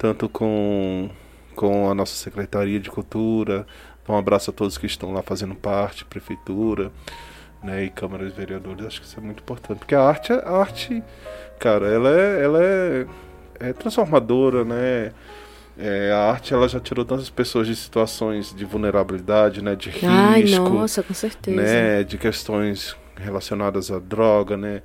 Tanto 0.00 0.30
com, 0.30 1.10
com 1.54 1.90
a 1.90 1.94
nossa 1.94 2.14
Secretaria 2.14 2.80
de 2.80 2.90
Cultura. 2.90 3.66
Então, 4.02 4.14
um 4.14 4.18
abraço 4.18 4.48
a 4.48 4.52
todos 4.52 4.78
que 4.78 4.86
estão 4.86 5.12
lá 5.12 5.20
fazendo 5.20 5.54
parte, 5.54 6.06
prefeitura, 6.06 6.90
né? 7.62 7.84
E 7.84 7.90
Câmara 7.90 8.24
de 8.24 8.34
Vereadores. 8.34 8.86
Acho 8.86 9.02
que 9.02 9.06
isso 9.06 9.20
é 9.20 9.22
muito 9.22 9.40
importante. 9.40 9.80
Porque 9.80 9.94
a 9.94 10.00
arte, 10.02 10.32
a 10.32 10.52
arte 10.52 11.02
cara, 11.58 11.86
ela 11.86 12.08
é, 12.18 12.42
ela 12.42 12.64
é, 12.64 13.06
é 13.60 13.72
transformadora, 13.74 14.64
né? 14.64 15.12
É, 15.78 16.10
a 16.12 16.30
arte 16.30 16.54
ela 16.54 16.66
já 16.66 16.80
tirou 16.80 17.04
tantas 17.04 17.28
pessoas 17.28 17.66
de 17.66 17.76
situações 17.76 18.54
de 18.54 18.64
vulnerabilidade, 18.64 19.62
né? 19.62 19.76
De 19.76 19.90
risco, 19.90 20.06
Ai, 20.08 20.44
nossa, 20.44 21.02
com 21.02 21.12
certeza. 21.12 21.60
né? 21.60 22.04
De 22.04 22.16
questões 22.16 22.96
relacionadas 23.16 23.90
à 23.90 23.98
droga, 23.98 24.56
né? 24.56 24.80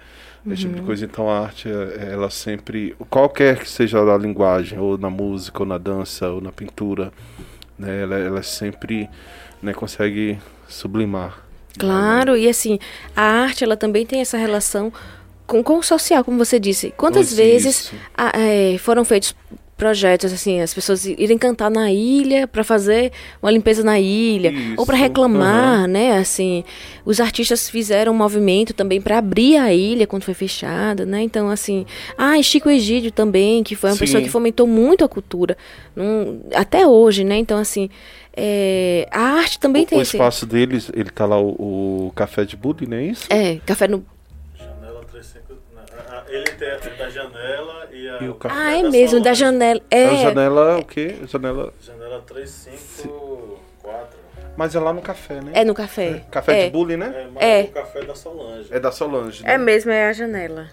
Esse 0.47 0.61
tipo 0.61 0.73
de 0.75 0.79
Uhum. 0.81 0.85
coisa. 0.85 1.05
Então 1.05 1.29
a 1.29 1.39
arte, 1.39 1.67
é- 1.67 2.09
ela 2.13 2.29
sempre, 2.29 2.95
qualquer 3.09 3.59
que 3.59 3.69
seja 3.69 3.99
a 3.99 4.17
linguagem, 4.17 4.77
ou 4.79 4.97
na 4.97 5.09
música, 5.09 5.59
ou 5.63 5.65
na 5.65 5.77
dança, 5.77 6.29
ou 6.29 6.39
na 6.41 6.51
pintura, 6.51 7.11
né? 7.77 8.01
Ela, 8.03 8.15
ela 8.17 8.43
sempre, 8.43 9.09
né? 9.61 9.73
Consegue 9.73 10.37
sublimar. 10.67 11.43
Claro, 11.77 12.37
e 12.37 12.47
assim, 12.47 12.79
a 13.15 13.21
arte, 13.21 13.63
ela 13.63 13.75
também 13.75 14.05
tem 14.05 14.21
essa 14.21 14.37
relação 14.37 14.93
com, 15.45 15.61
com 15.63 15.77
o 15.79 15.83
social, 15.83 16.23
como 16.23 16.37
você 16.37 16.59
disse. 16.59 16.91
Quantas 16.95 17.27
Pois 17.27 17.37
vezes 17.37 17.91
ah, 18.17 18.31
é, 18.39 18.77
foram 18.77 19.03
feitos 19.03 19.35
projetos 19.77 20.31
assim, 20.31 20.61
as 20.61 20.73
pessoas 20.73 21.05
irem 21.05 21.37
cantar 21.37 21.69
na 21.69 21.91
ilha 21.91 22.47
para 22.47 22.63
fazer 22.63 23.11
uma 23.41 23.51
limpeza 23.51 23.83
na 23.83 23.99
ilha 23.99 24.53
ou 24.77 24.85
para 24.85 24.95
Isso, 24.95 25.03
reclamar, 25.03 25.85
né? 25.87 26.17
Assim, 26.17 26.63
os 27.03 27.19
artistas 27.19 27.69
fizeram 27.69 28.13
um 28.13 28.15
movimento 28.15 28.73
também 28.73 29.01
para 29.01 29.17
abrir 29.17 29.57
a 29.57 29.73
ilha 29.73 30.07
quando 30.07 30.23
foi 30.23 30.33
fechada, 30.33 31.05
né? 31.05 31.21
Então 31.21 31.49
assim, 31.49 31.85
ah, 32.17 32.39
e 32.39 32.43
Chico 32.43 32.69
Egídio 32.69 33.11
também, 33.11 33.63
que 33.63 33.75
foi 33.75 33.89
uma 33.89 33.95
Sim. 33.95 33.99
pessoa 33.99 34.23
que 34.23 34.29
fomentou 34.29 34.65
muito 34.65 35.03
a 35.03 35.09
cultura, 35.09 35.57
num- 35.95 36.41
até 36.53 36.87
hoje, 36.87 37.23
né? 37.25 37.35
Então 37.37 37.57
assim, 37.57 37.89
é, 38.37 39.07
a 39.11 39.19
arte 39.39 39.59
também 39.59 39.83
O, 39.83 39.87
tem 39.87 39.97
o 39.97 40.01
esse, 40.01 40.15
espaço 40.15 40.45
deles, 40.45 40.89
ele 40.93 41.09
tá 41.09 41.25
lá 41.25 41.37
o, 41.39 42.07
o 42.07 42.11
café 42.15 42.45
de 42.45 42.55
Buddy, 42.55 42.87
não 42.87 42.97
é 42.97 43.03
isso? 43.03 43.25
é, 43.29 43.57
café 43.65 43.87
no 43.89 44.05
Janela 44.57 45.01
35. 45.11 45.53
na- 45.75 45.81
a- 45.81 46.19
a- 46.21 46.23
Ele 46.29 46.49
tem 46.51 46.69
a 46.69 46.77
da 46.77 47.09
janela 47.09 47.74
e 48.21 48.29
o 48.29 48.35
café 48.35 48.55
Ah, 48.57 48.77
é 48.77 48.83
mesmo, 48.83 49.19
da 49.21 49.35
Solange. 49.35 49.39
janela. 49.39 49.81
É. 49.91 50.01
É, 50.03 50.07
a 50.09 50.15
janela, 50.15 50.77
o 50.79 50.85
quê? 50.85 51.15
Janela. 51.27 51.73
Janela 51.81 52.21
354. 52.25 54.19
Mas 54.57 54.73
é 54.75 54.79
lá 54.79 54.93
no 54.93 55.01
café, 55.01 55.41
né? 55.41 55.51
é 55.53 55.65
no 55.65 55.73
café. 55.73 56.23
Café 56.31 56.61
é. 56.61 56.65
de 56.65 56.71
Bully, 56.71 56.95
né? 56.95 57.13
É, 57.13 57.27
mas 57.33 57.43
É. 57.43 57.61
o 57.63 57.67
café 57.73 58.01
da 58.05 58.15
Solange. 58.15 58.73
É 58.73 58.79
da 58.79 58.91
Solange. 58.91 59.43
É 59.43 59.57
né? 59.57 59.63
mesmo, 59.63 59.91
é 59.91 60.07
a 60.07 60.13
janela. 60.13 60.67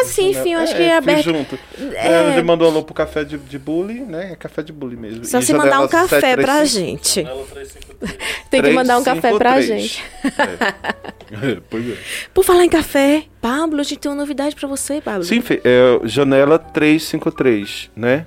Mas 0.00 0.08
sim, 0.08 0.30
enfim, 0.30 0.54
eu 0.54 0.60
acho 0.60 0.76
que 0.76 0.82
é 0.82 0.96
aberto. 0.96 1.24
junto. 1.24 1.58
É. 1.94 2.08
É. 2.08 2.32
Ele 2.32 2.42
mandou 2.42 2.68
alô 2.68 2.82
pro 2.84 2.94
café 2.94 3.24
de, 3.24 3.36
de 3.36 3.58
bully, 3.58 4.00
né? 4.00 4.30
É 4.32 4.36
café 4.36 4.62
de 4.62 4.72
bully 4.72 4.96
mesmo. 4.96 5.24
Só 5.24 5.40
E 5.40 5.42
se 5.42 5.52
mandar 5.52 5.80
um 5.80 5.88
café 5.88 6.36
pra 6.36 6.64
735. 6.64 6.68
gente. 6.68 7.22
Janela 7.24 7.44
353. 7.46 8.18
Tem 8.50 8.62
que 8.62 8.70
mandar 8.70 8.98
um 8.98 9.02
café 9.04 9.32
pra 9.36 9.54
353. 9.54 9.82
gente. 9.82 10.04
É. 11.30 11.58
pois 11.68 11.86
é. 11.90 11.94
Por 12.32 12.42
falar 12.42 12.64
em 12.64 12.70
café, 12.70 13.24
Pablo, 13.38 13.80
a 13.80 13.82
gente 13.82 13.98
tem 13.98 14.10
uma 14.10 14.16
novidade 14.16 14.56
pra 14.56 14.66
você, 14.66 14.98
Pablo. 14.98 15.24
Sim, 15.24 15.42
Fê, 15.42 15.60
é 15.62 16.00
janela 16.08 16.58
353, 16.58 17.90
né? 17.94 18.24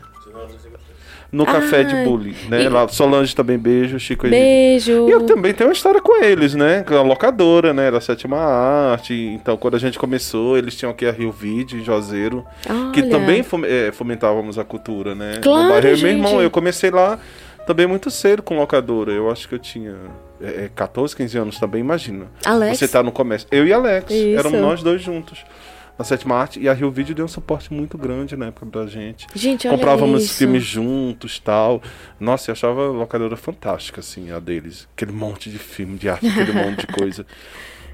Janela 1.31 1.31
353. 1.31 1.33
No 1.33 1.45
café 1.45 1.83
de 1.83 1.95
Ai. 1.95 2.03
bully, 2.03 2.35
né? 2.49 2.63
E- 2.63 2.69
Lá, 2.69 2.87
Solange 2.87 3.35
também, 3.35 3.57
beijo, 3.57 3.97
Chico. 3.99 4.27
Beijo. 4.27 5.07
E 5.07 5.11
eu 5.11 5.25
também 5.25 5.53
tenho 5.53 5.69
uma 5.69 5.73
história 5.73 6.01
com 6.01 6.21
eles, 6.23 6.53
né? 6.55 6.83
Com 6.83 6.95
a 6.95 7.01
locadora, 7.01 7.73
né? 7.73 7.89
Da 7.89 8.01
sétima 8.01 8.37
arte. 8.37 9.13
Então, 9.13 9.55
quando 9.57 9.75
a 9.75 9.79
gente 9.79 9.97
começou, 9.97 10.57
eles 10.57 10.75
tinham 10.75 10.91
aqui 10.91 11.05
a 11.05 11.11
Rio 11.11 11.31
Vide, 11.31 11.77
em 11.77 11.83
Juazeiro. 11.83 12.45
Que 12.93 13.01
Olha. 13.01 13.09
também 13.09 13.43
fom- 13.43 13.63
eh, 13.65 13.91
fomentávamos 13.93 14.59
a 14.59 14.63
cultura, 14.63 15.15
né? 15.15 15.39
Claro, 15.41 15.63
no 15.63 15.69
bairro. 15.69 15.87
Eu 15.87 15.97
e 15.97 16.01
meu 16.01 16.09
gente. 16.11 16.17
irmão, 16.25 16.41
eu 16.41 16.51
comecei 16.51 16.91
lá 16.91 17.17
também 17.65 17.87
muito 17.87 18.11
cedo 18.11 18.41
com 18.41 18.57
locadora. 18.57 19.11
Eu 19.11 19.29
acho 19.31 19.47
que 19.47 19.55
eu 19.55 19.59
tinha 19.59 19.95
é, 20.41 20.65
é, 20.65 20.69
14, 20.75 21.15
15 21.15 21.37
anos 21.37 21.59
também, 21.59 21.79
imagina. 21.81 22.25
Alex. 22.45 22.79
Você 22.79 22.87
tá 22.87 23.01
no 23.03 23.11
comércio. 23.11 23.47
Eu 23.51 23.65
e 23.65 23.71
Alex, 23.71 24.11
Isso. 24.11 24.39
éramos 24.39 24.59
nós 24.59 24.81
dois 24.83 25.01
juntos. 25.01 25.45
Na 26.01 26.05
sétima 26.05 26.35
arte, 26.35 26.59
e 26.59 26.67
a 26.67 26.73
Rio 26.73 26.89
Video 26.89 27.13
deu 27.13 27.25
um 27.25 27.27
suporte 27.27 27.71
muito 27.71 27.95
grande 27.95 28.35
na 28.35 28.47
época 28.47 28.65
pra 28.65 28.87
gente. 28.87 29.27
Gente, 29.35 29.67
olha 29.67 29.77
Comprávamos 29.77 30.23
isso. 30.23 30.33
filmes 30.33 30.63
juntos 30.63 31.37
tal. 31.37 31.79
Nossa, 32.19 32.49
eu 32.49 32.53
achava 32.53 32.87
a 32.87 32.89
locadora 32.89 33.37
fantástica, 33.37 33.99
assim, 33.99 34.31
a 34.31 34.39
deles. 34.39 34.87
Aquele 34.95 35.11
monte 35.11 35.47
de 35.51 35.59
filme, 35.59 35.99
de 35.99 36.09
arte, 36.09 36.25
aquele 36.25 36.53
monte 36.53 36.87
de 36.87 36.87
coisa. 36.87 37.23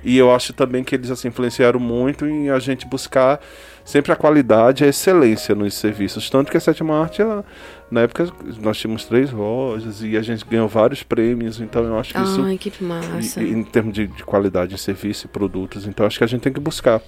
E 0.05 0.17
eu 0.17 0.33
acho 0.33 0.53
também 0.53 0.85
que 0.85 0.95
eles 0.95 1.11
assim, 1.11 1.27
influenciaram 1.27 1.81
muito 1.81 2.25
em 2.25 2.49
a 2.49 2.59
gente 2.59 2.87
buscar 2.87 3.41
sempre 3.83 4.13
a 4.13 4.15
qualidade 4.15 4.85
e 4.85 4.87
a 4.87 4.89
excelência 4.89 5.53
nos 5.53 5.73
serviços. 5.73 6.29
Tanto 6.29 6.49
que 6.49 6.55
a 6.55 6.61
Sétima 6.61 7.01
Arte, 7.01 7.21
ela, 7.21 7.43
na 7.89 8.01
época, 8.01 8.27
nós 8.61 8.77
tínhamos 8.77 9.05
três 9.05 9.31
lojas 9.31 10.01
e 10.03 10.17
a 10.17 10.21
gente 10.21 10.43
ganhou 10.45 10.67
vários 10.67 11.03
prêmios. 11.03 11.59
Então 11.61 11.83
eu 11.85 11.97
acho 11.97 12.13
que 12.13 12.21
isso, 12.21 12.41
Ai, 12.43 12.57
que 12.57 12.71
massa. 12.83 13.41
e- 13.41 13.49
em 13.51 13.63
termos 13.63 13.93
de, 13.93 14.07
de 14.07 14.23
qualidade 14.23 14.73
em 14.73 14.77
serviço 14.77 15.25
e 15.25 15.29
produtos, 15.29 15.87
então 15.87 16.05
acho 16.05 16.17
que 16.17 16.23
a 16.23 16.27
gente 16.27 16.41
tem 16.41 16.51
que 16.51 16.59
buscar 16.59 17.01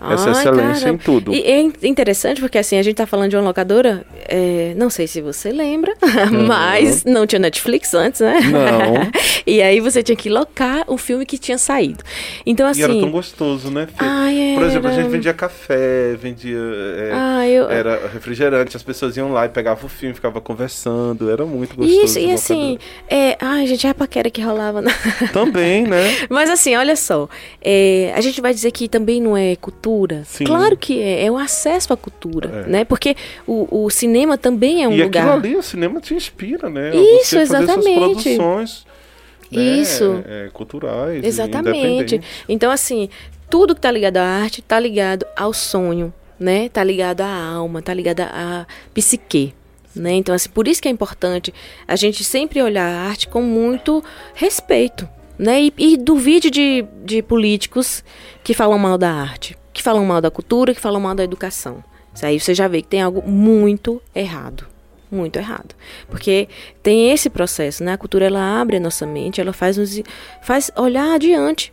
essa 0.00 0.26
Ai, 0.26 0.32
excelência 0.32 0.88
em 0.88 0.96
tudo. 0.98 1.32
E 1.32 1.40
é 1.42 1.60
in- 1.60 1.72
interessante 1.84 2.40
porque 2.40 2.58
assim, 2.58 2.78
a 2.78 2.82
gente 2.82 2.96
tá 2.96 3.06
falando 3.06 3.30
de 3.30 3.36
uma 3.36 3.42
locadora, 3.44 4.04
é, 4.28 4.74
não 4.76 4.90
sei 4.90 5.06
se 5.06 5.20
você 5.20 5.52
lembra, 5.52 5.94
mas 6.46 7.04
não 7.04 7.26
tinha 7.26 7.38
Netflix 7.38 7.94
antes, 7.94 8.20
né? 8.20 8.40
Não. 8.40 9.10
e 9.46 9.62
aí 9.62 9.78
você 9.80 10.02
tinha 10.02 10.16
que 10.16 10.28
locar 10.28 10.84
o 10.88 10.98
filme 10.98 11.24
que 11.24 11.38
tinha 11.38 11.58
saído. 11.58 12.02
Então 12.44 12.66
assim... 12.66 12.80
E 12.80 12.84
era 12.84 12.98
tão 12.98 13.10
gostoso, 13.10 13.70
né? 13.70 13.86
Fê? 13.86 13.94
Ai, 13.98 14.52
Por 14.56 14.64
exemplo, 14.64 14.88
a 14.88 14.92
era. 14.92 15.02
gente 15.02 15.10
vendia 15.12 15.32
café, 15.32 16.16
vendia 16.20 16.58
é, 16.58 17.10
Ah, 17.14 17.48
eu... 17.48 17.70
era 17.70 18.08
refrigerante, 18.12 18.76
as 18.76 18.82
pessoas 18.82 19.16
iam 19.16 19.32
lá 19.32 19.46
e 19.46 19.48
pegavam 19.48 19.86
o 19.86 19.88
filme, 19.88 20.14
ficavam 20.24 20.40
conversando, 20.40 21.30
era 21.30 21.44
muito 21.44 21.76
gostoso. 21.76 22.04
Isso, 22.04 22.18
e 22.18 22.32
assim, 22.32 22.78
é, 23.08 23.36
ai, 23.40 23.66
gente, 23.66 23.86
é 23.86 23.90
a 23.90 23.94
paquera 23.94 24.30
que 24.30 24.40
rolava. 24.40 24.80
na-. 24.80 24.90
Também, 25.32 25.86
né? 25.86 26.26
Mas 26.30 26.48
assim, 26.48 26.74
olha 26.74 26.96
só, 26.96 27.28
é, 27.60 28.12
a 28.14 28.20
gente 28.22 28.40
vai 28.40 28.54
dizer 28.54 28.70
que 28.70 28.88
também 28.88 29.20
não 29.20 29.36
é 29.36 29.54
cultura? 29.56 30.22
Sim. 30.24 30.44
Claro 30.44 30.76
que 30.76 31.00
é, 31.00 31.26
é 31.26 31.30
o 31.30 31.36
acesso 31.36 31.92
à 31.92 31.96
cultura, 31.96 32.64
É. 32.66 32.70
né? 32.70 32.84
Porque 32.84 33.14
o, 33.46 33.84
o 33.84 33.90
cinema 33.90 34.38
também 34.38 34.82
é 34.82 34.88
um 34.88 34.92
e 34.92 35.02
lugar... 35.02 35.24
aquilo 35.24 35.36
ali, 35.36 35.56
o 35.56 35.62
cinema 35.62 36.00
te 36.00 36.14
inspira, 36.14 36.70
né? 36.70 36.94
Isso, 36.94 37.30
você 37.30 37.46
fazer 37.46 37.46
suas 37.46 37.62
exatamente. 37.62 37.98
produções 37.98 38.86
né, 39.52 39.62
Isso. 39.62 40.22
é, 40.26 40.48
culturais. 40.52 41.22
e 41.22 41.26
Exatamente. 41.26 42.20
Então, 42.48 42.70
assim, 42.70 43.10
tudo 43.50 43.74
que 43.74 43.80
tá 43.80 43.90
ligado 43.90 44.16
à 44.16 44.24
arte 44.24 44.62
tá 44.62 44.80
ligado 44.80 45.26
ao 45.36 45.52
sonho, 45.52 46.12
né? 46.40 46.70
Tá 46.70 46.82
ligado 46.82 47.20
à 47.20 47.28
alma, 47.28 47.82
tá 47.82 47.92
ligado 47.92 48.20
à 48.20 48.66
psique. 48.94 49.54
Né? 49.94 50.14
Então, 50.14 50.34
assim, 50.34 50.48
por 50.48 50.66
isso 50.66 50.82
que 50.82 50.88
é 50.88 50.90
importante 50.90 51.54
a 51.86 51.96
gente 51.96 52.24
sempre 52.24 52.60
olhar 52.60 52.86
a 52.86 53.08
arte 53.08 53.28
com 53.28 53.42
muito 53.42 54.02
respeito. 54.34 55.08
Né? 55.38 55.64
E, 55.64 55.74
e 55.76 55.96
duvide 55.96 56.50
de, 56.50 56.84
de 57.04 57.22
políticos 57.22 58.04
que 58.42 58.54
falam 58.54 58.78
mal 58.78 58.98
da 58.98 59.10
arte, 59.10 59.56
que 59.72 59.82
falam 59.82 60.04
mal 60.04 60.20
da 60.20 60.30
cultura, 60.30 60.74
que 60.74 60.80
falam 60.80 61.00
mal 61.00 61.14
da 61.14 61.24
educação. 61.24 61.82
Isso 62.14 62.24
aí 62.24 62.38
você 62.38 62.54
já 62.54 62.68
vê 62.68 62.82
que 62.82 62.88
tem 62.88 63.02
algo 63.02 63.28
muito 63.28 64.00
errado. 64.14 64.66
Muito 65.10 65.36
errado. 65.36 65.74
Porque 66.08 66.48
tem 66.82 67.10
esse 67.10 67.30
processo, 67.30 67.84
né? 67.84 67.92
A 67.92 67.98
cultura 67.98 68.26
ela 68.26 68.60
abre 68.60 68.76
a 68.78 68.80
nossa 68.80 69.06
mente, 69.06 69.40
ela 69.40 69.52
faz 69.52 69.76
nos 69.76 70.00
faz 70.42 70.70
olhar 70.76 71.14
adiante. 71.14 71.72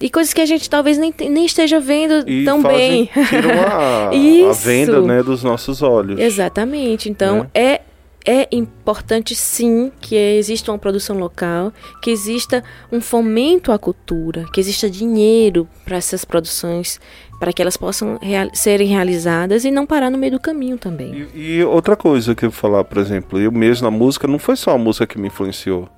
E 0.00 0.10
coisas 0.10 0.34
que 0.34 0.40
a 0.40 0.46
gente 0.46 0.68
talvez 0.68 0.98
nem, 0.98 1.14
nem 1.30 1.46
esteja 1.46 1.78
vendo 1.80 2.28
E 2.28 2.44
tão 2.44 2.60
fazem, 2.60 3.08
bem. 3.14 3.24
tiram 3.28 3.50
a, 3.62 4.08
a 4.50 4.52
venda 4.52 5.00
né, 5.00 5.22
dos 5.22 5.42
nossos 5.42 5.82
olhos. 5.82 6.18
Exatamente. 6.20 7.08
Então, 7.08 7.48
é, 7.54 7.80
é 8.26 8.48
importante 8.52 9.34
sim 9.34 9.92
que 10.00 10.14
exista 10.16 10.72
uma 10.72 10.78
produção 10.78 11.16
local, 11.16 11.72
que 12.02 12.10
exista 12.10 12.62
um 12.90 13.00
fomento 13.00 13.70
à 13.70 13.78
cultura, 13.78 14.44
que 14.52 14.60
exista 14.60 14.90
dinheiro 14.90 15.66
para 15.84 15.96
essas 15.96 16.24
produções, 16.24 17.00
para 17.38 17.52
que 17.52 17.62
elas 17.62 17.76
possam 17.76 18.18
real- 18.20 18.50
serem 18.52 18.88
realizadas 18.88 19.64
e 19.64 19.70
não 19.70 19.86
parar 19.86 20.10
no 20.10 20.18
meio 20.18 20.32
do 20.32 20.40
caminho 20.40 20.76
também. 20.76 21.26
E, 21.34 21.56
e 21.58 21.64
outra 21.64 21.94
coisa 21.96 22.34
que 22.34 22.44
eu 22.44 22.50
vou 22.50 22.58
falar, 22.58 22.84
por 22.84 22.98
exemplo, 22.98 23.38
eu 23.38 23.52
mesmo 23.52 23.84
na 23.88 23.96
música, 23.96 24.26
não 24.26 24.38
foi 24.38 24.56
só 24.56 24.72
a 24.72 24.78
música 24.78 25.06
que 25.06 25.18
me 25.18 25.28
influenciou, 25.28 25.88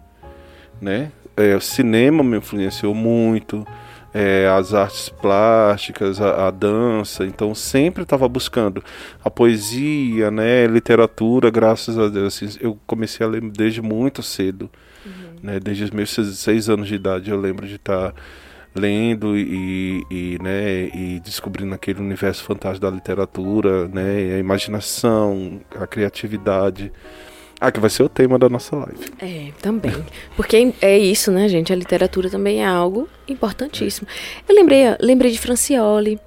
né? 0.81 1.11
É, 1.37 1.55
o 1.55 1.61
cinema 1.61 2.23
me 2.25 2.39
influenciou 2.39 2.95
muito, 2.95 3.67
é, 4.19 4.49
as 4.49 4.73
artes 4.73 5.11
plásticas, 5.11 6.23
a, 6.23 6.49
a 6.49 6.51
dança, 6.51 7.27
então 7.27 7.55
sempre 7.55 8.03
estava 8.03 8.27
buscando 8.27 8.83
a 9.23 9.29
poesia, 9.31 10.31
né? 10.31 10.67
Literatura, 10.67 11.51
graças 11.51 11.99
a 11.99 12.09
Deus, 12.09 12.35
assim, 12.35 12.59
eu 12.63 12.79
comecei 12.87 13.27
a 13.27 13.29
ler 13.29 13.43
desde 13.43 13.83
muito 13.83 14.23
cedo, 14.23 14.71
né? 15.43 15.61
Desde 15.61 15.85
os 15.85 15.91
meus 15.91 16.09
seis, 16.09 16.39
seis 16.39 16.71
anos 16.71 16.89
de 16.89 16.95
idade 16.95 17.31
eu 17.31 17.39
lembro 17.39 17.67
de 17.67 17.75
estar 17.75 18.15
lendo 18.75 19.37
e, 19.37 20.03
e, 20.11 20.39
né, 20.43 20.89
e 20.95 21.21
descobrindo 21.23 21.75
aquele 21.75 22.01
universo 22.01 22.43
fantástico 22.45 22.87
da 22.87 22.91
literatura, 22.91 23.89
né, 23.89 24.35
a 24.35 24.39
imaginação, 24.39 25.61
a 25.79 25.87
criatividade. 25.87 26.91
Ah, 27.61 27.73
que 27.73 27.81
vai 27.81 27.89
ser 27.89 28.03
o 28.03 28.09
tema 28.09 28.39
da 28.39 28.49
nossa 28.49 28.77
live. 28.77 29.13
É, 29.19 29.51
também. 29.63 30.05
Porque 30.37 30.75
é 30.81 30.99
isso, 30.99 31.31
né, 31.31 31.49
gente? 31.49 31.73
A 31.73 31.77
literatura 31.77 32.29
também 32.29 32.63
é 32.63 32.67
algo 32.67 33.09
importantíssimo. 33.27 34.07
Eu 34.47 34.55
lembrei, 34.55 34.85
lembrei 35.01 35.31
de 35.33 35.39
Francioli. 35.39 36.21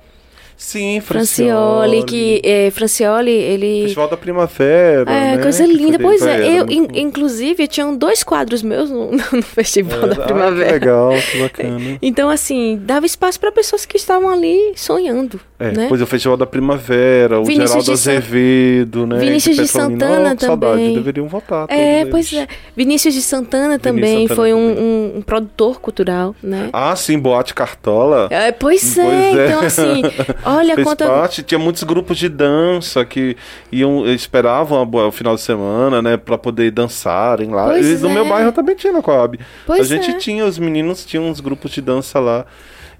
Sim, 0.61 0.99
Francioli, 0.99 2.03
que 2.03 2.41
é, 2.43 2.69
Francioli, 2.69 3.31
ele 3.31 3.83
Festival 3.83 4.09
da 4.09 4.17
Primavera. 4.17 5.09
É, 5.09 5.37
né, 5.37 5.41
coisa 5.41 5.65
linda. 5.65 5.97
Pois 5.97 6.21
é, 6.21 6.59
eu, 6.59 6.65
in- 6.69 6.87
inclusive, 6.95 7.65
tinham 7.65 7.95
dois 7.95 8.23
quadros 8.23 8.61
meus 8.61 8.89
no, 8.91 9.09
no 9.31 9.41
Festival 9.41 9.99
era- 10.03 10.15
da 10.15 10.23
ah, 10.23 10.27
Primavera. 10.27 10.65
que 10.67 10.71
legal, 10.73 11.11
que 11.31 11.37
bacana. 11.41 11.79
Então, 12.01 12.29
assim, 12.29 12.77
dava 12.83 13.05
espaço 13.05 13.39
para 13.39 13.53
pessoas 13.53 13.85
que 13.85 13.95
estavam 13.95 14.29
ali 14.29 14.73
sonhando, 14.75 15.39
É, 15.57 15.71
né? 15.71 15.85
Pois 15.87 16.01
é, 16.01 16.03
o 16.03 16.07
Festival 16.07 16.35
da 16.35 16.45
Primavera, 16.45 17.39
o 17.39 17.45
Vinícius 17.45 17.69
Geraldo 17.85 17.91
Azevedo, 17.93 19.07
né? 19.07 19.17
Vinícius 19.17 19.55
de. 19.55 19.65
Santana 19.67 20.35
que 20.35 20.45
saudade, 20.45 20.73
também. 20.73 20.93
deveriam 20.93 21.27
votar. 21.27 21.67
É, 21.69 22.03
pois 22.05 22.33
eles. 22.33 22.43
é. 22.43 22.47
Vinícius 22.75 23.13
de 23.13 23.21
Santana 23.21 23.79
também 23.79 24.27
Santana 24.27 24.35
foi 24.35 24.53
um, 24.53 24.69
também. 24.75 24.83
um- 24.83 25.17
um 25.17 25.21
produtor 25.21 25.79
cultural, 25.79 26.35
né? 26.43 26.69
Ah, 26.73 26.93
sim, 26.97 27.17
Boate 27.17 27.53
Cartola. 27.53 28.27
É, 28.29 28.51
pois, 28.51 28.97
é, 28.97 29.03
Pois 29.03 29.37
é. 29.37 29.45
então 29.47 29.59
assim, 29.61 30.01
olha 30.57 30.75
Fez 30.75 30.87
quanta. 30.87 31.07
parte, 31.07 31.43
tinha 31.43 31.59
muitos 31.59 31.83
grupos 31.83 32.17
de 32.17 32.29
dança 32.29 33.03
que 33.05 33.35
iam, 33.71 34.05
esperavam 34.07 34.89
o 34.89 35.11
final 35.11 35.35
de 35.35 35.41
semana, 35.41 36.01
né, 36.01 36.17
pra 36.17 36.37
poder 36.37 36.71
dançarem 36.71 37.49
lá. 37.49 37.67
Pois 37.67 37.87
e 37.87 38.03
no 38.03 38.09
é. 38.09 38.13
meu 38.13 38.27
bairro 38.27 38.51
também 38.51 38.75
tinha 38.75 38.93
na 38.93 39.01
Coab. 39.01 39.39
Pois 39.65 39.79
a 39.79 39.83
gente 39.83 40.11
é. 40.11 40.17
tinha, 40.17 40.45
os 40.45 40.59
meninos 40.59 41.05
tinham 41.05 41.27
uns 41.27 41.39
grupos 41.39 41.71
de 41.71 41.81
dança 41.81 42.19
lá. 42.19 42.45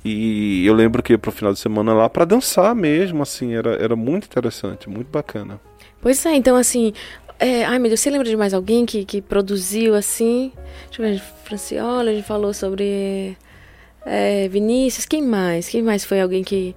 E 0.04 0.66
eu 0.66 0.74
lembro 0.74 1.04
que 1.04 1.14
ia 1.14 1.18
pro 1.18 1.32
final 1.32 1.52
de 1.52 1.60
semana 1.60 1.94
lá 1.94 2.10
pra 2.10 2.24
dançar 2.24 2.74
mesmo, 2.74 3.22
assim, 3.22 3.54
era, 3.54 3.72
era 3.72 3.96
muito 3.96 4.26
interessante, 4.26 4.90
muito 4.90 5.10
bacana. 5.10 5.60
Pois 6.02 6.26
é, 6.26 6.36
então 6.36 6.56
assim. 6.56 6.94
é, 7.38 7.66
ai 7.66 7.78
meu 7.80 7.90
Deus, 7.90 8.00
você 8.00 8.10
lembra 8.10 8.28
de 8.28 8.38
mais 8.38 8.54
alguém 8.54 8.86
que, 8.86 9.04
que 9.04 9.22
produziu 9.22 9.96
assim? 9.96 10.54
Deixa 10.88 11.02
eu 11.02 11.06
ver, 11.06 11.22
Franciola, 11.44 12.12
a 12.12 12.14
gente 12.14 12.26
falou 12.26 12.54
sobre 12.54 13.38
é, 14.06 14.48
Vinícius, 14.48 15.06
quem 15.06 15.22
mais? 15.22 15.68
Quem 15.68 15.82
mais 15.82 16.06
foi 16.06 16.22
alguém 16.22 16.44
que, 16.44 16.74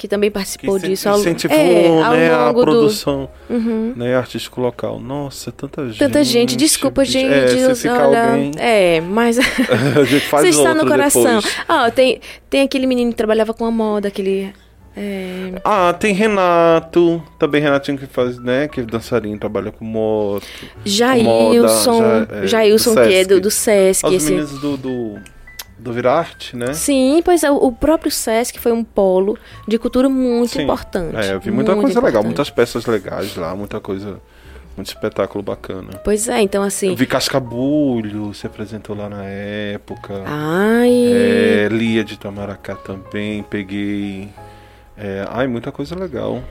que 0.00 0.08
também 0.08 0.30
participou 0.30 0.80
Que 0.80 0.88
disso? 0.88 1.10
Ao, 1.10 1.18
incentivou, 1.20 1.54
é, 1.58 1.86
ao 2.02 2.12
né, 2.14 2.32
a 2.32 2.46
longo 2.46 2.60
do. 2.64 2.70
produção, 2.72 3.28
Uhum. 3.50 3.92
né, 3.94 4.16
artístico 4.16 4.58
local. 4.58 4.98
Nossa, 4.98 5.52
tanta 5.52 5.86
gente. 5.88 5.98
Tanta 5.98 6.24
gente, 6.24 6.56
desculpa, 6.56 7.02
bicho. 7.02 7.12
gente. 7.12 7.30
É, 7.30 7.74
se 7.74 7.82
ficar 7.82 8.08
olha, 8.08 8.30
alguém, 8.30 8.50
é, 8.56 9.02
mas 9.02 9.36
a 9.98 10.04
gente 10.04 10.26
faz 10.26 10.42
você 10.48 10.48
está 10.58 10.72
no 10.74 10.86
coração. 10.86 11.38
Ah, 11.68 11.90
tem, 11.90 12.18
tem 12.48 12.62
aquele 12.62 12.86
menino 12.86 13.10
que 13.10 13.16
trabalhava 13.18 13.52
com 13.52 13.66
a 13.66 13.70
moda, 13.70 14.08
aquele. 14.08 14.54
é, 14.96 15.52
Ah, 15.64 15.92
tem 15.92 16.14
Renato, 16.14 17.22
também 17.38 17.60
Renatinho 17.60 17.98
que 17.98 18.06
faz, 18.06 18.38
né, 18.38 18.68
que 18.68 18.80
é 18.80 18.82
dançarino, 18.84 19.38
trabalha 19.38 19.70
com 19.70 19.84
moto. 19.84 20.46
Jailson, 20.82 22.00
Moda, 22.02 22.28
é, 22.42 22.46
Jailson, 22.46 22.94
do 22.94 23.02
que 23.02 23.14
é 23.14 23.24
do, 23.24 23.34
Sesc. 23.34 23.40
do 23.42 23.50
Sesc. 23.50 24.06
Os 24.06 24.12
esse- 24.14 24.30
meninos 24.32 24.58
do, 24.60 24.76
do, 24.78 25.18
do 25.80 25.92
Virarte, 25.92 26.56
né? 26.56 26.72
Sim, 26.74 27.20
pois 27.24 27.42
é, 27.42 27.50
o- 27.50 27.72
próprio 27.72 28.10
Sesc 28.10 28.58
foi 28.58 28.72
um 28.72 28.84
polo 28.84 29.38
de 29.66 29.78
cultura 29.78 30.08
muito 30.08 30.52
Sim. 30.52 30.62
importante. 30.62 31.16
É, 31.16 31.32
eu 31.34 31.40
vi 31.40 31.50
muita 31.50 31.74
coisa 31.74 31.88
legal, 32.00 32.08
importante. 32.22 32.24
muitas 32.26 32.50
peças 32.50 32.86
legais 32.86 33.34
lá, 33.36 33.54
muita 33.56 33.80
coisa, 33.80 34.20
muito 34.76 34.88
espetáculo 34.88 35.42
bacana. 35.42 36.00
Pois 36.04 36.28
é, 36.28 36.40
então 36.42 36.62
assim. 36.62 36.88
Eu 36.90 36.96
vi 36.96 37.06
Cascabulho, 37.06 38.32
se 38.34 38.46
apresentou 38.46 38.96
lá 38.96 39.08
na 39.08 39.24
época. 39.24 40.22
Ai. 40.26 40.90
É, 41.12 41.68
Lia 41.70 42.04
de 42.04 42.18
Tamaracá 42.18 42.74
também, 42.76 43.42
peguei. 43.42 44.28
É, 44.96 45.24
ai, 45.30 45.46
muita 45.46 45.72
coisa 45.72 45.94
legal. 45.98 46.42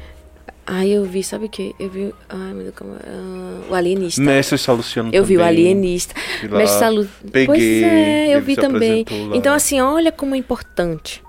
Ai, 0.72 0.90
eu 0.90 1.04
vi, 1.04 1.24
sabe 1.24 1.46
o 1.46 1.50
que? 1.50 1.76
Eu 1.80 1.90
vi. 1.90 2.14
Ai, 2.30 2.54
meu 2.54 2.64
Deus, 2.64 2.76
como. 2.76 2.94
ah, 2.94 3.62
o 3.72 3.74
alienista. 3.74 4.22
Mestre 4.22 4.56
Saluciano 4.56 5.10
eu 5.12 5.26
vi 5.26 5.36
o 5.36 5.40
também. 5.40 5.50
alienista. 5.50 6.14
Mestre 6.44 6.80
Salu... 6.80 7.10
peguei, 7.32 7.46
Pois 7.48 7.64
é, 7.64 8.36
eu 8.36 8.42
vi 8.42 8.56
também. 8.56 9.04
Então, 9.34 9.54
assim, 9.54 9.82
olha 9.82 10.12
como 10.12 10.36
é 10.36 10.38
importante. 10.38 11.24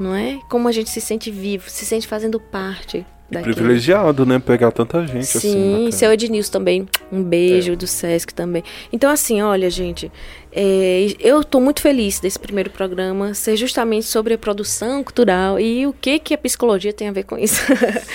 Não 0.00 0.14
é? 0.14 0.38
Como 0.48 0.66
a 0.66 0.72
gente 0.72 0.88
se 0.88 1.00
sente 1.00 1.30
vivo, 1.30 1.68
se 1.68 1.84
sente 1.84 2.06
fazendo 2.06 2.40
parte 2.40 3.04
daquilo. 3.30 3.54
Privilegiado, 3.54 4.24
né? 4.24 4.38
Pegar 4.38 4.70
tanta 4.72 5.06
gente 5.06 5.36
assim. 5.36 5.38
Sim, 5.40 5.90
seu 5.90 6.12
Ednilson 6.12 6.52
também. 6.52 6.88
Um 7.12 7.22
beijo 7.22 7.72
É. 7.72 7.76
do 7.76 7.86
Sesc 7.86 8.32
também. 8.34 8.62
Então, 8.92 9.10
assim, 9.10 9.42
olha, 9.42 9.68
gente, 9.68 10.10
é, 10.52 11.08
eu 11.20 11.40
estou 11.40 11.60
muito 11.60 11.82
feliz 11.82 12.18
desse 12.18 12.38
primeiro 12.38 12.70
programa 12.70 13.34
ser 13.34 13.56
justamente 13.56 14.06
sobre 14.06 14.34
a 14.34 14.38
produção 14.38 15.02
cultural 15.04 15.60
e 15.60 15.86
o 15.86 15.92
que, 15.92 16.18
que 16.18 16.32
a 16.34 16.38
psicologia 16.38 16.92
tem 16.92 17.08
a 17.08 17.12
ver 17.12 17.24
com 17.24 17.36
isso. 17.36 17.60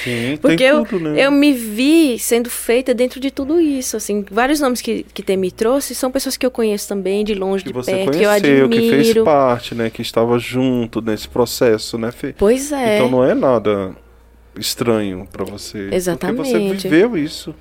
Sim, 0.03 0.37
Porque 0.41 0.57
tem 0.57 0.67
eu, 0.67 0.83
tudo, 0.85 1.09
né? 1.09 1.25
eu 1.25 1.31
me 1.31 1.53
vi 1.53 2.17
sendo 2.17 2.49
feita 2.49 2.93
dentro 2.93 3.19
de 3.19 3.29
tudo 3.29 3.59
isso. 3.59 3.95
Assim, 3.97 4.25
vários 4.31 4.59
nomes 4.59 4.81
que, 4.81 5.05
que 5.13 5.21
tem 5.21 5.37
me 5.37 5.51
trouxe 5.51 5.93
são 5.93 6.09
pessoas 6.11 6.35
que 6.37 6.45
eu 6.45 6.51
conheço 6.51 6.87
também, 6.87 7.23
de 7.23 7.35
longe, 7.35 7.63
que 7.63 7.69
de 7.69 7.73
você 7.73 7.91
perto, 7.91 8.11
que 8.17 8.23
eu 8.23 8.29
conheceu, 8.29 8.65
admiro. 8.65 8.69
que 8.69 8.89
fez 8.89 9.23
parte, 9.23 9.75
né? 9.75 9.89
Que 9.89 10.01
estava 10.01 10.39
junto 10.39 11.01
nesse 11.01 11.27
processo, 11.27 11.97
né, 11.97 12.11
Fê? 12.11 12.33
Pois 12.37 12.71
é. 12.71 12.95
Então 12.95 13.09
não 13.09 13.23
é 13.23 13.35
nada 13.35 13.95
estranho 14.55 15.27
pra 15.31 15.43
você. 15.43 15.77
Porque 15.77 15.89
você 15.89 15.95
Exatamente. 15.95 16.87
viveu 16.87 17.17
isso. 17.17 17.55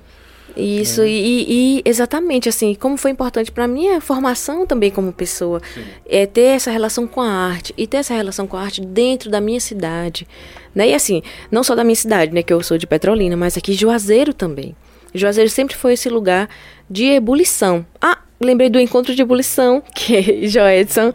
Isso, 0.55 1.05
e, 1.05 1.77
e 1.77 1.81
exatamente 1.85 2.49
assim, 2.49 2.75
como 2.75 2.97
foi 2.97 3.11
importante 3.11 3.51
para 3.51 3.67
minha 3.67 4.01
formação 4.01 4.65
também 4.65 4.91
como 4.91 5.13
pessoa, 5.13 5.61
é 6.05 6.25
ter 6.25 6.55
essa 6.55 6.69
relação 6.69 7.07
com 7.07 7.21
a 7.21 7.29
arte 7.29 7.73
e 7.77 7.87
ter 7.87 7.97
essa 7.97 8.13
relação 8.13 8.45
com 8.45 8.57
a 8.57 8.61
arte 8.61 8.81
dentro 8.81 9.29
da 9.29 9.39
minha 9.39 9.59
cidade, 9.59 10.27
né? 10.75 10.89
E 10.89 10.93
assim, 10.93 11.21
não 11.49 11.63
só 11.63 11.73
da 11.73 11.83
minha 11.83 11.95
cidade, 11.95 12.33
né, 12.33 12.43
que 12.43 12.51
eu 12.51 12.61
sou 12.63 12.77
de 12.77 12.85
Petrolina, 12.85 13.37
mas 13.37 13.57
aqui 13.57 13.73
Juazeiro 13.73 14.33
também. 14.33 14.75
Juazeiro 15.13 15.49
sempre 15.49 15.75
foi 15.75 15.93
esse 15.93 16.09
lugar 16.09 16.49
de 16.89 17.05
ebulição. 17.05 17.85
Ah, 18.01 18.17
lembrei 18.39 18.69
do 18.69 18.79
encontro 18.79 19.15
de 19.15 19.21
ebulição, 19.21 19.81
que 19.95 20.47
Joedson 20.47 21.13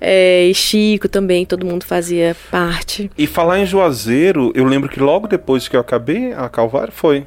é, 0.00 0.44
e 0.46 0.54
Chico 0.54 1.08
também, 1.08 1.46
todo 1.46 1.66
mundo 1.66 1.84
fazia 1.84 2.36
parte. 2.50 3.10
E 3.16 3.26
falar 3.26 3.58
em 3.58 3.66
Juazeiro, 3.66 4.52
eu 4.54 4.64
lembro 4.64 4.88
que 4.88 5.00
logo 5.00 5.26
depois 5.26 5.68
que 5.68 5.76
eu 5.76 5.80
acabei 5.80 6.32
a 6.32 6.48
Calvário 6.48 6.92
foi. 6.92 7.26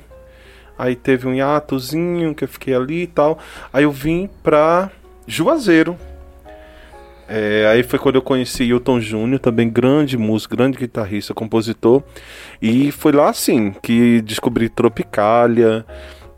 Aí 0.78 0.96
teve 0.96 1.28
um 1.28 1.34
hiatozinho 1.34 2.36
que 2.36 2.44
eu 2.44 2.48
fiquei 2.48 2.76
ali 2.76 3.04
e 3.04 3.08
tal. 3.08 3.40
Aí 3.74 3.84
eu 3.84 3.92
vim 3.92 4.30
pra 4.44 4.92
Juazeiro. 5.26 5.98
É, 7.30 7.68
aí 7.70 7.84
foi 7.84 8.00
quando 8.00 8.16
eu 8.16 8.22
conheci 8.22 8.64
Hilton 8.64 9.02
Júnior, 9.02 9.40
também 9.40 9.70
grande 9.70 10.18
músico, 10.18 10.56
grande 10.56 10.78
guitarrista, 10.78 11.34
compositor. 11.34 12.02
E 12.62 12.92
foi 12.92 13.12
lá 13.12 13.30
assim 13.30 13.74
que 13.82 14.22
descobri 14.22 14.70
Tropicália, 14.70 15.86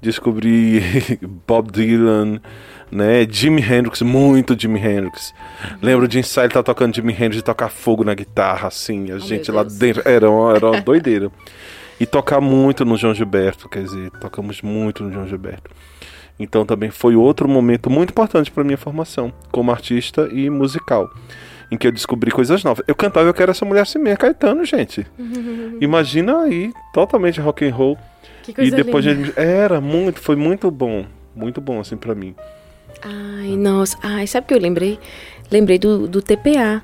descobri 0.02 0.82
Bob 1.48 1.72
Dylan, 1.72 2.42
né? 2.92 3.28
Jimi 3.30 3.62
Hendrix, 3.62 4.02
muito 4.02 4.60
Jimi 4.60 4.80
Hendrix. 4.80 5.34
Lembro 5.82 6.08
de 6.08 6.20
ensaio 6.20 6.50
tá 6.50 6.64
tocando 6.64 6.96
Jimi 6.96 7.14
Hendrix 7.14 7.38
e 7.38 7.42
tocar 7.42 7.70
fogo 7.70 8.04
na 8.04 8.14
guitarra, 8.14 8.68
assim, 8.68 9.12
a 9.12 9.20
gente 9.20 9.52
meu 9.52 9.62
lá 9.62 9.64
dentro. 9.64 10.02
Era 10.06 10.30
uma, 10.30 10.56
era 10.56 10.66
uma 10.66 10.82
doideira. 10.82 11.32
E 12.00 12.06
tocar 12.06 12.40
muito 12.40 12.86
no 12.86 12.96
João 12.96 13.14
Gilberto, 13.14 13.68
quer 13.68 13.84
dizer, 13.84 14.10
tocamos 14.22 14.62
muito 14.62 15.04
no 15.04 15.12
João 15.12 15.28
Gilberto. 15.28 15.70
Então 16.40 16.66
também 16.66 16.90
foi 16.90 17.16
outro 17.16 17.50
momento 17.50 17.90
muito 17.90 18.12
importante 18.12 18.50
para 18.50 18.64
minha 18.64 18.78
formação 18.78 19.34
como 19.52 19.70
artista 19.72 20.30
e 20.32 20.50
musical, 20.50 21.14
em 21.70 21.78
que 21.78 21.86
eu 21.86 21.92
descobri 21.92 22.32
coisas 22.32 22.64
novas. 22.64 22.86
Eu 22.88 22.96
cantava 22.96 23.28
Eu 23.28 23.34
Quero 23.34 23.52
Essa 23.52 23.66
Mulher 23.66 23.82
Assim 23.82 24.00
Mesmo, 24.00 24.18
Caetano, 24.20 24.64
gente. 24.64 25.06
Imagina 25.82 26.44
aí, 26.44 26.72
totalmente 26.94 27.42
rock 27.42 27.66
and 27.68 27.76
roll. 27.76 27.98
Que 28.44 28.52
e 28.62 28.72
depois 28.72 29.06
a 29.06 29.14
gente- 29.14 29.34
era 29.38 29.80
muito, 29.82 30.20
foi 30.20 30.36
muito 30.36 30.70
bom, 30.72 31.06
muito 31.36 31.60
bom 31.62 31.80
assim 31.80 31.98
para 31.98 32.14
mim. 32.16 32.36
Ai, 33.02 33.56
nossa. 33.56 33.98
Ai, 34.04 34.28
sabe 34.28 34.46
o 34.46 34.48
que 34.48 34.54
eu 34.54 34.60
lembrei? 34.60 35.00
Lembrei 35.52 35.78
do, 35.80 36.08
do 36.08 36.22
TPA. 36.22 36.82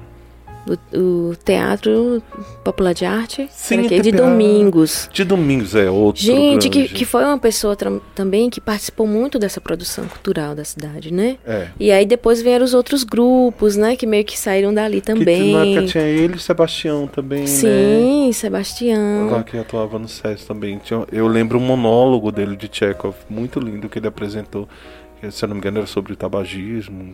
Do, 0.65 0.79
do 0.91 1.35
Teatro 1.45 2.23
Popular 2.63 2.93
de 2.93 3.05
Arte. 3.05 3.47
Sim, 3.51 3.81
aquele 3.85 4.01
de 4.01 4.11
domingos. 4.11 5.07
De 5.13 5.23
Domingos 5.23 5.75
é 5.75 5.89
outro 5.91 6.23
Gente, 6.23 6.69
que, 6.69 6.79
grande. 6.79 6.93
que 6.95 7.05
foi 7.05 7.23
uma 7.23 7.37
pessoa 7.37 7.77
também 8.15 8.49
que 8.49 8.59
participou 8.59 9.05
muito 9.05 9.37
dessa 9.37 9.61
produção 9.61 10.07
cultural 10.07 10.55
da 10.55 10.63
cidade, 10.65 11.13
né? 11.13 11.37
é. 11.45 11.67
E 11.79 11.91
aí 11.91 12.05
depois 12.05 12.41
vieram 12.41 12.65
os 12.65 12.73
outros 12.73 13.03
grupos, 13.03 13.75
né? 13.75 13.95
Que 13.95 14.07
meio 14.07 14.25
que 14.25 14.37
saíram 14.37 14.73
dali 14.73 15.01
Que 15.01 15.11
na 15.13 15.19
também. 15.19 15.75
época 15.75 15.87
tinha 15.87 16.03
ele 16.03 16.35
e 16.35 16.39
Sebastião 16.39 17.05
também, 17.05 17.41
né? 17.41 17.47
Sim, 17.47 18.27
Lá 18.27 18.33
Sebastião. 18.33 19.43
que 19.43 19.57
atuava 19.57 19.99
no 19.99 20.07
SES 20.07 20.45
também. 20.45 20.81
Eu 21.11 21.27
lembro 21.27 21.59
um 21.59 21.61
monólogo 21.61 22.31
dele 22.31 22.55
de 22.55 22.67
Chekhov, 22.71 23.15
muito 23.29 23.59
lindo, 23.59 23.87
que 23.87 23.99
ele 23.99 24.07
apresentou. 24.07 24.67
se 25.29 25.43
eu 25.45 25.47
não 25.49 25.55
me 25.55 25.59
engano, 25.59 25.77
era 25.77 25.87
sobre 25.87 26.13
o 26.13 26.15
tabagismo. 26.15 27.13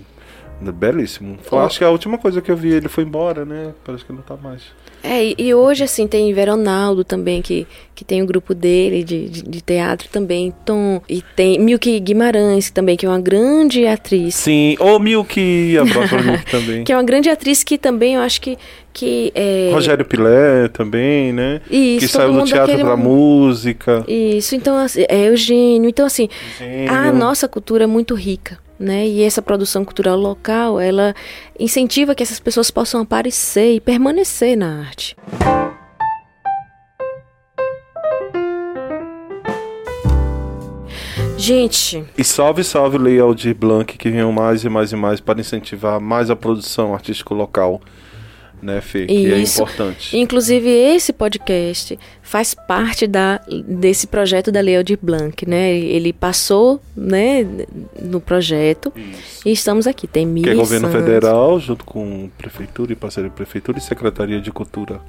Belíssimo. 0.70 1.38
Foi. 1.43 1.59
Acho 1.59 1.80
que 1.80 1.86
a 1.86 1.89
última 1.89 2.18
coisa 2.18 2.41
que 2.41 2.51
eu 2.51 2.57
vi, 2.57 2.74
ele 2.74 2.89
foi 2.89 3.05
embora, 3.05 3.45
né? 3.45 3.74
Parece 3.86 4.03
que 4.03 4.12
não 4.12 4.22
tá 4.22 4.36
mais. 4.36 4.64
É, 5.04 5.34
e, 5.38 5.54
hoje, 5.54 5.84
assim, 5.84 6.08
tem 6.08 6.32
Veronaldo 6.34 7.04
também, 7.04 7.41
que, 7.41 7.66
que 7.95 8.06
tem 8.06 8.22
o 8.22 8.26
grupo 8.26 8.54
dele 8.54 9.04
de, 9.04 9.30
de, 9.30 9.41
de 9.43 9.62
teatro 9.62 10.08
também, 10.10 10.54
Tom. 10.64 11.02
E 11.10 11.24
tem 11.36 11.60
Milky 11.60 11.99
Guimarães 11.99 12.70
também, 12.70 12.95
que 12.95 13.06
é 13.06 13.10
uma 13.10 13.20
grande 13.20 13.86
atriz. 13.86 14.36
Sim, 14.36 14.76
o 14.80 14.99
Milk, 14.99 15.78
a 15.78 15.86
própria 15.86 16.22
Milk 16.24 16.52
também. 16.52 16.84
Que 16.84 16.93
é 16.93 16.95
uma 16.95 17.04
grande 17.04 17.30
atriz 17.30 17.64
que 17.64 17.78
também 17.78 18.16
eu 18.16 18.22
acho 18.22 18.41
que. 18.41 18.58
que 18.93 19.32
é, 19.34 19.72
Rogério 19.74 20.06
Pilé 20.06 20.68
também, 20.68 21.34
né? 21.34 21.62
Isso, 21.70 21.99
que 21.99 22.08
saiu 22.08 22.34
do 22.34 22.43
teatro 22.43 22.68
daquele 22.68 22.84
pra 22.84 22.95
momento. 22.95 23.10
música. 23.10 24.06
Isso, 24.08 24.56
então, 24.56 24.78
assim, 24.78 25.04
é 25.10 25.28
Eugênio. 25.30 25.89
Então, 25.89 26.06
assim, 26.06 26.30
Gênio. 26.58 26.91
a 26.91 27.12
nossa 27.12 27.47
cultura 27.47 27.86
é 27.86 27.88
muito 27.88 28.14
rica, 28.14 28.60
né? 28.80 29.08
E 29.08 29.24
essa 29.24 29.41
produção 29.41 29.86
cultural 29.86 30.18
local, 30.18 30.80
ela 30.80 31.16
incentiva 31.60 32.16
que 32.16 32.24
essas 32.24 32.39
pessoas 32.39 32.72
possam 32.72 33.02
aparecer 33.02 33.76
e 33.76 33.80
permanecer 33.80 34.58
na 34.58 34.82
Gente, 41.38 42.04
E 42.16 42.24
salve, 42.24 42.64
salve, 42.64 43.00
Lei 43.00 43.20
Aldir 43.20 43.56
Blanc, 43.56 43.98
que 43.98 44.10
venham 44.12 44.32
mais 44.32 44.64
e 44.64 44.70
mais 44.70 44.92
e 44.92 44.96
mais 44.96 45.20
para 45.20 45.39
incentivar 45.39 46.00
mais 46.00 46.30
a 46.30 46.36
produção 46.36 46.94
artística 46.94 47.34
local, 47.34 47.82
né, 48.62 48.80
Fê? 48.82 49.05
Que 49.07 49.32
é 49.34 49.38
Isso. 49.38 49.62
importante. 49.62 50.18
inclusive 50.18 50.70
esse 50.70 51.12
podcast 51.14 51.97
faz 52.22 52.53
parte 52.53 53.07
da, 53.07 53.41
desse 53.66 54.07
projeto 54.07 54.51
da 54.51 54.62
Lei 54.62 54.78
Aldir 54.78 54.97
Blanc, 55.01 55.45
né? 55.47 55.72
Ele 55.76 56.14
passou, 56.14 56.80
né, 56.95 57.45
no 58.01 58.22
projeto 58.22 58.91
Isso. 58.95 59.41
e 59.47 59.51
estamos 59.51 59.88
aqui. 59.88 60.07
Tem 60.07 60.26
mil 60.26 60.43
Que 60.43 60.49
é 60.51 60.55
governo 60.55 60.89
santos. 60.91 61.05
federal, 61.05 61.59
junto 61.59 61.84
com 61.84 62.30
prefeitura 62.38 62.93
e 62.93 62.95
parceria 62.95 63.30
prefeitura 63.30 63.78
e 63.78 63.82
secretaria 63.82 64.39
de 64.39 64.51
cultura. 64.51 65.01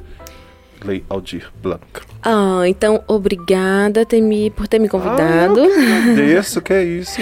Lei 0.84 1.04
Aldir 1.08 1.48
Blanc. 1.62 1.80
Ah, 2.22 2.62
então 2.66 3.04
obrigada 3.06 4.04
Temi, 4.04 4.50
por 4.50 4.66
ter 4.66 4.80
me 4.80 4.88
convidado. 4.88 5.60
Desse, 6.16 6.60
que 6.60 6.72
é 6.72 6.82
isso. 6.84 7.20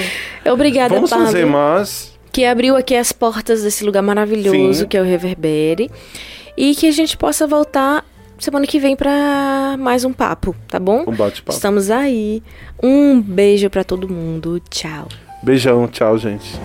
obrigada, 0.50 0.94
Vamos 0.94 1.10
Pablo, 1.10 1.26
fazer 1.26 1.44
mais. 1.44 2.18
Que 2.32 2.44
abriu 2.44 2.76
aqui 2.76 2.94
as 2.94 3.12
portas 3.12 3.62
desse 3.62 3.84
lugar 3.84 4.02
maravilhoso 4.02 4.80
Sim. 4.80 4.86
que 4.86 4.96
é 4.96 5.00
o 5.00 5.04
Reverbere. 5.04 5.90
E 6.56 6.74
que 6.74 6.86
a 6.86 6.92
gente 6.92 7.16
possa 7.16 7.46
voltar 7.46 8.04
semana 8.38 8.66
que 8.66 8.78
vem 8.80 8.96
para 8.96 9.76
mais 9.78 10.04
um 10.04 10.12
papo, 10.12 10.54
tá 10.66 10.78
bom? 10.78 11.04
Um 11.06 11.14
bate-papo. 11.14 11.52
Estamos 11.52 11.90
aí. 11.90 12.42
Um 12.82 13.20
beijo 13.20 13.68
para 13.70 13.84
todo 13.84 14.08
mundo. 14.08 14.60
Tchau. 14.70 15.08
Beijão, 15.42 15.86
tchau, 15.88 16.18
gente. 16.18 16.58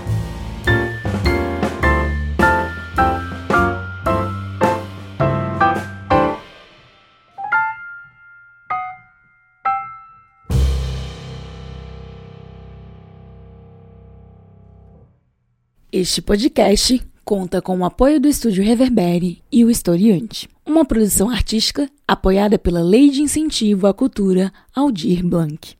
Este 15.97 16.21
podcast 16.21 17.01
conta 17.23 17.61
com 17.61 17.79
o 17.79 17.85
apoio 17.85 18.19
do 18.19 18.27
Estúdio 18.27 18.61
Reverbere 18.61 19.41
e 19.49 19.63
o 19.63 19.69
Historiante, 19.71 20.49
uma 20.65 20.83
produção 20.83 21.29
artística 21.29 21.89
apoiada 22.05 22.59
pela 22.59 22.83
Lei 22.83 23.09
de 23.09 23.21
Incentivo 23.21 23.87
à 23.87 23.93
Cultura 23.93 24.51
Aldir 24.75 25.25
Blanc. 25.25 25.73